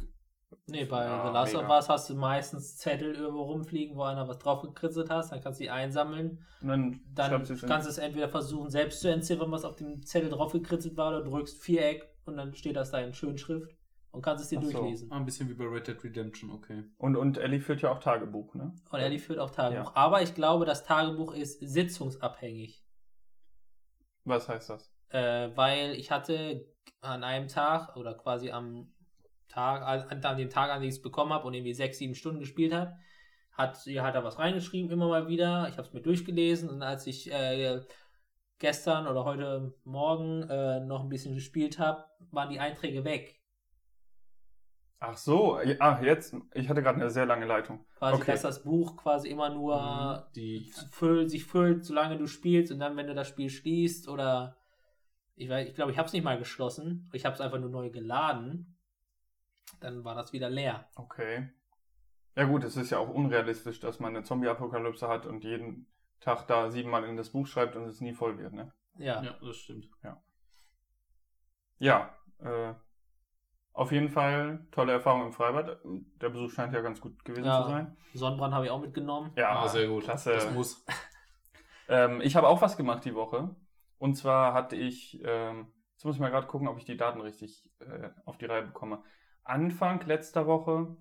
[0.69, 1.75] Nee, bei Ja, The Last of mega.
[1.77, 5.59] Us hast du meistens Zettel irgendwo rumfliegen, wo einer was drauf gekritzelt hast, dann kannst
[5.61, 6.45] du die einsammeln.
[6.61, 10.29] Und dann, Dann kannst du es entweder versuchen, selbst zu entziffern, was auf dem Zettel
[10.29, 13.77] drauf gekritzelt war, oder drückst Viereck und dann steht das da in Schönschrift
[14.11, 14.71] und kannst es dir Ach so.
[14.71, 15.09] durchlesen.
[15.09, 16.83] Ah, ein bisschen wie bei Red Dead Redemption, okay.
[16.97, 18.73] Und, und Ellie führt ja auch Tagebuch, ne?
[18.91, 19.91] Und Ellie führt auch Tagebuch.
[19.91, 19.95] Ja.
[19.95, 22.83] Aber ich glaube, das Tagebuch ist sitzungsabhängig.
[24.25, 24.91] Was heißt das?
[25.09, 26.65] Äh, weil ich hatte
[26.99, 28.91] an einem Tag oder quasi am
[29.57, 32.39] Tag, an, dem Tag, an dem ich es bekommen habe und irgendwie sechs, sieben Stunden
[32.39, 32.95] gespielt habe,
[33.51, 35.67] hat hat da was reingeschrieben, immer mal wieder.
[35.69, 37.81] Ich habe es mir durchgelesen und als ich äh,
[38.59, 43.41] gestern oder heute Morgen äh, noch ein bisschen gespielt habe, waren die Einträge weg.
[44.99, 47.85] Ach so, ja, ach jetzt, ich hatte gerade eine sehr lange Leitung.
[47.95, 48.31] Quasi, Okay.
[48.31, 50.33] dass das Buch quasi immer nur Mhm.
[50.35, 54.55] Die, füllt, sich füllt, solange du spielst und dann, wenn du das Spiel schließt oder
[55.35, 57.69] ich weiß, ich glaube, ich habe es nicht mal geschlossen, ich habe es einfach nur
[57.69, 58.76] neu geladen,
[59.79, 60.87] dann war das wieder leer.
[60.95, 61.49] Okay.
[62.35, 65.87] Ja gut, es ist ja auch unrealistisch, dass man eine Zombie-Apokalypse hat und jeden
[66.19, 68.71] Tag da siebenmal in das Buch schreibt und es nie voll wird, ne?
[68.97, 69.21] Ja.
[69.23, 69.87] ja, das stimmt.
[71.79, 72.73] Ja, äh,
[73.73, 75.79] auf jeden Fall tolle Erfahrung im Freibad.
[75.83, 77.61] Der Besuch scheint ja ganz gut gewesen Ja.
[77.63, 77.95] zu sein.
[78.13, 79.31] Sonnenbrand habe ich auch mitgenommen.
[79.35, 80.03] Ja, Ah, sehr gut.
[80.03, 80.33] Klasse.
[80.33, 80.83] Das muss.
[81.89, 83.55] Ähm, ich habe auch was gemacht die Woche.
[83.97, 87.21] Und zwar hatte ich, ähm, jetzt muss ich mal gerade gucken, ob ich die Daten
[87.21, 89.01] richtig äh, auf die Reihe bekomme.
[89.49, 90.95] Anfang letzter Woche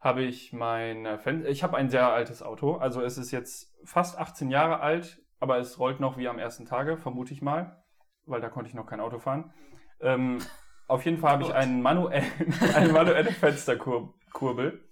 [0.00, 3.74] habe ich mein äh, Fen ich habe ein sehr altes Auto, also es ist jetzt
[3.84, 7.84] fast 18 Jahre alt, aber es rollt noch wie am ersten Tage, vermute ich mal,
[8.26, 9.52] weil da konnte ich noch kein Auto fahren.
[10.00, 10.38] Ähm,
[10.88, 14.84] auf jeden Fall habe ich einen manuellen, eine manuelle Fensterkurbel.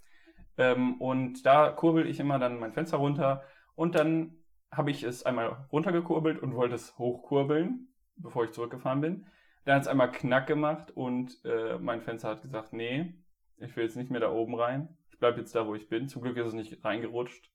[0.59, 3.43] Ähm, und da kurbel ich immer dann mein Fenster runter
[3.75, 4.39] und dann
[4.73, 9.27] habe ich es einmal runtergekurbelt und wollte es hochkurbeln, bevor ich zurückgefahren bin.
[9.67, 13.13] Dann hat es einmal Knack gemacht und äh, mein Fenster hat gesagt, nee,
[13.57, 14.97] ich will jetzt nicht mehr da oben rein.
[15.11, 16.09] Ich bleibe jetzt da, wo ich bin.
[16.09, 17.51] Zum Glück ist es nicht reingerutscht.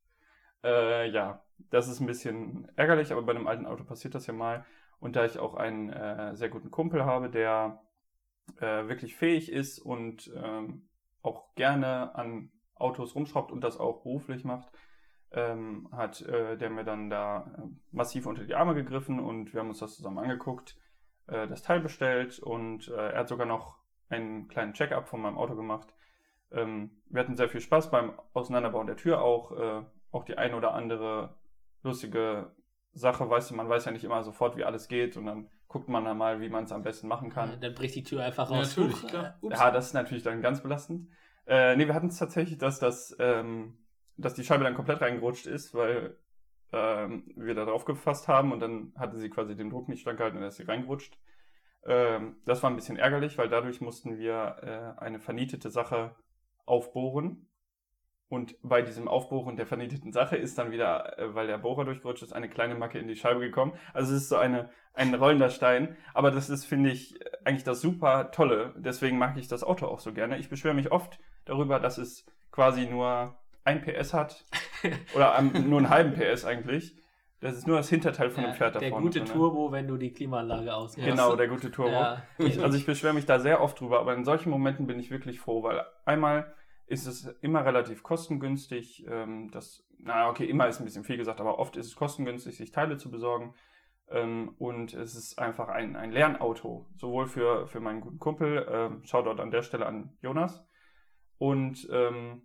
[0.62, 4.34] Äh, ja, das ist ein bisschen ärgerlich, aber bei einem alten Auto passiert das ja
[4.34, 4.66] mal.
[5.00, 7.82] Und da ich auch einen äh, sehr guten Kumpel habe, der
[8.58, 10.90] äh, wirklich fähig ist und ähm,
[11.22, 14.68] auch gerne an Autos rumschraubt und das auch beruflich macht,
[15.32, 17.62] ähm, hat äh, der mir dann da äh,
[17.94, 20.76] massiv unter die Arme gegriffen und wir haben uns das zusammen angeguckt,
[21.32, 23.78] äh, das Teil bestellt und äh, er hat sogar noch
[24.10, 25.88] einen kleinen Check-up von meinem Auto gemacht.
[26.52, 30.54] Ähm, wir hatten sehr viel Spaß beim Auseinanderbauen der Tür auch, äh, auch die ein
[30.54, 31.36] oder andere
[31.84, 32.52] lustige
[32.94, 35.88] Sache, weißt du, man weiß ja nicht immer sofort, wie alles geht und dann guckt
[35.88, 37.58] man dann mal, wie man es am besten machen kann.
[37.62, 38.76] Dann bricht die Tür einfach Ja, raus.
[38.76, 39.40] natürlich, Huch, klar.
[39.42, 41.10] Ja, das ist natürlich dann ganz belastend.
[41.48, 43.78] Äh, nee, wir hatten es tatsächlich, dass das, ähm,
[44.18, 46.18] dass die Scheibe dann komplett reingerutscht ist, weil
[46.72, 50.38] ähm, wir da drauf gefasst haben und dann hatte sie quasi den Druck nicht standgehalten
[50.38, 51.18] und dann ist sie reingerutscht.
[51.86, 56.16] Ähm, das war ein bisschen ärgerlich, weil dadurch mussten wir äh, eine vernietete Sache
[56.66, 57.48] aufbohren.
[58.30, 62.24] Und bei diesem Aufbohren der vernieteten Sache ist dann wieder, äh, weil der Bohrer durchgerutscht
[62.24, 63.74] ist, eine kleine Macke in die Scheibe gekommen.
[63.94, 65.98] Also es ist so eine, ein rollender Stein.
[66.14, 68.74] Aber das ist, finde ich, eigentlich das super Tolle.
[68.78, 70.38] Deswegen mag ich das Auto auch so gerne.
[70.38, 74.46] Ich beschwere mich oft darüber, dass es quasi nur ein PS hat.
[75.16, 76.96] Oder am- nur einen halben PS eigentlich.
[77.40, 79.06] Das ist nur das Hinterteil von dem Ja, Pferd da der vorne.
[79.06, 79.34] gute drin, ne?
[79.34, 81.10] Turbo, wenn du die Klimaanlage ausmachst.
[81.10, 81.92] Genau, der gute Turbo.
[81.92, 82.22] Ja.
[82.38, 85.10] Ich, also ich beschwere mich da sehr oft drüber, aber in solchen Momenten bin ich
[85.10, 86.54] wirklich froh, weil einmal
[86.86, 89.06] ist es immer relativ kostengünstig.
[89.10, 92.58] Ähm, das, na okay, immer ist ein bisschen viel gesagt, aber oft ist es kostengünstig,
[92.58, 93.56] sich Teile zu besorgen.
[94.10, 99.04] Ähm, und es ist einfach ein, ein Lernauto, sowohl für, für meinen guten Kumpel, ähm,
[99.04, 100.64] Shoutout an der Stelle an Jonas,
[101.38, 102.44] und ähm,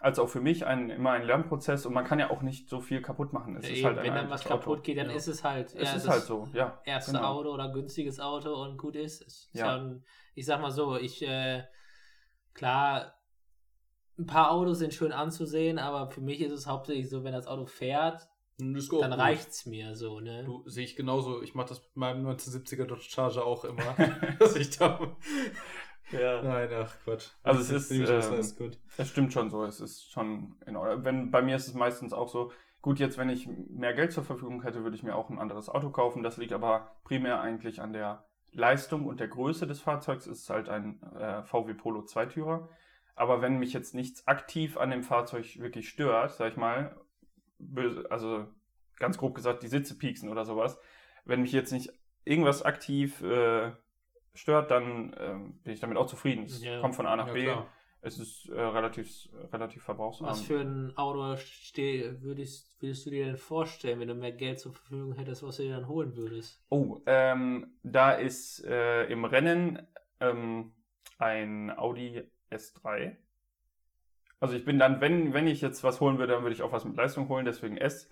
[0.00, 2.80] als auch für mich ein, immer ein Lernprozess und man kann ja auch nicht so
[2.80, 3.56] viel kaputt machen.
[3.56, 4.58] Es Ja, ist eben, halt ein wenn dann was altes Auto.
[4.60, 5.16] kaputt geht, dann Ja.
[5.16, 5.66] ist es halt.
[5.74, 6.80] Es ja, ist das halt so, ja.
[6.84, 7.24] Erste genau.
[7.38, 9.22] Auto oder günstiges Auto und gut ist.
[9.22, 9.76] ist Ja.
[9.78, 11.64] schon, ich sag mal so, ich, äh,
[12.54, 13.14] klar,
[14.18, 17.46] ein paar Autos sind schön anzusehen, aber für mich ist es hauptsächlich so, wenn das
[17.46, 18.28] Auto fährt,
[18.58, 19.18] Das dann gut.
[19.18, 20.42] reicht's mir so, ne?
[20.44, 21.40] Du, sehe ich genauso.
[21.42, 23.94] Ich mache das mit meinem 1970er Dodge Charger auch immer.
[24.40, 25.16] dass ich da.
[26.12, 26.42] Ja.
[26.42, 27.28] Nein, ach Quatsch.
[27.42, 28.78] Also es ist, ähm, alles gut.
[28.96, 29.64] Das stimmt schon so.
[29.64, 31.04] Es ist schon in Ordnung.
[31.04, 32.52] Wenn, bei mir ist es meistens auch so,
[32.82, 35.68] gut, jetzt, wenn ich mehr Geld zur Verfügung hätte, würde ich mir auch ein anderes
[35.68, 36.22] Auto kaufen.
[36.22, 40.26] Das liegt aber primär eigentlich an der Leistung und der Größe des Fahrzeugs.
[40.26, 42.68] Es ist halt ein äh, VW Polo Zweitürer.
[43.14, 46.96] Aber wenn mich jetzt nichts aktiv an dem Fahrzeug wirklich stört, sag ich mal,
[47.58, 48.46] böse, also
[48.96, 50.78] ganz grob gesagt, die Sitze pieksen oder sowas,
[51.24, 51.92] wenn mich jetzt nicht
[52.24, 53.72] irgendwas aktiv äh,
[54.38, 56.44] stört, dann ähm, bin ich damit auch zufrieden.
[56.44, 56.80] Es Ja.
[56.80, 57.42] kommt von A nach Ja, B.
[57.44, 57.68] klar.
[58.00, 60.30] Es ist äh, relativ, relativ verbrauchsarm.
[60.30, 64.60] Was für ein Auto steh, würdest, würdest du dir denn vorstellen, wenn du mehr Geld
[64.60, 66.62] zur Verfügung hättest, was du dir dann holen würdest?
[66.68, 69.84] Oh, ähm, da ist äh, im Rennen
[70.20, 70.72] ähm,
[71.18, 73.16] ein Audi S3.
[74.40, 76.72] Also ich bin dann, wenn, wenn ich jetzt was holen würde, dann würde ich auch
[76.72, 78.08] was mit Leistung holen, deswegen S.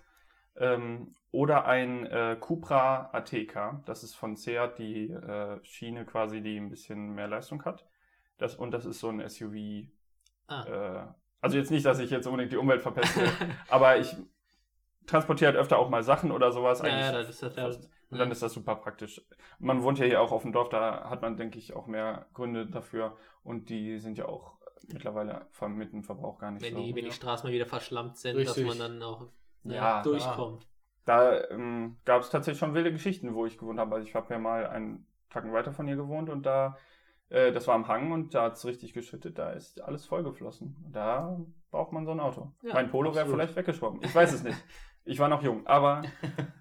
[0.57, 3.83] Ähm, oder ein äh, Cupra ATK.
[3.85, 7.85] Das ist von Seat die äh, Schiene quasi, die ein bisschen mehr Leistung hat.
[8.37, 9.87] Das, und das ist so ein SUV.
[10.47, 10.63] Ah.
[10.63, 11.07] Äh,
[11.41, 13.21] also jetzt nicht, dass ich jetzt unbedingt die Umwelt verpeste,
[13.69, 14.15] aber ich
[15.05, 16.81] transportiere halt öfter auch mal Sachen oder sowas.
[16.81, 17.63] ja, ja, Eigentlich das ist das ja.
[17.63, 17.89] fast.
[18.09, 19.21] Und dann ist das super praktisch.
[19.59, 22.27] Man wohnt ja hier auch auf dem Dorf, da hat man, denke ich, auch mehr
[22.33, 23.17] Gründe dafür.
[23.43, 24.53] Und die sind ja auch
[24.87, 26.81] mittlerweile vom mit dem Verbrauch gar nicht wenn so.
[26.81, 28.65] die, wenn die Straßen mal wieder verschlammt sind, Richtig.
[28.65, 29.27] dass man dann auch
[29.63, 30.65] Ja, durchkommt.
[31.07, 33.95] Da ähm, gab es tatsächlich schon wilde Geschichten, wo ich gewohnt habe.
[33.95, 36.77] Also ich habe ja mal einen Tacken weiter von hier gewohnt und da,
[37.29, 40.75] äh, das war am Hang und da hat es richtig geschüttet, da ist alles vollgeflossen.
[40.91, 41.39] Da
[41.71, 42.51] braucht man so ein Auto.
[42.61, 44.03] Ja, mein Polo wäre vielleicht weggeschwommen.
[44.03, 44.61] Ich weiß es nicht.
[45.05, 46.01] Ich war noch jung, aber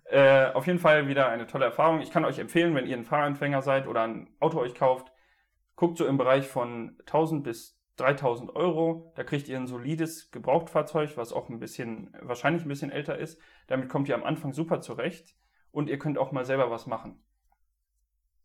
[0.05, 2.01] äh, auf jeden Fall wieder eine tolle Erfahrung.
[2.01, 5.11] Ich kann euch empfehlen, wenn ihr ein Fahranfänger seid oder ein Auto euch kauft,
[5.75, 9.13] guckt so im Bereich von 1000 bis 3000 Euro.
[9.17, 13.41] Da kriegt ihr ein solides Gebrauchtfahrzeug, was auch ein bisschen, wahrscheinlich ein bisschen älter ist.
[13.67, 15.35] Damit kommt ihr am Anfang super zurecht
[15.71, 17.23] und ihr könnt auch mal selber was machen.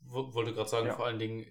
[0.02, 0.94] Wo- Wollte gerade sagen, Ja.
[0.94, 1.46] vor allen Dingen,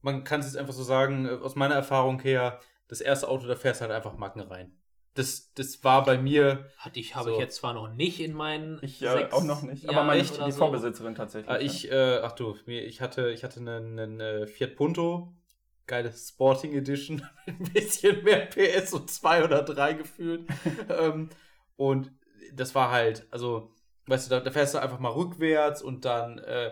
[0.00, 3.46] man kann es jetzt einfach so sagen, äh, aus meiner Erfahrung her, das erste Auto,
[3.46, 4.74] da fährst du halt einfach Macken rein.
[5.14, 7.32] Das, das war bei mir, Hatte ich, habe So.
[7.32, 10.22] ich jetzt zwar noch nicht in meinen Ich sechs auch noch nicht, aber Jahren meine
[10.22, 10.58] die so.
[10.58, 11.52] Vorbesitzerin tatsächlich.
[11.54, 15.34] äh, ich, äh, ach du, ich hatte, ich hatte einen, einen Fiat Punto,
[15.88, 20.48] geile Sporting Edition, mit ein bisschen mehr PS, so zwei oder drei gefühlt.
[20.88, 21.30] ähm,
[21.76, 22.12] und
[22.52, 23.74] das war halt, also,
[24.06, 26.70] weißt du, da, da fährst du einfach mal rückwärts und dann äh,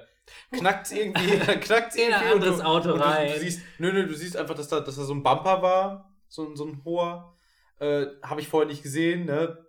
[0.53, 3.33] knackt irgendwie, dann knackt's In ein irgendwie und anderes du, Auto und du, rein.
[3.33, 6.15] Du siehst, nö, nö, du siehst einfach, dass da, dass da so ein Bumper war,
[6.29, 7.37] so, ein- so ein hoher.
[7.79, 9.67] Äh, Habe ich vorher nicht gesehen, ne?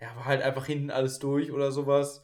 [0.00, 2.22] Ja, war halt einfach hinten alles durch oder sowas.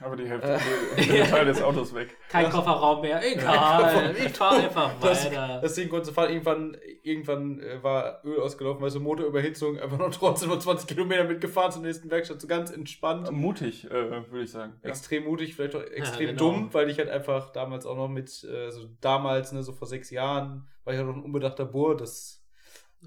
[0.00, 0.58] Aber die Hälfte,
[0.96, 1.06] Äh.
[1.06, 2.16] der, Teil des Autos weg.
[2.28, 3.20] Kein Das- Kofferraum mehr.
[3.32, 4.16] Egal.
[4.16, 5.60] Ich fahre einfach Das, weiter.
[5.62, 6.30] das Ding konnte fahren.
[6.32, 11.70] Irgendwann, irgendwann äh, war Öl ausgelaufen, also Motorüberhitzung, einfach noch trotzdem noch 20 Kilometer mitgefahren
[11.70, 13.30] zur nächsten Werkstatt, so ganz entspannt.
[13.30, 13.90] Mutig, äh,
[14.30, 14.72] würde ich sagen.
[14.82, 14.88] Ja.
[14.90, 16.38] Extrem mutig, vielleicht auch extrem genau.
[16.38, 19.86] dumm, weil ich halt einfach damals auch noch mit, äh, so damals, ne, so vor
[19.86, 22.42] sechs Jahren, war ich halt noch ein unbedachter Bur, das,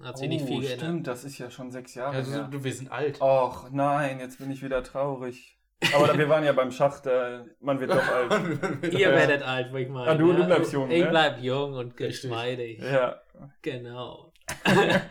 [0.02, 0.78] Hat sich nicht viel geändert.
[0.80, 2.48] Oh, stimmt, das ist ja schon sechs Jahre also, her.
[2.50, 3.20] du, wir sind alt.
[3.22, 5.55] Och nein, jetzt bin ich wieder traurig.
[5.94, 8.32] Aber wir waren ja beim Schach, da, man wird doch alt.
[8.94, 9.12] Ihr Ja.
[9.12, 10.12] werdet alt, wo ich meine.
[10.12, 11.10] Ah, du- du bleibst jung, Ich ne?
[11.10, 12.22] bleib jung und Richtig.
[12.22, 12.82] geschmeidig.
[12.82, 13.22] Ja,
[13.62, 14.32] Genau.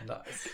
[0.07, 0.49] nice.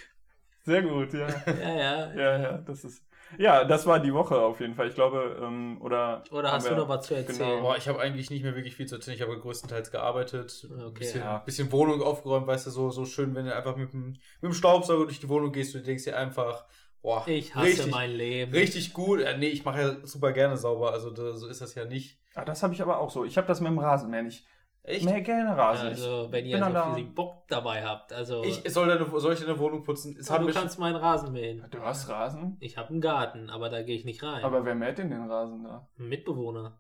[0.64, 1.28] sehr gut, ja.
[1.47, 2.14] Ja, ja.
[2.14, 3.03] Ja, ja, das ist.
[3.38, 4.88] Ja, das war die Woche auf jeden Fall.
[4.89, 6.22] Ich glaube, ähm, oder.
[6.32, 7.38] Oder hast du wir- noch was zu erzählen?
[7.49, 7.62] Genau.
[7.62, 9.16] Boah, ich habe eigentlich nicht mehr wirklich viel zu erzählen.
[9.16, 10.68] Ich habe größtenteils gearbeitet.
[10.70, 10.84] Okay.
[10.86, 11.38] Ein bisschen, Ja.
[11.39, 14.53] bisschen Wohnung aufgeräumt, weißt du, so, so schön, wenn du einfach mit dem, mit dem
[14.53, 16.66] Staubsauger durch die Wohnung gehst und du denkst dir einfach,
[17.02, 18.52] boah, Ich hasse richtig, mein Leben.
[18.54, 19.22] richtig gut.
[19.22, 22.20] Äh, nee, ich mache ja super gerne sauber, also da, so ist das ja nicht.
[22.36, 23.26] Ah, das habe ich aber auch so.
[23.26, 24.45] Ich habe das mit dem Rasenmäher nicht.
[24.84, 25.06] Echt?
[25.06, 25.89] Mehr gerne Rasen.
[25.89, 28.14] Also, wenn ihr bin so dann viel Bock dabei habt.
[28.14, 30.18] Also, Ich soll, deine, soll ich deine Wohnung putzen?
[30.20, 31.64] Es du kannst meinen Rasen mähen.
[31.70, 32.58] du hast Rasen?
[32.60, 34.43] Ich habe einen Garten, aber da gehe ich nicht rein.
[34.43, 35.88] Aber wer mäht denn den Rasen da?
[35.99, 36.80] Ein Mitbewohner.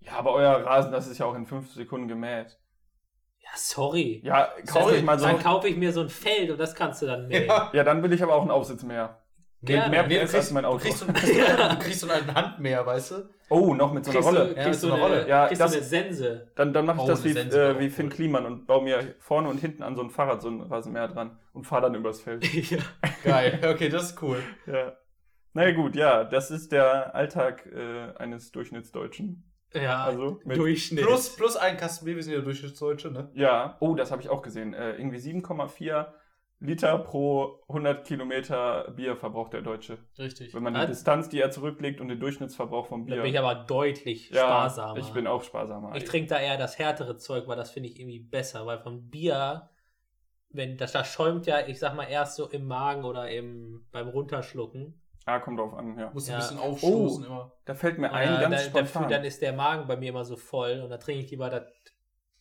[0.00, 2.56] Ja, aber euer Rasen, das ist ja auch in fünf Sekunden gemäht.
[3.40, 4.20] Ja, sorry.
[4.24, 5.26] Ja, kauf Sorry, euch mal so.
[5.26, 7.48] Dann kaufe ich mir so ein Feld und das kannst du dann mähen.
[7.48, 7.70] Ja.
[7.72, 9.20] Ja, dann will ich aber auch einen Aufsitzmäher.
[9.62, 9.90] Gerne.
[9.90, 10.78] mehr du PS als kriegst, mein du, Auto.
[10.78, 13.28] kriegst so, du kriegst so einen Handmäher, weißt du?
[13.50, 14.56] Oh, noch mit so einer Kriegst du, Rolle.
[14.56, 15.28] Ja, kriegst so du eine Rolle.
[15.28, 16.50] Ja, kriegst du das- eine Sense.
[16.54, 18.08] Dann, dann mache ich Oh, das wie, äh, wie Finn.
[18.08, 21.38] Kliman und baue mir vorne und hinten an so ein Fahrrad so einen Rasenmäher dran
[21.52, 22.44] und fahre dann übers Feld.
[22.70, 22.78] ja.
[23.24, 24.40] Geil, okay, das ist cool.
[24.66, 24.92] ja.
[25.54, 29.50] Na ja, gut, ja, das ist der Alltag äh, eines Durchschnittsdeutschen.
[29.74, 31.04] ja, Also mit- Durchschnitt.
[31.04, 33.30] Plus, plus ein Kasten Bier, wir sind ja Durchschnittsdeutsche, ne?
[33.34, 34.74] Ja, oh, das habe ich auch gesehen.
[34.74, 36.06] Äh, irgendwie 7,4
[36.60, 39.98] Liter pro 100 Kilometer Bier verbraucht der Deutsche.
[40.18, 40.52] Richtig.
[40.54, 40.88] Wenn man die Was?
[40.88, 43.22] Distanz, die er zurücklegt und den Durchschnittsverbrauch vom da Bier.
[43.22, 44.98] bin ich aber deutlich ja, sparsamer.
[44.98, 45.94] ich bin auch sparsamer.
[45.94, 49.08] Ich trinke da eher das härtere Zeug, weil das finde ich irgendwie besser, weil vom
[49.08, 49.68] Bier,
[50.50, 54.08] wenn das, das schäumt ja, ich sag mal, erst so im Magen oder im, beim
[54.08, 55.00] Runterschlucken.
[55.26, 56.10] Ah, kommt drauf an, ja.
[56.12, 56.38] Musst du Ja.
[56.38, 57.26] ein bisschen aufstoßen Oh.
[57.26, 57.52] immer.
[57.66, 58.82] Da fällt mir ein, ganz da, spontan.
[59.02, 61.50] dafür, dann ist der Magen bei mir immer so voll und da trinke ich lieber
[61.50, 61.62] das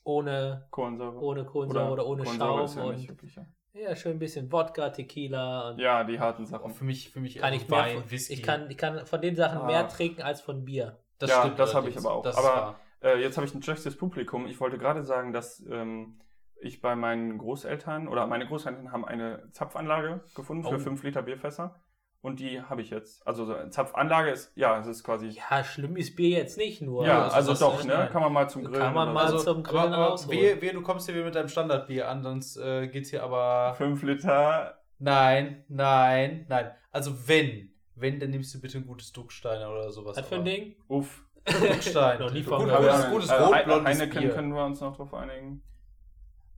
[0.03, 1.19] ohne, Kohlensäure.
[1.21, 3.45] ohne Kohlensäure oder, ohne Kohlensäure Schaum ist ja und nicht wirklich, ja.
[3.81, 6.71] Ja, schön ein bisschen Wodka, Tequila und ja, die harten Sachen.
[6.73, 8.33] für mich, für mich kann ich mehr, Wein, von- Whisky.
[8.33, 9.65] ich kann, ich kann von den Sachen Ah.
[9.65, 10.97] mehr trinken als von Bier.
[11.19, 12.25] das Ja, stimmt das habe ich aber auch.
[12.25, 12.75] Aber-.
[13.01, 14.47] Äh, jetzt habe ich ein schlechtes Publikum.
[14.47, 16.19] Ich wollte gerade sagen, dass ähm,
[16.59, 20.79] ich bei meinen Großeltern oder meine Großeltern haben eine Zapfanlage gefunden für Oh.
[20.79, 21.75] 5 Liter Bierfässer.
[22.21, 23.25] Und die habe ich jetzt.
[23.27, 25.27] Also so eine Zapfanlage ist, ja, es ist quasi.
[25.27, 27.05] Ja, schlimm ist Bier jetzt nicht nur.
[27.05, 27.93] Ja, also also, doch, ne?
[27.93, 28.09] nein.
[28.09, 28.93] Kann man mal zum Kann Grillen.
[28.93, 29.37] man oder mal so.
[29.39, 30.39] zum Grillen aber, aber rausholen.
[30.39, 33.75] wehe, wehe, du kommst hier wieder mit deinem Standardbier an, sonst äh, geht's hier aber.
[33.75, 34.79] 5 Liter.
[34.99, 36.71] Nein, nein, nein.
[36.91, 40.17] Also wenn, wenn, dann nimmst du bitte ein gutes Ducksteiner oder sowas.
[40.17, 40.75] Was für ein aber- Ding?
[40.87, 41.23] Uff.
[41.45, 42.19] Duckstein.
[42.19, 44.33] Noch nie Gut, von gutes, gutes, Also, rot-blondes Heineken Bier.
[44.33, 45.63] können wir uns noch drauf einigen.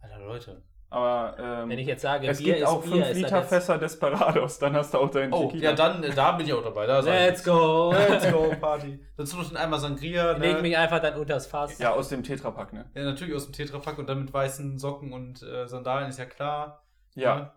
[0.02, 0.64] Alter, Leute.
[0.92, 3.18] Aber ähm, Wenn ich jetzt sage, es Bier gibt ist auch Bier, 5 ist das
[3.18, 4.58] Liter Fässer Desperados.
[4.58, 5.70] Dann hast du auch deinen Oh, Tequila.
[5.70, 6.88] ja, dann, da bin ich auch dabei.
[6.88, 7.92] Da Let's go!
[7.92, 9.00] Let's go, Party.
[9.16, 10.32] Dazu noch einmal Sangria.
[10.34, 10.62] Ich leg Ne?
[10.64, 11.78] mich einfach dann unters Fass.
[11.78, 12.90] Ja, aus dem Tetrapack, ne?
[12.96, 16.26] Ja, natürlich aus dem Tetrapack und dann mit weißen Socken und äh, Sandalen, ist ja
[16.26, 16.84] klar.
[17.14, 17.54] Ja.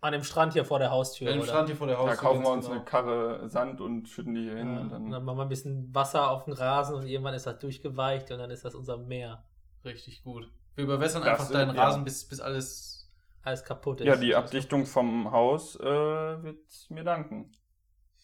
[0.00, 1.46] An dem Strand hier vor der Haustür, Im oder?
[1.48, 2.16] Strand hier vor der Da Haustür.
[2.28, 2.76] kaufen wir uns genau.
[2.78, 4.74] eine Karre Sand und schütten die hier hin.
[4.74, 7.34] Ja, und und dann dann machen wir ein bisschen Wasser auf den Rasen und irgendwann
[7.34, 9.44] ist das durchgeweicht und dann ist das unser Meer.
[9.84, 10.50] Richtig gut.
[10.74, 11.84] Wir überwässern Das einfach deinen ja.
[11.84, 13.10] Rasen, bis, bis alles.
[13.44, 14.06] Alles kaputt ist.
[14.06, 16.60] Ja, die Abdichtung vom Haus äh, wird
[16.90, 17.50] mir danken.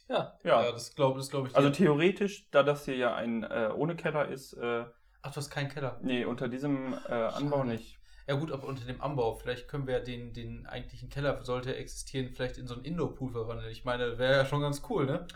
[0.08, 0.64] Ja, Ja.
[0.64, 1.56] Ja, das glaube das glaub ich.
[1.56, 4.84] also theoretisch, da das hier ja ein äh, ohne Keller ist, äh,
[5.22, 5.98] Ach, du hast keinen Keller.
[6.02, 7.98] nee, unter diesem äh, Anbau nicht.
[8.28, 9.34] Ja, gut, aber unter dem Anbau.
[9.34, 12.84] Vielleicht können wir ja den, den eigentlichen Keller, sollte er existieren, vielleicht in so einen
[12.84, 13.70] Indoor-Pool verwandeln.
[13.70, 15.26] Ich meine, wäre ja schon ganz cool, ne?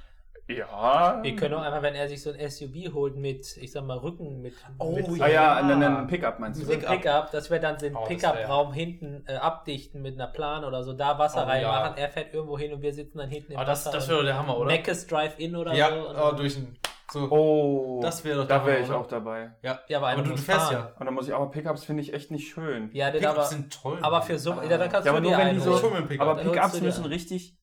[0.49, 1.21] Ja.
[1.23, 3.97] wir können auch einfach, wenn er sich so ein SUV holt mit, ich sag mal,
[3.97, 5.55] Rücken, mit, Oh, mit Ah ja, Ja.
[5.57, 6.67] einen, einen Pickup meinst du?
[6.67, 6.95] so ein Pickup.
[7.01, 10.93] Pickup, dass wir dann den Oh, Pickup-Raum hinten äh, abdichten mit einer Plan oder so,
[10.93, 12.03] da Wasser Oh, reinmachen, ja.
[12.03, 13.97] er fährt irgendwo hin und wir sitzen dann hinten im Aber das, Wasser.
[13.97, 14.67] das wäre doch der Hammer, oder?
[14.67, 16.09] Meckes Drive-In oder ja, so.
[16.09, 16.77] und oh, durch ein.
[17.13, 17.29] So.
[17.31, 18.99] Oh, Das wäre doch da wäre ich oder?
[18.99, 19.53] auch dabei.
[19.63, 20.73] Ja, Ja, aber, aber du, du fährst fahren.
[20.75, 20.93] ja.
[20.99, 22.89] Und dann muss ich, aber Pickups finde ich echt nicht schön.
[22.95, 23.99] Ja, Pickups aber, sind toll.
[24.01, 24.65] aber für so, Ah.
[24.65, 25.93] ja, dann kannst Ja, du aber nur wenn die so-.
[26.19, 27.57] Aber Pickups müssen richtig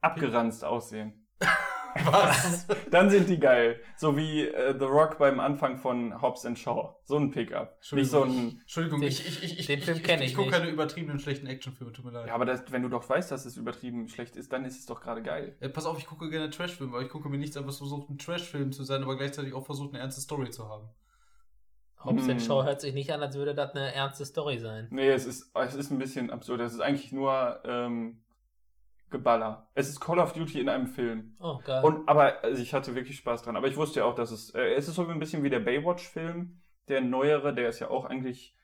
[0.00, 1.24] abgeranzt aussehen.
[2.04, 2.66] Was?
[2.90, 3.80] Dann sind die geil.
[3.96, 6.96] So wie äh, The Rock beim Anfang von Hobbs and Shaw.
[7.04, 7.78] So ein Pickup.
[7.92, 8.58] Nicht so ein.
[8.60, 10.68] Entschuldigung, Den- ich, ich, ich, ich, den ich, Film ich, kenn ich, ich gucke keine
[10.68, 12.28] übertriebenen schlechten Actionfilme, tut mir leid.
[12.28, 14.86] Ja, aber das, wenn du doch weißt, dass es übertrieben schlecht ist, dann ist es
[14.86, 15.56] doch gerade geil.
[15.60, 18.10] Äh, pass auf, ich gucke gerne Trashfilme, aber ich gucke mir nichts an, was versucht,
[18.10, 20.88] ein Trashfilm zu sein, aber gleichzeitig auch versucht, eine ernste Story zu haben.
[22.04, 22.38] Hobbs Hm.
[22.38, 24.86] Show hört sich nicht an, als würde das eine ernste Story sein.
[24.90, 26.60] Nee, es ist, es ist ein bisschen absurd.
[26.60, 28.22] Es ist eigentlich nur ähm,
[29.10, 29.68] Geballer.
[29.74, 31.36] Es ist Call of Duty in einem Film.
[31.40, 31.82] Oh, geil.
[31.84, 33.56] Und, aber also ich hatte wirklich Spaß dran.
[33.56, 35.60] Aber ich wusste ja auch, dass es, äh, es ist so ein bisschen wie der
[35.60, 38.54] Baywatch-Film, der neuere, der ist ja auch eigentlich,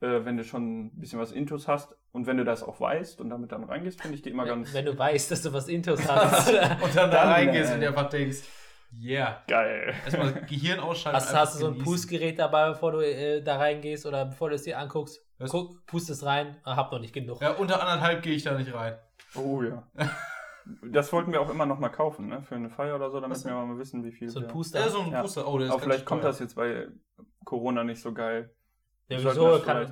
[0.00, 3.20] äh, wenn du schon ein bisschen was Intus hast und wenn du das auch weißt
[3.20, 5.52] und damit dann reingehst, finde ich die immer wenn, ganz wenn du weißt, dass du
[5.52, 6.48] was Intos hast.
[6.82, 8.42] und dann da reingehst äh, und dir einfach denkst,
[8.98, 9.42] yeah.
[9.48, 9.94] geil.
[10.04, 11.20] Erstmal Gehirn ausschalten.
[11.20, 11.78] Hast, hast du so ein.
[11.78, 15.27] Pustgerät dabei, bevor du äh, da reingehst oder bevor du es dir anguckst?
[15.38, 15.50] Was?
[15.50, 17.40] Guck, pust es rein, ah, hab noch nicht genug.
[17.40, 18.96] Ja, unter anderthalb gehe ich da nicht rein.
[19.34, 19.86] Oh ja.
[20.82, 22.42] Das wollten wir auch immer noch mal kaufen, ne?
[22.42, 24.80] Für eine Feier oder so, damit Was wir mal wissen, wie viel So ein Puster.
[24.80, 25.22] Ja, so ein Ja.
[25.22, 25.48] Puster.
[25.48, 26.30] Oh, der ist Aber vielleicht kommt teuer.
[26.30, 26.88] das jetzt bei
[27.46, 28.54] Corona nicht so geil.
[29.08, 29.60] ja, wieso?
[29.60, 29.86] Kann,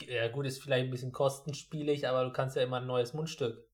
[0.00, 3.64] ja, gut, ist vielleicht ein bisschen kostenspielig, aber du kannst ja immer ein neues Mundstück.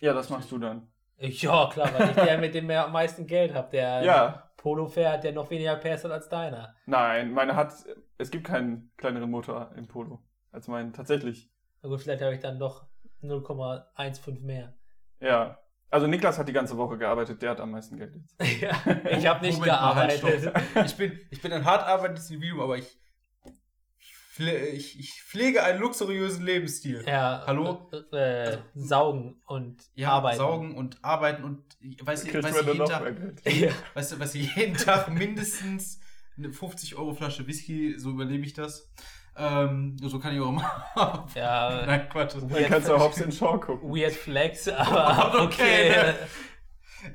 [0.00, 0.88] Ja, das machst du dann.
[1.18, 4.50] Ja, klar, weil ich der mit dem mehr am meisten Geld habe, der Ja.
[4.56, 6.74] Polo fährt, der noch weniger PS hat als deiner.
[6.86, 7.74] Nein, meine hat.
[8.16, 10.22] Es gibt keinen kleineren Motor im Polo
[10.54, 10.92] als meinen.
[10.92, 11.50] Tatsächlich.
[11.82, 12.86] Na gut, vielleicht habe ich dann doch
[13.22, 14.74] 0,15 mehr.
[15.20, 15.58] Ja.
[15.90, 18.34] Also Niklas hat die ganze Woche gearbeitet, der hat am meisten Geld jetzt.
[18.60, 18.70] ja,
[19.10, 20.40] ich habe nicht Moment halt, gearbeitet.
[20.40, 20.62] stopp.
[20.86, 22.98] ich, bin, ich bin ein hart arbeitendes Individuum, aber ich,
[24.38, 27.04] ich, ich pflege einen luxuriösen Lebensstil.
[27.06, 27.88] Ja, Hallo?
[28.10, 30.38] Äh, saugen und Ja, arbeiten.
[30.38, 31.62] saugen und arbeiten und
[32.02, 33.14] weißt du, weißt jeden Tag.
[33.44, 33.70] Ja.
[33.94, 36.00] weißt du, weißt du, jeden Tag mindestens
[36.36, 38.90] eine 50 Euro Flasche Whisky, so überlebe ich das.
[39.36, 40.70] Ähm, so kann ich auch immer.
[41.34, 42.34] Ja, Nein, Quatsch.
[42.34, 43.90] Dann kannst du Hobbs in Shaw gucken.
[43.92, 45.90] weird flex, aber Okay, okay.
[45.90, 46.14] ne?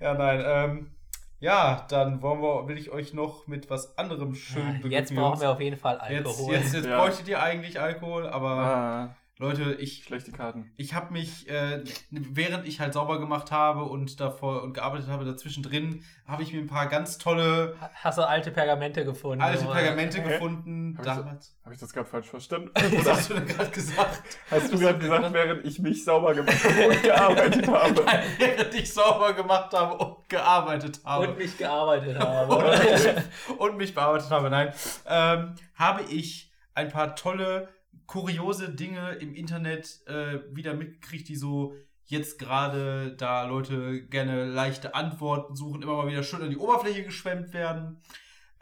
[0.02, 0.92] Ja, nein, ähm,
[1.40, 5.42] ja, dann wollen wir, will ich euch noch mit was anderem schön Jetzt beglücken, brauchen
[5.42, 6.54] wir auf jeden Fall Jetzt, Alkohol.
[6.56, 7.00] jetzt, jetzt Ja.
[7.02, 10.70] bräuchtet ihr eigentlich Alkohol, aber Ah, Leute, ich, schlechte Karten.
[10.76, 11.82] ich habe mich, äh,
[12.12, 16.52] während ich halt sauber gemacht habe und davor und gearbeitet habe, dazwischen drin, habe ich
[16.52, 19.42] mir ein paar ganz tolle Hast du alte Pergamente gefunden?
[19.42, 19.76] alte oder?
[19.76, 20.28] Pergamente Hä?
[20.34, 20.96] gefunden.
[20.98, 21.56] Hab Damals.
[21.64, 22.70] Habe ich das gerade falsch verstanden?
[22.76, 24.24] Was Oder hast du denn gerade gesagt?
[24.52, 28.04] hast du gerade gesagt, während ich mich sauber gemacht habe und gearbeitet habe?
[28.06, 31.30] Nein, während ich sauber gemacht habe und gearbeitet habe.
[31.30, 32.56] Und mich gearbeitet habe.
[32.58, 34.74] und, und mich bearbeitet habe, nein,
[35.08, 37.70] ähm, habe ich ein paar tolle,
[38.10, 44.96] kuriose Dinge im Internet äh, wieder mitgekriegt, die so jetzt gerade, da Leute gerne leichte
[44.96, 48.02] Antworten suchen, immer mal wieder schön an die Oberfläche geschwemmt werden.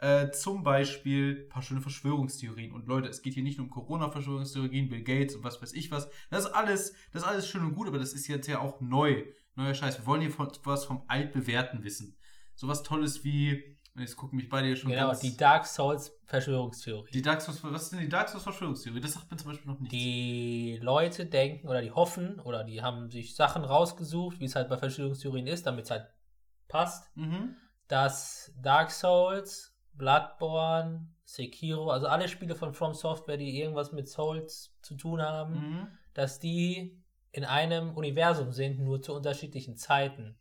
[0.00, 2.72] Äh, zum Beispiel ein paar schöne Verschwörungstheorien.
[2.72, 5.90] Und Leute, es geht hier nicht nur um Corona-Verschwörungstheorien, Bill Gates und was weiß ich
[5.90, 6.10] was.
[6.28, 8.82] Das ist alles, das ist alles schön und gut, aber das ist jetzt ja auch
[8.82, 9.24] neu.
[9.56, 9.98] Neuer Scheiß.
[10.00, 12.18] Wir wollen hier von, was vom Altbewährten wissen.
[12.54, 15.20] Sowas Tolles wie, und jetzt gucken mich beide hier schon genau, ganz...
[15.20, 17.10] die Dark Souls Verschwörungstheorie.
[17.10, 19.00] die Dark Souls, was ist denn die Dark Souls Verschwörungstheorie?
[19.00, 19.90] Das sagt mir zum Beispiel noch nichts.
[19.92, 24.68] Die Leute denken oder die hoffen oder die haben sich Sachen rausgesucht, wie es halt
[24.68, 26.06] bei Verschwörungstheorien ist, damit es halt
[26.68, 27.56] passt, Mhm.
[27.88, 34.74] dass Dark Souls, Bloodborne, Sekiro, also alle Spiele von From Software, die irgendwas mit Souls
[34.82, 35.88] zu tun haben, Mhm.
[36.14, 40.38] dass die in einem Universum sind, nur zu unterschiedlichen Zeiten.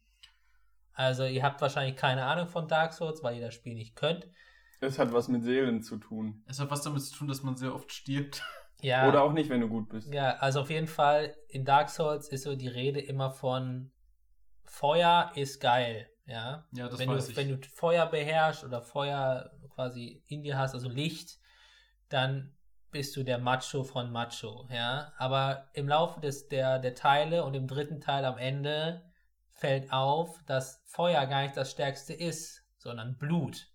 [0.98, 4.28] Also ihr habt wahrscheinlich keine Ahnung von Dark Souls, weil ihr das Spiel nicht könnt.
[4.80, 6.44] Es hat was mit Seelen zu tun.
[6.48, 8.44] Es hat was damit zu tun, dass man sehr oft stirbt.
[8.80, 10.14] Ja, Oder auch nicht, wenn du gut bist.
[10.14, 13.90] ja, also auf jeden Fall in Dark Souls ist so die Rede immer von
[14.66, 16.68] Feuer ist geil, ja.
[16.74, 17.38] Ja, das wenn weiß du, ich.
[17.38, 21.40] wenn du Feuer beherrschst oder Feuer quasi in dir hast, also Licht,
[22.10, 22.56] dann
[22.92, 25.12] bist du der Macho von Macho, ja.
[25.18, 29.07] Aber im Laufe des, der, der Teile und im dritten Teil am Ende
[29.58, 33.68] fällt auf, dass Feuer gar nicht das Stärkste ist, sondern Blut.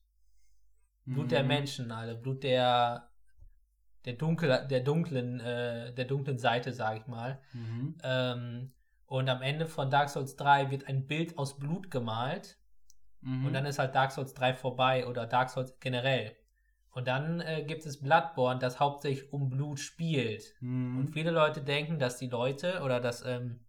[1.04, 1.48] Blut der Mhm.
[1.48, 3.08] Menschen, also Blut der
[4.04, 7.40] der dunkel, der dunklen, äh, der dunklen Seite, sag ich mal.
[7.52, 7.98] Mhm.
[8.02, 8.72] Ähm,
[9.06, 12.58] und am Ende von Dark Souls 3 wird ein Bild aus Blut gemalt
[13.20, 13.46] Mhm.
[13.46, 16.34] und dann ist halt Dark Souls 3 vorbei oder Dark Souls generell.
[16.90, 20.52] Und dann äh, gibt es Bloodborne, das hauptsächlich um Blut spielt.
[20.60, 20.98] Mhm.
[20.98, 23.60] Und viele Leute denken, dass die Leute oder dass ähm,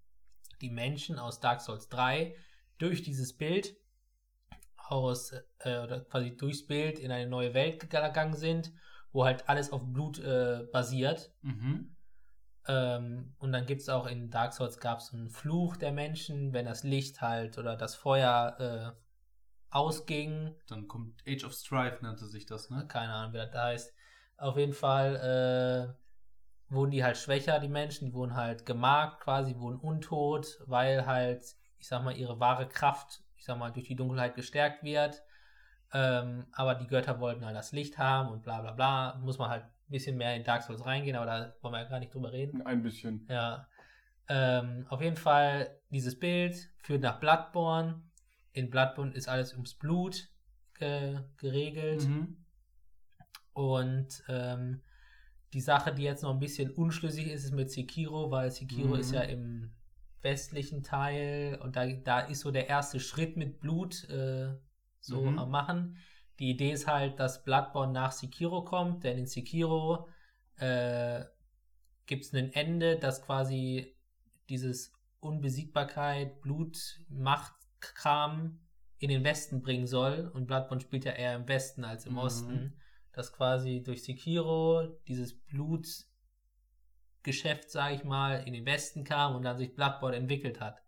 [0.62, 2.36] die Menschen aus Dark Souls 3
[2.78, 3.76] durch dieses Bild
[4.78, 8.74] aus, äh, oder quasi durchs Bild in eine neue Welt gegangen sind,
[9.12, 11.32] wo halt alles auf Blut äh, basiert.
[11.41, 11.95] Mhm.
[12.68, 16.54] Ähm, und dann gibt es auch in Dark Souls gab es einen Fluch der Menschen,
[16.54, 19.04] wenn das Licht halt oder das Feuer äh,
[19.70, 20.56] ausging.
[20.68, 22.86] Dann kommt Age of Strife, nannte sich das, ne?
[22.88, 23.93] Keine Ahnung, wie das heißt.
[24.38, 26.03] Auf jeden Fall äh,
[26.74, 31.44] wurden die halt schwächer, die Menschen, die wurden halt gemarkt quasi, wurden untot, weil halt,
[31.78, 35.24] ich sag mal, ihre wahre Kraft, ich sag mal, durch die Dunkelheit gestärkt wird.
[35.94, 39.16] Ähm, aber die Götter wollten halt das Licht haben und bla bla bla.
[39.24, 41.90] Muss man halt ein bisschen mehr in Dark Souls reingehen, aber da wollen wir ja
[41.90, 42.66] gar nicht drüber reden.
[42.66, 43.28] Ein bisschen.
[43.30, 43.68] Ja.
[44.28, 48.02] Ähm, auf jeden Fall, dieses Bild führt nach Bloodborne.
[48.54, 50.30] In Bloodborne ist alles ums Blut
[50.74, 52.08] ge geregelt.
[52.08, 52.38] Mhm.
[53.54, 54.82] Und ähm,
[55.54, 58.99] die Sache, die jetzt noch ein bisschen unschlüssig ist, ist mit Sekiro, weil Sekiro Mhm.
[58.99, 59.72] ist ja im
[60.22, 64.56] westlichen Teil und da, da ist so der erste Schritt mit Blut äh,
[64.99, 65.39] so Mhm.
[65.39, 65.97] am Machen.
[66.39, 70.08] Die Idee ist halt, dass Bloodborne nach Sekiro kommt, denn in Sekiro
[70.58, 71.24] äh,
[72.06, 73.95] gibt es ein Ende, das quasi
[74.49, 78.60] dieses Unbesiegbarkeit, Blut, Machtkram
[78.97, 80.32] in den Westen bringen soll.
[80.34, 82.20] Und Bloodborne spielt ja eher im Westen als im Mhm.
[82.20, 82.74] Osten.
[83.14, 86.09] Dass quasi durch Sekiro dieses Blutgeschäft,
[87.70, 90.82] sage ich mal, in den Westen kam und dann sich Bloodborne entwickelt hat.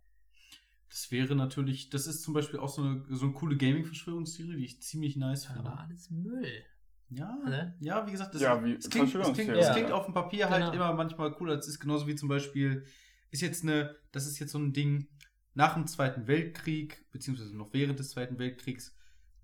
[0.90, 4.66] Das wäre natürlich, das ist zum Beispiel auch so eine, so eine coole Gaming-Verschwörungstheorie, die
[4.66, 5.60] ich ziemlich nice finde.
[5.62, 6.64] Aber alles Müll.
[7.10, 7.76] Ja, Ne?
[7.82, 9.74] ja, wie gesagt, das, Ja, wie es klingt, es klingt, Ja.
[9.74, 10.74] klingt auf dem Papier halt Genau.
[10.74, 12.86] immer manchmal cool, als es ist genauso wie zum Beispiel,
[13.30, 15.08] ist jetzt eine, das ist jetzt so ein Ding,
[15.54, 18.96] nach dem Zweiten Weltkrieg, beziehungsweise noch während des Zweiten Weltkriegs,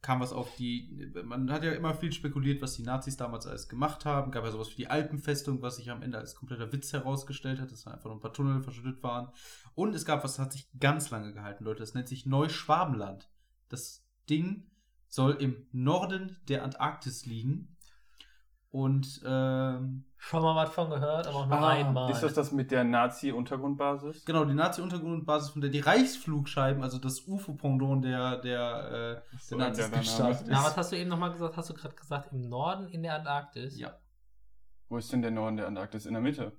[0.02, 3.70] kam was auf die, man hat ja immer viel spekuliert, was die Nazis damals alles
[3.70, 6.92] gemacht haben, gab ja sowas wie die Alpenfestung, was sich am Ende als kompletter Witz
[6.92, 9.32] herausgestellt hat, dass da einfach nur ein paar Tunnel verschüttet waren.
[9.76, 13.30] Und es gab was, das hat sich ganz lange gehalten, Leute, das nennt sich Neuschwabenland.
[13.70, 14.72] Das Ding
[15.08, 17.78] soll im Norden der Antarktis liegen.
[18.72, 22.12] Und ähm, Schon mal was von gehört, aber auch nur Ah, einmal.
[22.12, 24.24] Ist das das mit der Nazi-Untergrundbasis?
[24.24, 29.70] genau, die Nazi-Untergrundbasis, von der die Reichsflugscheiben, also das UFO-Pendant der, der, äh, So, der
[29.70, 30.78] Nazis der gestartet Na, was ist.
[30.78, 31.58] hast du eben nochmal gesagt?
[31.58, 33.80] Hast du gerade gesagt, im Norden in der Antarktis?
[33.80, 33.98] Ja.
[34.90, 36.06] Wo ist denn der Norden der Antarktis?
[36.06, 36.56] In der Mitte.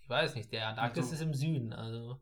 [0.00, 2.20] Ich weiß nicht, der Antarktis Also- ist im Süden, also.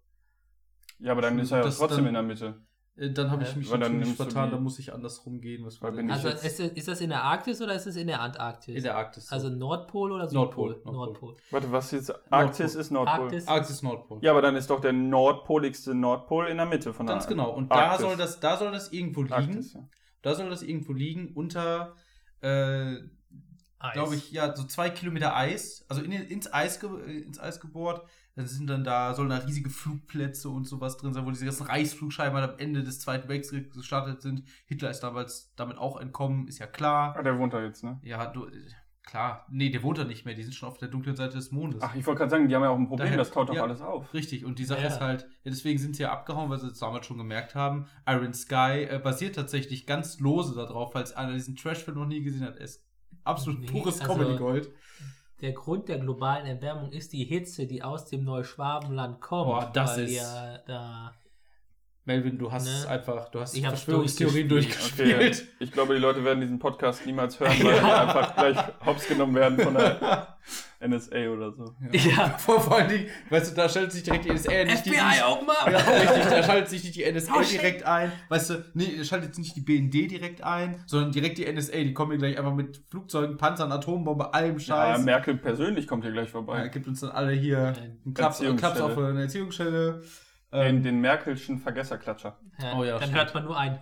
[0.99, 2.63] Ja, aber dann ist er ja trotzdem dann- in der Mitte.
[2.97, 5.65] Äh, Dann habe ich mich Weil natürlich vertan, da muss ich andersrum gehen.
[5.65, 8.21] Was war denn Also ist, ist das in der Arktis oder ist es in der
[8.21, 8.75] Antarktis?
[8.77, 9.31] in der Arktis?
[9.31, 10.93] also Nordpol oder Nordpol, Südpol?
[10.93, 11.37] Nordpol.
[11.51, 12.13] Warte, was jetzt?
[12.33, 13.25] Arktis ist Nordpol.
[13.25, 13.47] Arktis.
[13.49, 14.19] Arktis Nordpol.
[14.23, 17.51] Ja, aber dann ist doch der nordpoligste Nordpol in der Mitte von der Ganz genau.
[17.51, 18.01] Und da Arktis.
[18.07, 19.35] soll das, da soll das irgendwo liegen.
[19.35, 19.89] Arktis, ja.
[20.23, 21.95] Da soll das irgendwo liegen unter,
[22.41, 22.97] äh,
[23.93, 26.89] glaube ich, ja, so zwei Kilometer Eis, also in, ins, Eis ge,
[27.23, 28.07] ins Eis gebohrt.
[28.37, 31.67] Dann sind dann da, sollen da riesige Flugplätze und sowas drin sein, wo diese ganzen
[31.67, 34.45] Reichsflugscheiben halt am Ende des Zweiten Weltkriegs gestartet sind.
[34.67, 37.17] Hitler ist damals damit auch entkommen, ist ja klar.
[37.17, 37.99] Ah, der wohnt da jetzt, ne?
[38.03, 38.47] Ja, du,
[39.05, 39.47] klar.
[39.51, 41.81] Nee, der wohnt da nicht mehr, die sind schon auf der dunklen Seite des Mondes.
[41.83, 43.55] Ach, ich wollte gerade sagen, die haben ja auch ein Problem, Daher- das taut doch
[43.55, 43.63] ja.
[43.63, 44.13] alles auf.
[44.13, 44.89] Richtig, und die Sache Ja.
[44.89, 47.87] ist halt, ja, deswegen sind sie ja abgehauen, weil sie es damals schon gemerkt haben.
[48.07, 52.43] Iron Sky äh, basiert tatsächlich ganz lose darauf, falls einer diesen Trash-Film noch nie gesehen
[52.45, 52.57] hat.
[52.57, 52.85] Er ist
[53.25, 54.71] absolut Nee, pures also- Comedy-Gold.
[55.43, 59.47] Der Grund der globalen Erwärmung ist die Hitze, die aus dem Neuschwabenland kommt.
[59.51, 61.13] Boah, das weil ist- ja da.
[62.07, 62.71] Melvin, du hast Ne?
[62.71, 65.11] es einfach, du hast Ich Verschwörungstheorien durchgespielt.
[65.19, 65.49] durchgespielt.
[65.49, 69.09] Okay, ich glaube, die Leute werden diesen Podcast niemals hören, weil die einfach gleich hops
[69.09, 70.37] genommen werden von der
[70.81, 71.75] NSA oder so.
[71.91, 72.29] Ja.
[72.39, 75.23] Vor, vor allen Dingen, weißt du, da schaltet sich direkt die NSA nicht die, FBI,
[75.27, 75.69] open up!
[75.73, 78.13] Ja, richtig, da schaltet sich nicht die NSA Oh, direkt ein.
[78.29, 81.73] Weißt du, nee, da schaltet sich nicht die BND direkt ein, sondern direkt die NSA.
[81.79, 84.61] Die kommen hier gleich einfach mit Flugzeugen, Panzern, Atombombe, allem Ja,
[84.95, 85.03] Scheiß.
[85.03, 86.69] Merkel persönlich kommt hier gleich Ja, vorbei.
[86.69, 90.03] gibt uns dann alle hier einen Klaps, einen Klaps auf eine Erziehungsstelle.
[90.53, 92.39] Den, Ähm, den Merkelschen Vergesserklatscher.
[92.61, 93.17] Ja, Oh ja, dann stimmt.
[93.19, 93.81] hört man nur ein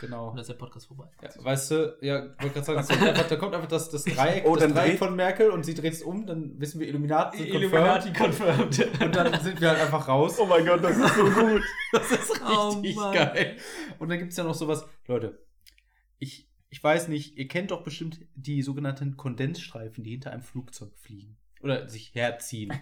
[0.00, 0.28] genau.
[0.28, 1.08] und dann ist der Podcast vorbei.
[1.22, 4.04] Ja, weißt du, ja, ich wollte gerade sagen, kommt einfach, da kommt einfach das, das
[4.16, 7.38] Dreieck, Oh, das Dreieck von Merkel und sie dreht es um, dann wissen wir Illuminati,
[7.38, 8.76] sind Illuminati confirmed.
[8.76, 9.00] confirmed.
[9.02, 10.38] Und dann sind wir halt einfach raus.
[10.38, 11.62] Oh mein Gott, das ist so gut.
[11.92, 13.14] Das ist Oh, richtig Mann.
[13.14, 13.56] geil.
[13.98, 15.44] Und dann gibt es ja noch sowas, Leute,
[16.18, 20.92] ich, ich weiß nicht, ihr kennt doch bestimmt die sogenannten Kondensstreifen, die hinter einem Flugzeug
[20.98, 21.38] fliegen.
[21.62, 22.72] Oder sich herziehen.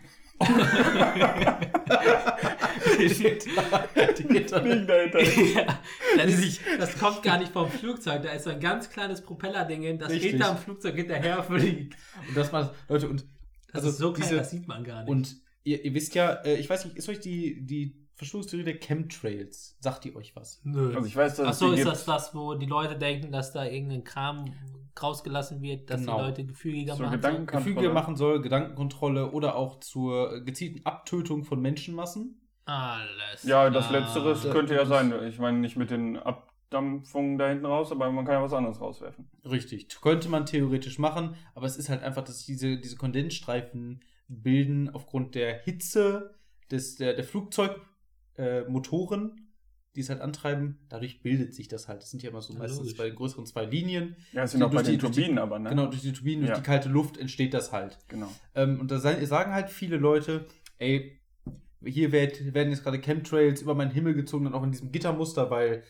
[2.99, 5.22] Die dahinter.
[5.22, 5.78] ja,
[6.16, 8.22] das, Die ist, das kommt gar nicht vom Flugzeug.
[8.22, 10.32] Da ist so ein ganz kleines Propellerding, das Richtig.
[10.32, 11.97] hinterm Flugzeug hinterher fliegt.
[12.28, 13.24] und das mal, Leute, und
[13.72, 15.11] Das Also ist so klein, diese- das sieht man gar nicht.
[15.11, 18.78] Und ihr, ihr wisst ja, äh, ich weiß nicht, ist euch die, die Verschwörungstheorie der
[18.78, 20.61] Chemtrails, sagt die euch was?
[20.64, 20.95] Nö.
[20.95, 21.97] Also ich weiß, dass Achso, es die ist gibt.
[21.97, 24.55] das das, wo die Leute denken, dass da irgendein Kram
[25.03, 26.19] rausgelassen wird, dass Genau.
[26.19, 27.21] die Leute gefügiger So machen?
[27.21, 27.91] Gefüge Kontrolle.
[27.93, 32.41] machen soll, Gedankenkontrolle oder auch zur gezielten Abtötung von Menschenmassen.
[32.65, 33.43] Alles.
[33.45, 34.01] Ja, das klar.
[34.01, 35.13] Letzteres Ja, könnte ja das- sein.
[35.29, 38.81] Ich meine nicht mit den Abdampfungen da hinten raus, aber man kann ja was anderes
[38.81, 39.29] rauswerfen.
[39.45, 44.91] Richtig, könnte man theoretisch machen, aber es ist halt einfach, dass diese, diese Kondensstreifen bilden
[44.93, 46.35] aufgrund der Hitze
[46.73, 49.33] des, der, der Flugzeugmotoren, äh,
[49.97, 50.79] die es halt antreiben.
[50.89, 52.03] Dadurch bildet sich das halt.
[52.03, 52.97] Das sind ja immer so Ja, meistens logisch.
[52.97, 54.15] bei den größeren zwei Linien.
[54.33, 55.71] Ja, das sind auch bei durch den die- durch die- Turbinen aber, ne?
[55.71, 56.57] Genau, durch die Turbinen, durch Ja.
[56.57, 57.99] die kalte Luft entsteht das halt.
[58.09, 58.31] Genau.
[58.55, 60.47] Ähm, und da sagen halt viele Leute,
[60.79, 61.19] ey,
[61.85, 65.51] hier werd, werden jetzt gerade Chemtrails über meinen Himmel gezogen, dann auch in diesem Gittermuster,
[65.51, 65.83] weil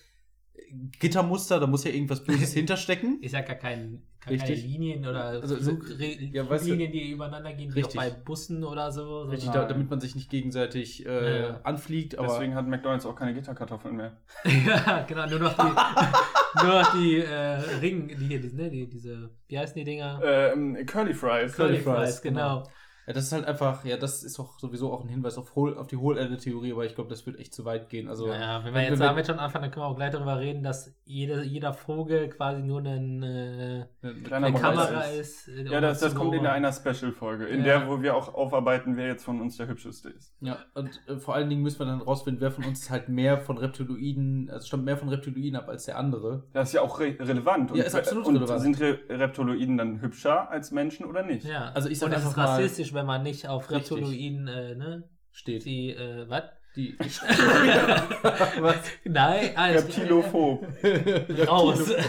[0.98, 3.18] Gittermuster, da muss ja irgendwas Böses hinterstecken.
[3.22, 4.54] Ich sag gar kein, gar keine.
[4.54, 8.00] Linien oder Also, Flugre ja, weißt du- Linien, die übereinander gehen, wie auch Richtig.
[8.00, 9.22] bei Bussen oder so.
[9.22, 11.60] Richtig, da, damit man sich nicht gegenseitig äh, Ja.
[11.62, 14.16] anfliegt, aber Deswegen hat McDonalds auch keine Gitterkartoffeln mehr.
[14.66, 15.62] ja, genau, nur noch die,
[16.64, 20.20] nur noch die äh, Ring, die hier, die, ne, die, diese, wie heißen die Dinger?
[20.24, 21.52] Ähm, Curly Fries.
[21.54, 22.64] Curly Curly Fries, Fries, genau.
[23.06, 25.78] Ja, das ist halt einfach, ja, das ist auch sowieso auch ein Hinweis auf, Hohl,
[25.78, 28.08] auf die Hohlerde-Theorie, aber ich glaube, das wird echt zu weit gehen.
[28.08, 30.64] Also, naja, wenn wir jetzt damit schon anfangen, dann können wir auch gleich darüber reden,
[30.64, 35.46] dass jede, jeder Vogel quasi nur einen, äh, eine Kamera ist.
[35.46, 37.78] ist ja, das, das kommt in einer Special-Folge, in ja.
[37.78, 40.34] der, wo wir auch aufarbeiten, wer jetzt von uns der hübscheste ist.
[40.40, 43.38] Ja, und äh, vor allen Dingen müssen wir dann rausfinden, wer von uns halt mehr
[43.38, 46.42] von Reptiloiden, also stammt mehr von Reptiloiden ab als der andere.
[46.52, 47.70] Das ist ja auch re relevant.
[47.70, 48.62] Und, ja, ist absolut und relevant.
[48.62, 51.46] sind Re Reptiloiden dann hübscher als Menschen oder nicht?
[51.46, 55.08] Ja, also ich sag und es ist rassistisch, wenn man nicht auf Reptiloiden äh, ne,
[55.30, 55.64] steht.
[55.64, 56.42] Die, äh, was?
[56.74, 56.98] Die.
[58.60, 58.76] was?
[59.04, 60.66] Nein, also, Reptilophob.
[61.48, 61.92] Raus.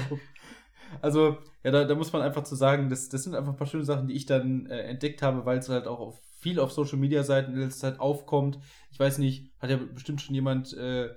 [1.02, 3.68] Also, ja, da, da muss man einfach zu sagen, das, das sind einfach ein paar
[3.68, 6.72] schöne Sachen, die ich dann äh, entdeckt habe, weil es halt auch auf, viel auf
[6.72, 8.58] Social Media Seiten in letzter Zeit aufkommt.
[8.90, 11.10] Ich weiß nicht, hat ja bestimmt schon jemand äh,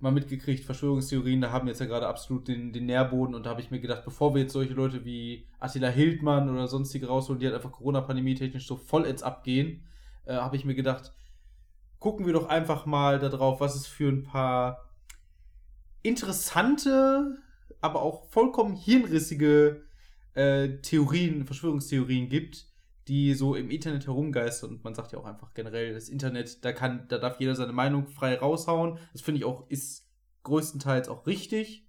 [0.00, 3.60] mal mitgekriegt, Verschwörungstheorien, da haben jetzt ja gerade absolut den, den Nährboden und da habe
[3.60, 7.46] ich mir gedacht, bevor wir jetzt solche Leute wie Attila Hildmann oder sonstige rausholen, die
[7.46, 9.82] halt einfach Corona-Pandemie technisch so voll ins Abgehen,
[10.24, 11.12] äh, habe ich mir gedacht,
[11.98, 14.90] gucken wir doch einfach mal darauf, was es für ein paar
[16.02, 17.38] interessante,
[17.80, 19.82] aber auch vollkommen hirnrissige
[20.34, 22.69] äh, Theorien, Verschwörungstheorien gibt,
[23.10, 24.70] die so im Internet herumgeistern.
[24.70, 27.72] Und man sagt ja auch einfach generell, das Internet, da kann, da darf jeder seine
[27.72, 28.98] Meinung frei raushauen.
[29.12, 30.08] Das finde ich auch, ist
[30.44, 31.88] größtenteils auch richtig.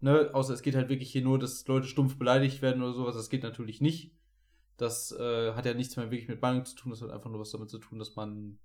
[0.00, 0.30] Ne?
[0.32, 3.14] Außer es geht halt wirklich hier nur, dass Leute stumpf beleidigt werden oder sowas.
[3.14, 4.16] Das geht natürlich nicht.
[4.78, 6.90] Das äh, hat ja nichts mehr wirklich mit Meinung zu tun.
[6.90, 8.58] Das hat einfach nur was damit zu tun, dass man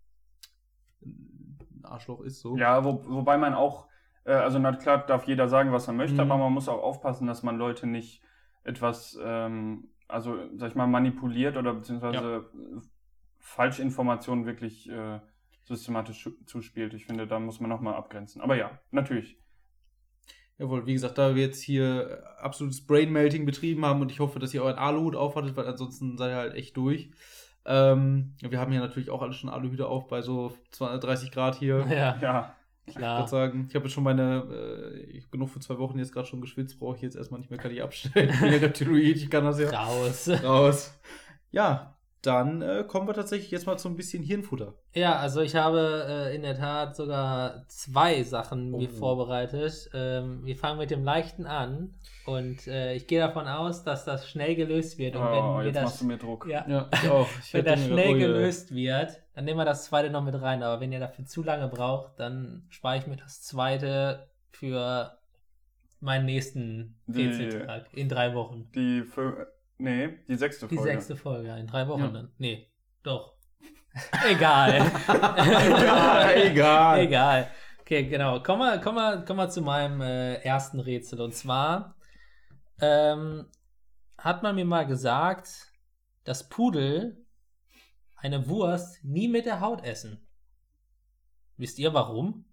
[1.02, 2.40] ein Arschloch ist.
[2.40, 2.56] So.
[2.56, 3.90] Ja, wo, wobei man auch,
[4.24, 6.32] äh, also na klar darf jeder sagen, was er möchte, mhm.
[6.32, 8.22] aber man muss auch aufpassen, dass man Leute nicht
[8.64, 12.82] etwas ähm, also sag ich mal, manipuliert oder beziehungsweise ja.
[13.40, 15.20] Falschinformationen wirklich äh,
[15.64, 16.94] systematisch zuspielt.
[16.94, 18.42] Ich finde, da muss man nochmal abgrenzen.
[18.42, 19.38] Aber ja, natürlich.
[20.58, 24.54] Jawohl, wie gesagt, da wir jetzt hier absolutes Brain-Melting betrieben haben und ich hoffe, dass
[24.54, 27.12] ihr euren Aluhut aufhattet, weil ansonsten seid ihr halt echt durch.
[27.66, 31.86] Ähm, wir haben ja natürlich auch alle schon Aluhüte auf bei so 230 Grad hier.
[31.90, 32.18] Ja.
[32.22, 32.56] ja.
[32.88, 33.24] Klar.
[33.24, 34.44] Ich sagen, ich habe jetzt schon meine,
[35.04, 37.60] äh, genug für zwei Wochen jetzt gerade schon geschwitzt, brauche ich jetzt erstmal nicht mehr,
[37.60, 38.30] kann ich abstellen.
[38.30, 39.70] Ich bin ja Reptiloid, ich kann das ja.
[39.70, 40.30] Raus.
[40.44, 40.98] Raus.
[41.52, 44.74] Ja, dann äh, kommen wir tatsächlich jetzt mal zu ein bisschen Hirnfutter.
[44.94, 48.78] Ja, also ich habe äh, in der Tat sogar zwei Sachen oh.
[48.78, 49.90] mir vorbereitet.
[49.94, 51.94] Ähm, wir fangen mit dem Leichten an
[52.26, 55.16] und äh, ich gehe davon aus, dass das schnell gelöst wird.
[55.16, 56.48] Und oh, wenn jetzt das, machst du mir Druck.
[56.50, 57.28] Ja, ja ich auch.
[57.44, 58.20] Ich wenn das schnell Ruhe.
[58.20, 60.64] gelöst wird, dann nehmen wir das zweite noch mit rein.
[60.64, 65.16] Aber wenn ihr dafür zu lange braucht, dann spare ich mir das zweite für
[66.00, 68.72] meinen nächsten Rätseltag in drei Wochen.
[68.74, 69.04] Die
[69.78, 70.76] Nee, die sechste Folge.
[70.76, 72.08] Die sechste Folge, in drei Wochen ja.
[72.08, 72.32] dann.
[72.40, 72.68] Nee,
[73.04, 73.36] doch.
[74.28, 74.92] egal.
[75.08, 76.36] egal.
[76.36, 77.00] egal.
[77.00, 77.52] Egal.
[77.82, 78.40] Okay, genau.
[78.42, 81.22] Kommen wir, kommen wir, kommen wir zu meinem äh, ersten Rätsel.
[81.22, 81.96] Und zwar
[82.82, 83.46] ähm,
[84.18, 85.72] hat man mir mal gesagt,
[86.24, 87.24] dass Pudel
[88.18, 90.28] eine Wurst nie mit der Haut essen.
[91.56, 92.46] Wisst ihr warum?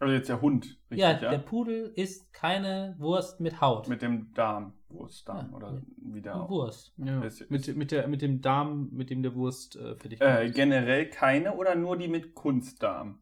[0.00, 1.30] Also jetzt der Hund, richtig, ja, ja?
[1.30, 3.88] der Pudel isst keine Wurst mit Haut.
[3.88, 6.48] Mit dem Darm, Wurstdarm ja, oder wie der auch.
[6.48, 6.94] Wurst.
[6.98, 7.20] Ja.
[7.22, 11.10] Ist, mit, mit, der, mit dem Darm, mit dem der Wurst äh, fertig äh, Generell
[11.10, 13.18] keine oder nur die mit Kunstdarm?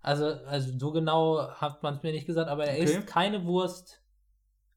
[0.00, 2.84] Also, also so genau hat man es mir nicht gesagt, aber er okay.
[2.84, 3.99] isst keine Wurst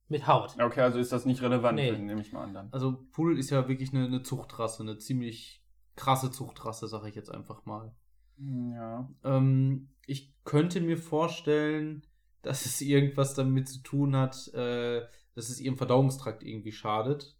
[0.07, 0.55] mit Haut.
[0.59, 1.91] Okay, also ist das nicht relevant, nee.
[1.91, 2.67] nehme ich mal an dann.
[2.71, 5.63] Also Pudel ist ja wirklich eine, eine Zuchtrasse, eine ziemlich
[5.95, 7.95] krasse Zuchtrasse, sage ich jetzt einfach mal.
[8.37, 9.09] Ja.
[9.23, 12.05] Ähm, ich könnte mir vorstellen,
[12.41, 15.01] dass es irgendwas damit zu tun hat, äh,
[15.35, 17.37] dass es ihrem Verdauungstrakt irgendwie schadet.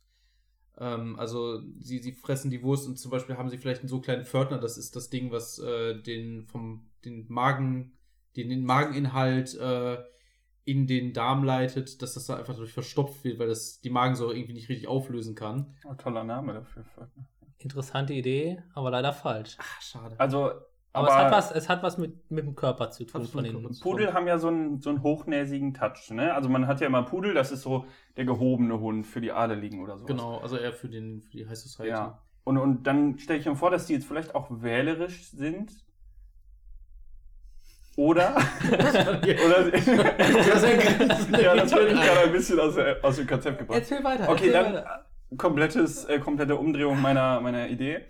[0.77, 4.01] Ähm, also sie, sie fressen die Wurst und zum Beispiel haben sie vielleicht einen so
[4.01, 7.93] kleinen Pförtner, das ist das Ding, was äh, den vom den Magen,
[8.35, 9.97] den, den Mageninhalt äh,
[10.65, 14.35] in den Darm leitet, dass das da einfach durch verstopft wird, weil das die Magensäure
[14.35, 15.75] irgendwie nicht richtig auflösen kann.
[15.85, 16.85] Oh, toller Name dafür.
[17.57, 19.57] Interessante Idee, aber leider falsch.
[19.59, 20.15] Ach, schade.
[20.19, 20.51] Also
[20.95, 23.25] aber, aber, es hat was, es hat was mit, mit dem Körper zu tun.
[23.25, 26.11] Von den Pudel haben ja so einen, so einen hochnäsigen Touch.
[26.11, 26.33] Ne?
[26.33, 27.85] Also man hat ja immer Pudel, das ist so
[28.15, 30.05] der gehobene Hund für die Adeligen oder so.
[30.05, 31.89] Genau, also eher für, den, für die High Society.
[31.89, 32.21] Ja.
[32.43, 35.83] Und, und dann stelle ich mir vor, dass die jetzt vielleicht auch wählerisch sind.
[37.95, 38.35] Oder?
[38.71, 39.85] oder das
[41.41, 43.79] ja, das habe ich gerade ein bisschen aus, aus dem Konzept gebracht.
[43.79, 44.29] Erzähl weiter.
[44.29, 45.05] Okay, erzähl dann weiter.
[45.37, 48.01] komplettes, äh, komplette Umdrehung meiner, meiner Idee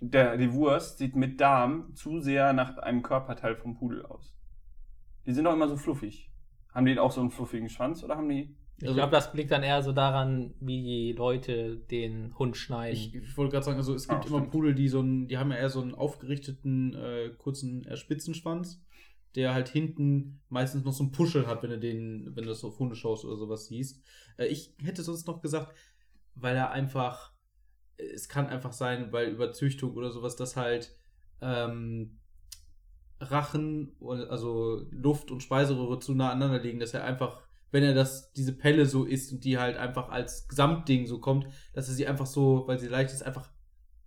[0.00, 4.36] der, die Wurst sieht mit Darm zu sehr nach einem Körperteil vom Pudel aus.
[5.26, 6.30] Die sind doch immer so fluffig.
[6.72, 8.56] Haben die auch so einen fluffigen Schwanz oder haben die.
[8.78, 12.96] Ich also, glaube, das liegt dann eher so daran, wie die Leute den Hund schneiden.
[12.96, 15.36] Ich, ich wollte gerade sagen, also es gibt ah, immer Pudel, die so einen, die
[15.36, 18.80] haben ja eher so einen aufgerichteten, äh, kurzen äh, Spitzenschwanz,
[19.34, 22.62] der halt hinten meistens noch so einen Puschel hat, wenn du den, wenn du das
[22.62, 24.00] auf Hunde schaust oder sowas siehst.
[24.36, 25.76] Äh, ich hätte sonst noch gesagt,
[26.36, 27.32] weil er einfach
[27.98, 30.96] es kann einfach sein, weil über Züchtung oder sowas, dass halt
[31.40, 32.18] ähm,
[33.20, 38.32] Rachen, also Luft und Speiseröhre zu nah aneinander liegen, dass er einfach, wenn er das,
[38.32, 42.06] diese Pelle so isst und die halt einfach als Gesamtding so kommt, dass er sie
[42.06, 43.50] einfach so, weil sie leicht ist, einfach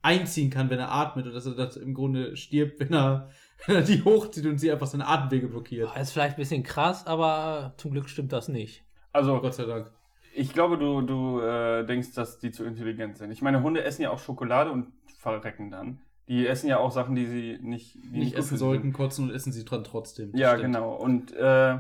[0.02, 3.30] einziehen kann, wenn er atmet und dass er das im Grunde stirbt, wenn er,
[3.66, 5.90] wenn er die hochzieht und sie einfach seine Atemwege blockiert.
[5.94, 8.84] Das ist vielleicht ein bisschen krass, aber zum Glück stimmt das nicht.
[9.14, 9.92] Also, Gott sei Dank.
[10.34, 13.32] ich glaube, du, du äh, denkst, dass die zu intelligent sind.
[13.32, 14.88] Ich meine, Hunde essen ja auch Schokolade und
[15.18, 16.00] verrecken dann.
[16.28, 19.36] Die essen ja auch Sachen, die sie nicht, die Nicht gut essen sollten, kotzen und
[19.36, 20.32] essen sie dran trotzdem.
[20.34, 20.74] Ja, stimmt.
[20.74, 20.96] genau.
[20.96, 21.78] Und äh,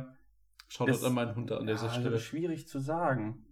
[0.71, 2.17] Schaut Das- an meinen Hund an dieser ja, Stelle.
[2.17, 3.45] schwierig zu sagen.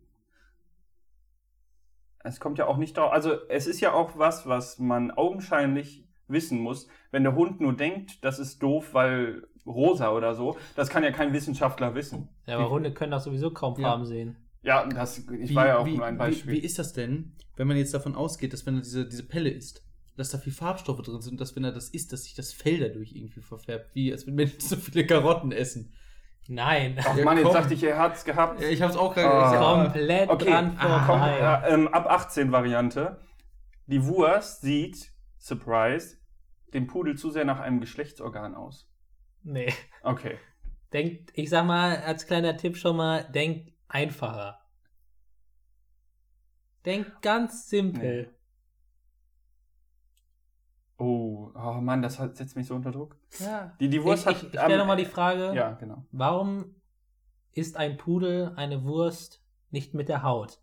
[2.24, 3.12] Es kommt ja auch nicht darauf.
[3.12, 6.88] Also, es ist ja auch was, was man augenscheinlich wissen muss.
[7.12, 11.12] Wenn der Hund nur denkt, das ist doof, weil rosa oder so, das kann ja
[11.12, 12.30] kein Wissenschaftler wissen.
[12.46, 13.90] Ja, aber Wie- Hunde können das sowieso kaum Ja.
[13.90, 14.38] Farben sehen.
[14.62, 16.54] Ja, das, ich Wie- war ja auch wie, nur ein Beispiel.
[16.54, 19.28] Wie, wie ist das denn, wenn man jetzt davon ausgeht, dass wenn er diese, diese
[19.28, 22.24] Pelle isst, dass da viel Farbstoffe drin sind und dass wenn er das isst, dass
[22.24, 25.94] sich das Fell dadurch irgendwie verfärbt, wie als wenn Menschen so viele Karotten essen.
[26.52, 26.98] Nein.
[27.00, 28.60] Ach Ja, Mann, jetzt dachte ich, er hat's gehabt.
[28.60, 29.52] Ja, ich hab's auch Ah.
[29.52, 29.58] gerade
[29.94, 31.38] Komplett Okay, dran ah, Komm, vorbei.
[31.70, 33.20] äh, ähm, ab 18 Variante.
[33.86, 36.18] Die Wurst sieht, Surprise,
[36.74, 38.90] dem Pudel zu sehr nach einem Geschlechtsorgan aus.
[39.44, 39.72] Nee.
[40.02, 40.40] Okay.
[40.92, 44.60] Denkt, ich sag mal, als kleiner Tipp schon mal, denkt einfacher.
[46.84, 48.36] Denkt ganz simpel.
[51.02, 53.16] Oh, oh Mann, das hat, setzt mich so unter Druck.
[53.40, 53.72] Ja.
[53.80, 54.44] Die, die Wurst ich hat.
[54.44, 56.04] ich, ich stelle nochmal die Frage, Ja, genau.
[56.12, 56.76] warum
[57.54, 59.42] isst ein Pudel eine Wurst
[59.72, 60.60] nicht mit der Haut?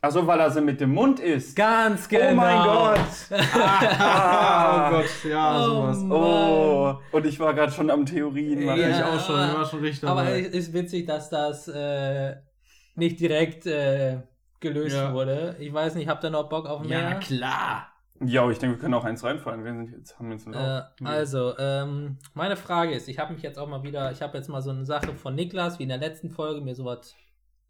[0.00, 1.56] Achso, weil er sie mit dem Mund isst.
[1.56, 2.30] Ganz genau.
[2.30, 3.00] Oh mein Gott.
[3.32, 5.98] oh Gott, ja, Oh sowas.
[5.98, 6.12] Mann.
[6.12, 8.62] Oh, und ich war gerade schon am Theorien.
[8.62, 11.68] Ja, ich auch schon, aber- ich war schon richtig Aber es ist witzig, dass das
[11.68, 12.36] äh,
[12.94, 14.22] nicht direkt äh,
[14.60, 15.12] gelöst Ja.
[15.12, 15.56] wurde.
[15.58, 17.00] Ich weiß nicht, habt ihr noch Bock auf mehr?
[17.00, 17.88] Ja, klar.
[18.24, 19.64] Ja, ich denke, wir können auch eins reinfallen.
[19.64, 23.58] Wir sind jetzt, haben jetzt Äh, also, ähm, meine Frage ist, ich habe mich jetzt
[23.58, 25.98] auch mal wieder, ich habe jetzt mal so eine Sache von Niklas, wie in der
[25.98, 27.14] letzten Folge, mir sowas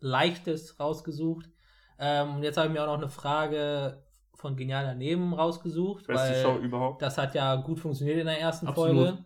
[0.00, 1.50] Leichtes rausgesucht.
[1.98, 4.02] Ähm, und jetzt habe ich mir auch noch eine Frage
[4.34, 7.02] von Genial daneben rausgesucht, Beste weil Show überhaupt.
[7.02, 9.08] das hat ja gut funktioniert in der ersten Absolut.
[9.08, 9.24] Folge.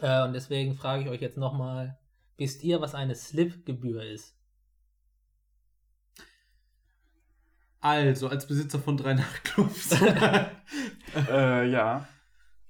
[0.00, 1.98] Äh, und deswegen frage ich euch jetzt nochmal,
[2.38, 4.33] wisst ihr, was eine Slip-Gebühr ist?
[7.84, 10.00] Also, als Besitzer von drei Nachtclubs.
[11.28, 12.08] Äh, ja.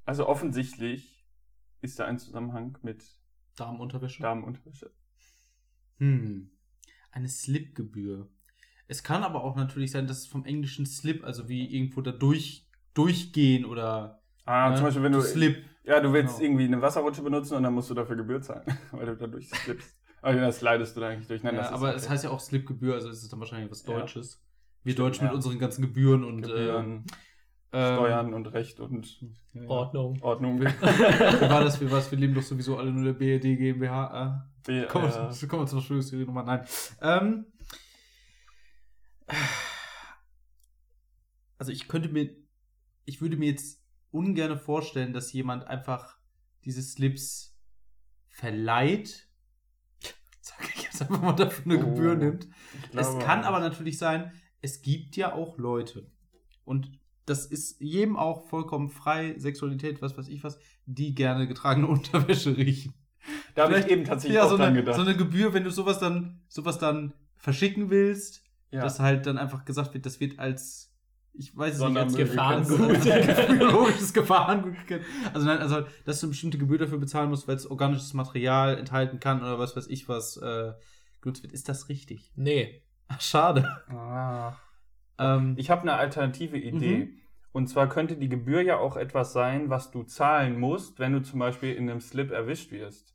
[0.04, 1.24] Also offensichtlich
[1.82, 3.04] ist da ein Zusammenhang mit
[3.56, 4.22] Damenunterwäsche.
[4.22, 4.90] Damenunterwäsche.
[5.98, 6.50] Hm.
[7.12, 8.28] Eine Slipgebühr.
[8.88, 12.10] Es kann aber auch natürlich sein, dass es vom englischen Slip, also wie irgendwo da
[12.10, 15.20] durch, durchgehen oder Ah, ne, zum Beispiel, wenn du.
[15.22, 15.64] Slip.
[15.84, 16.44] Ja, du willst Genau.
[16.44, 19.96] irgendwie eine Wasserrutsche benutzen und dann musst du dafür Gebühr zahlen, weil du da durchslippst.
[20.22, 21.42] Aber das leidest du da eigentlich durch.
[21.44, 21.96] Nein, Ja, aber okay.
[21.98, 23.94] es heißt ja auch Slipgebühr, also ist es dann wahrscheinlich was Ja.
[24.85, 25.37] Wir Deutschen mit ja.
[25.37, 27.05] unseren ganzen Gebühren und Gebühren,
[27.72, 29.20] äh, ähm, Steuern und Recht und
[29.55, 29.68] Ja, ja.
[29.68, 30.22] Ordnung.
[30.22, 30.61] Ordnung.
[30.61, 31.80] Wie war das?
[31.80, 32.11] Wie war das?
[32.11, 34.45] Wir leben doch sowieso alle nur der BRD GmbH.
[34.66, 36.43] Äh, Wir, kommen, äh, wir, kommen wir zur Nummer.
[36.45, 36.64] Nein.
[37.01, 37.47] Ähm,
[41.59, 42.30] also ich könnte mir,
[43.07, 46.18] ich würde mir jetzt ungern vorstellen, dass jemand einfach
[46.64, 47.59] diese Slips
[48.28, 49.28] verleiht.
[50.41, 52.49] Sag ich jetzt einfach mal dafür eine Oh, Gebühr nimmt.
[52.95, 54.32] Es kann aber natürlich sein,
[54.64, 56.06] es gibt ja auch Leute.
[56.64, 56.90] Und
[57.26, 62.56] das ist jedem auch vollkommen frei, Sexualität, was weiß ich was, die gerne getragene Unterwäsche
[62.56, 62.94] riechen.
[63.54, 64.96] Da habe ich vielleicht- eben tatsächlich Ja, auch so dran eine, gedacht.
[64.96, 68.80] so eine Gebühr, wenn du sowas dann, sowas dann verschicken willst, ja.
[68.82, 70.92] dass halt dann einfach gesagt wird, das wird als,
[71.34, 73.02] ich weiß es nicht, als Gefahrengut.
[73.48, 74.74] biologisches Gefahrengut.
[75.32, 78.78] Also nein, also, dass du eine bestimmte Gebühr dafür bezahlen musst, weil es organisches Material
[78.78, 80.72] enthalten kann oder was weiß ich was äh,
[81.22, 81.52] genutzt wird.
[81.52, 82.32] Ist das richtig?
[82.36, 82.82] Nee.
[83.09, 83.68] Ach, schade.
[83.89, 84.55] Ah.
[85.18, 86.97] Ähm, Ich habe eine alternative Idee.
[87.05, 87.18] Mhm.
[87.52, 91.20] Und zwar könnte die Gebühr ja auch etwas sein, was du zahlen musst, wenn du
[91.22, 93.14] zum Beispiel in einem Slip erwischt wirst.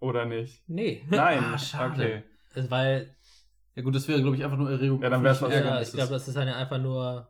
[0.00, 0.62] Oder nicht?
[0.68, 1.02] Nee.
[1.08, 1.42] Nein.
[1.44, 1.92] Ah, schade.
[1.94, 2.22] Okay.
[2.54, 3.14] Es- Weil,
[3.74, 5.00] ja gut, das wäre, glaube ich, einfach nur Erregung.
[5.02, 7.28] Ja, dann wär's was öffentlichen ja, ich glaube, das ist dann einfach nur.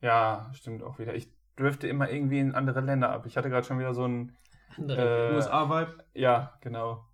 [0.00, 1.14] Ja, stimmt auch wieder.
[1.14, 3.24] Ich dürfte immer irgendwie in andere Länder ab.
[3.26, 4.36] Ich hatte gerade schon wieder so ein.
[4.76, 5.30] Andere.
[5.30, 6.04] Äh, USA-Vibe.
[6.14, 7.04] Ja, genau.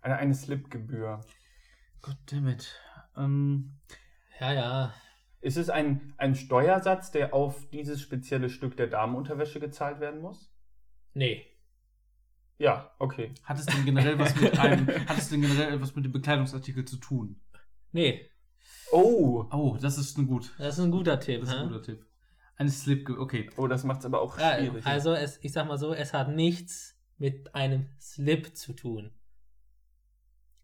[0.00, 1.20] Eine, eine Slip-Gebühr.
[2.02, 2.74] Goddammit.
[3.16, 3.78] Ähm,
[4.40, 4.94] ja, ja.
[5.40, 10.52] Ist es ein, ein Steuersatz, der auf dieses spezielle Stück der Damenunterwäsche gezahlt werden muss?
[11.14, 11.46] Nee.
[12.58, 13.32] Ja, okay.
[13.44, 16.84] hat es denn generell was mit einem, hat es denn generell etwas mit dem Bekleidungsartikel
[16.84, 17.40] zu tun?
[17.92, 18.28] Nee.
[18.92, 19.46] Oh!
[19.50, 20.52] Oh, das ist ein gut.
[20.58, 21.40] Das ist ein guter Tipp.
[21.40, 21.68] Das ist ein hä?
[21.68, 22.06] guter Tipp.
[22.56, 23.48] Eine Slip, okay.
[23.56, 24.84] Oh, das macht es aber auch Ja, schwierig.
[24.84, 29.10] also, es, ich sag mal so, es hat nichts mit einem Slip zu tun.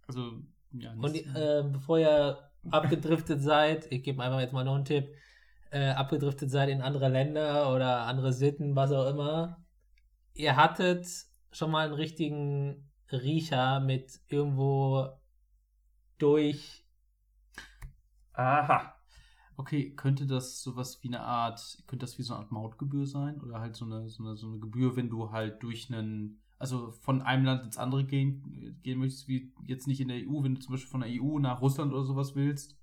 [0.07, 0.43] Also,
[0.79, 2.39] ja, Und äh, bevor ihr
[2.71, 5.09] abgedriftet seid, ich gebe einfach jetzt mal noch einen Tipp,
[5.71, 9.65] äh, abgedriftet seid in andere Länder oder andere Sitten, was auch immer,
[10.35, 11.07] ihr hattet
[11.51, 15.09] schon mal einen richtigen Riecher mit irgendwo
[16.19, 16.85] durch.
[18.33, 18.95] Aha.
[19.57, 23.41] Okay, könnte das sowas wie eine Art, könnte das wie so eine Art Mautgebühr sein?
[23.41, 26.91] Oder halt so eine, so eine, so eine Gebühr, wenn du halt durch einen, also
[26.91, 30.55] von einem Land ins andere gehen, gehen möchtest, wie jetzt nicht in der EU, wenn
[30.55, 32.77] du zum Beispiel von der EU nach Russland oder sowas willst,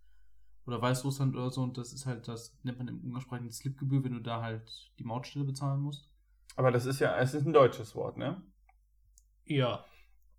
[0.65, 4.13] oder Weißrussland oder so, und das ist halt, das nennt man im Umgangssprachlichen Slipgebühr, wenn
[4.13, 6.09] du da halt die Mautstelle bezahlen musst.
[6.55, 8.41] Aber das ist ja, es ist ein deutsches Wort, ne?
[9.45, 9.83] Ja.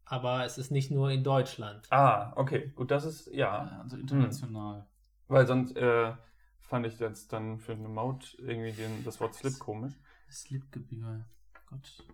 [0.07, 1.87] Aber es ist nicht nur in Deutschland.
[1.91, 2.73] Ah, okay.
[2.75, 3.81] Gut, das ist, ja.
[3.83, 4.87] Also international.
[5.29, 6.15] Weil sonst äh,
[6.61, 9.95] fand ich jetzt dann für eine Maut irgendwie den, das Wort Slip komisch.
[10.31, 11.25] Slipgebühr.
[11.67, 12.05] Gott.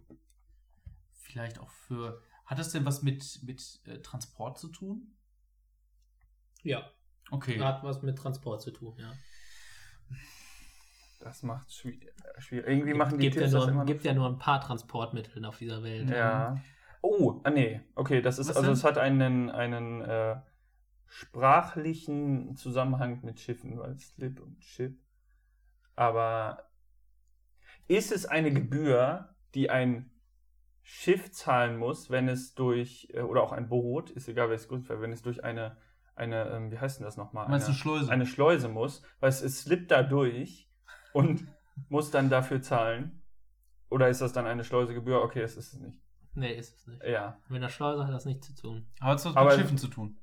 [1.31, 2.23] Vielleicht auch für.
[2.45, 5.15] Hat das denn was mit, mit äh, Transport zu tun?
[6.63, 6.91] Ja.
[7.31, 7.61] Okay.
[7.61, 9.13] Hat was mit Transport zu tun, ja.
[11.21, 12.13] Das macht schwierig.
[12.39, 12.67] schwierig.
[12.67, 15.45] Irgendwie machen die gibt, ja Tiers das nur, immer gibt ja nur ein paar Transportmittel
[15.45, 16.09] auf dieser Welt.
[16.09, 16.61] Ja.
[17.03, 17.81] Oh, ah, nee.
[17.95, 18.75] Okay, das ist, Was also denn?
[18.75, 20.37] es hat einen, einen äh,
[21.07, 24.99] sprachlichen Zusammenhang mit Schiffen, weil Slip und Chip.
[25.95, 26.71] Aber
[27.87, 30.10] ist es eine Gebühr, die ein
[30.93, 34.89] Schiff zahlen muss, wenn es durch, äh, oder auch ein Boot, ist egal welches Grund,
[34.89, 35.77] wenn es durch eine,
[36.17, 37.49] eine, ähm, wie heißt denn das nochmal?
[37.49, 38.11] Meinst du Eine, Schleuse?
[38.11, 40.69] eine Schleuse muss, weil es, es slippt da durch
[41.13, 41.47] und
[41.89, 43.23] muss dann dafür zahlen.
[43.89, 45.23] Oder ist das dann eine Schleusegebühr?
[45.23, 45.97] Okay, es ist es nicht.
[46.35, 47.03] Nee, ist es nicht.
[47.05, 47.39] Ja.
[47.49, 48.87] Mit der Schleuse hat das nichts zu tun.
[48.99, 50.19] Aber es hat was Aber- mit Schiffen zu tun.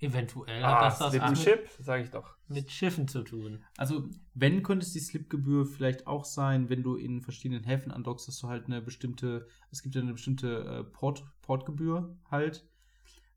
[0.00, 2.36] Eventuell Ah, hat das das mit, Chip, sage ich doch.
[2.46, 3.64] mit Schiffen zu tun.
[3.76, 8.28] Also, wenn, könnte es die Slipgebühr vielleicht auch sein, wenn du in verschiedenen Häfen andockst,
[8.28, 12.64] dass du halt eine bestimmte, es gibt ja eine bestimmte äh, Port, Portgebühr halt.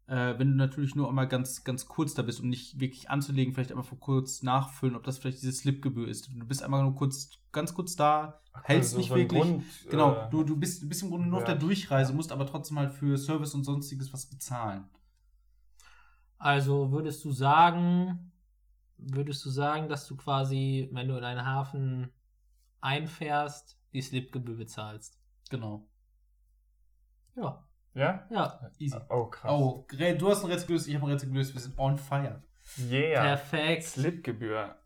[0.06, 3.54] Äh, wenn du natürlich nur einmal ganz, ganz kurz da bist und nicht wirklich anzulegen,
[3.54, 6.30] vielleicht einmal vor kurz nachfüllen, ob das vielleicht diese Slipgebühr ist.
[6.36, 9.42] Du bist einmal nur kurz, ganz kurz da, hältst Also nicht so wirklich.
[9.42, 11.60] Grund, genau, äh, du, du, bist, bist im Grunde nur auf der ja.
[11.60, 14.84] Durchreise, musst aber trotzdem halt für Service und sonstiges was bezahlen.
[16.42, 18.32] Also würdest du sagen,
[18.98, 22.12] würdest du sagen, dass du quasi, wenn du in einen Hafen
[22.80, 25.20] einfährst, die Slipgebühr bezahlst?
[25.52, 25.88] Genau.
[27.36, 27.64] Ja,
[27.94, 28.28] Ja?
[28.32, 28.72] ja.
[28.80, 28.98] Easy.
[29.10, 29.52] Oh, krass.
[29.52, 29.86] Oh,
[30.18, 32.42] du hast ein gelöst, ich habe ein gelöst, wir sind on fire.
[32.90, 33.22] Yeah.
[33.22, 33.84] Perfekt.
[33.84, 34.81] Slipgebühr.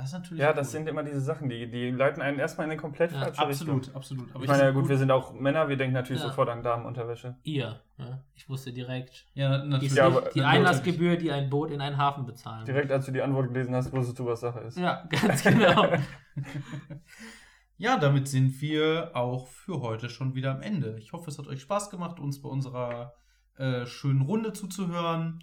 [0.00, 0.72] Das ist natürlich Ja, das cool.
[0.72, 3.76] sind immer diese Sachen, die, die leiten einen erstmal in eine komplett Ja, falsche Richtung.
[3.76, 4.34] Absolut, absolut.
[4.34, 6.28] Aber Ich meine, ja finde gut, wir sind auch Männer, wir denken natürlich Ja.
[6.28, 7.36] sofort an Damenunterwäsche.
[7.42, 7.80] Ihr.
[7.98, 9.26] Ja, ich wusste direkt.
[9.34, 9.94] Ja, Die, natürlich.
[9.94, 12.64] Ja, aber- die Einlassgebühr, die ein Boot in einen Hafen bezahlen.
[12.64, 14.78] Direkt als du die Antwort gelesen hast, wusstest du, was Sache ist.
[14.78, 15.86] Ja, ganz genau.
[17.76, 20.98] Ja, damit sind wir auch für heute schon wieder am Ende.
[20.98, 23.14] Ich hoffe, es hat euch Spaß gemacht, uns bei unserer
[23.56, 25.38] äh, schönen Runde zuzuhören.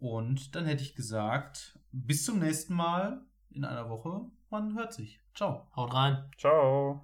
[0.00, 3.20] Und dann hätte ich gesagt, bis zum nächsten Mal
[3.54, 4.22] in einer Woche.
[4.50, 5.20] Man hört sich.
[5.34, 5.66] Ciao.
[5.76, 6.24] Haut rein.
[6.36, 7.02] Ciao.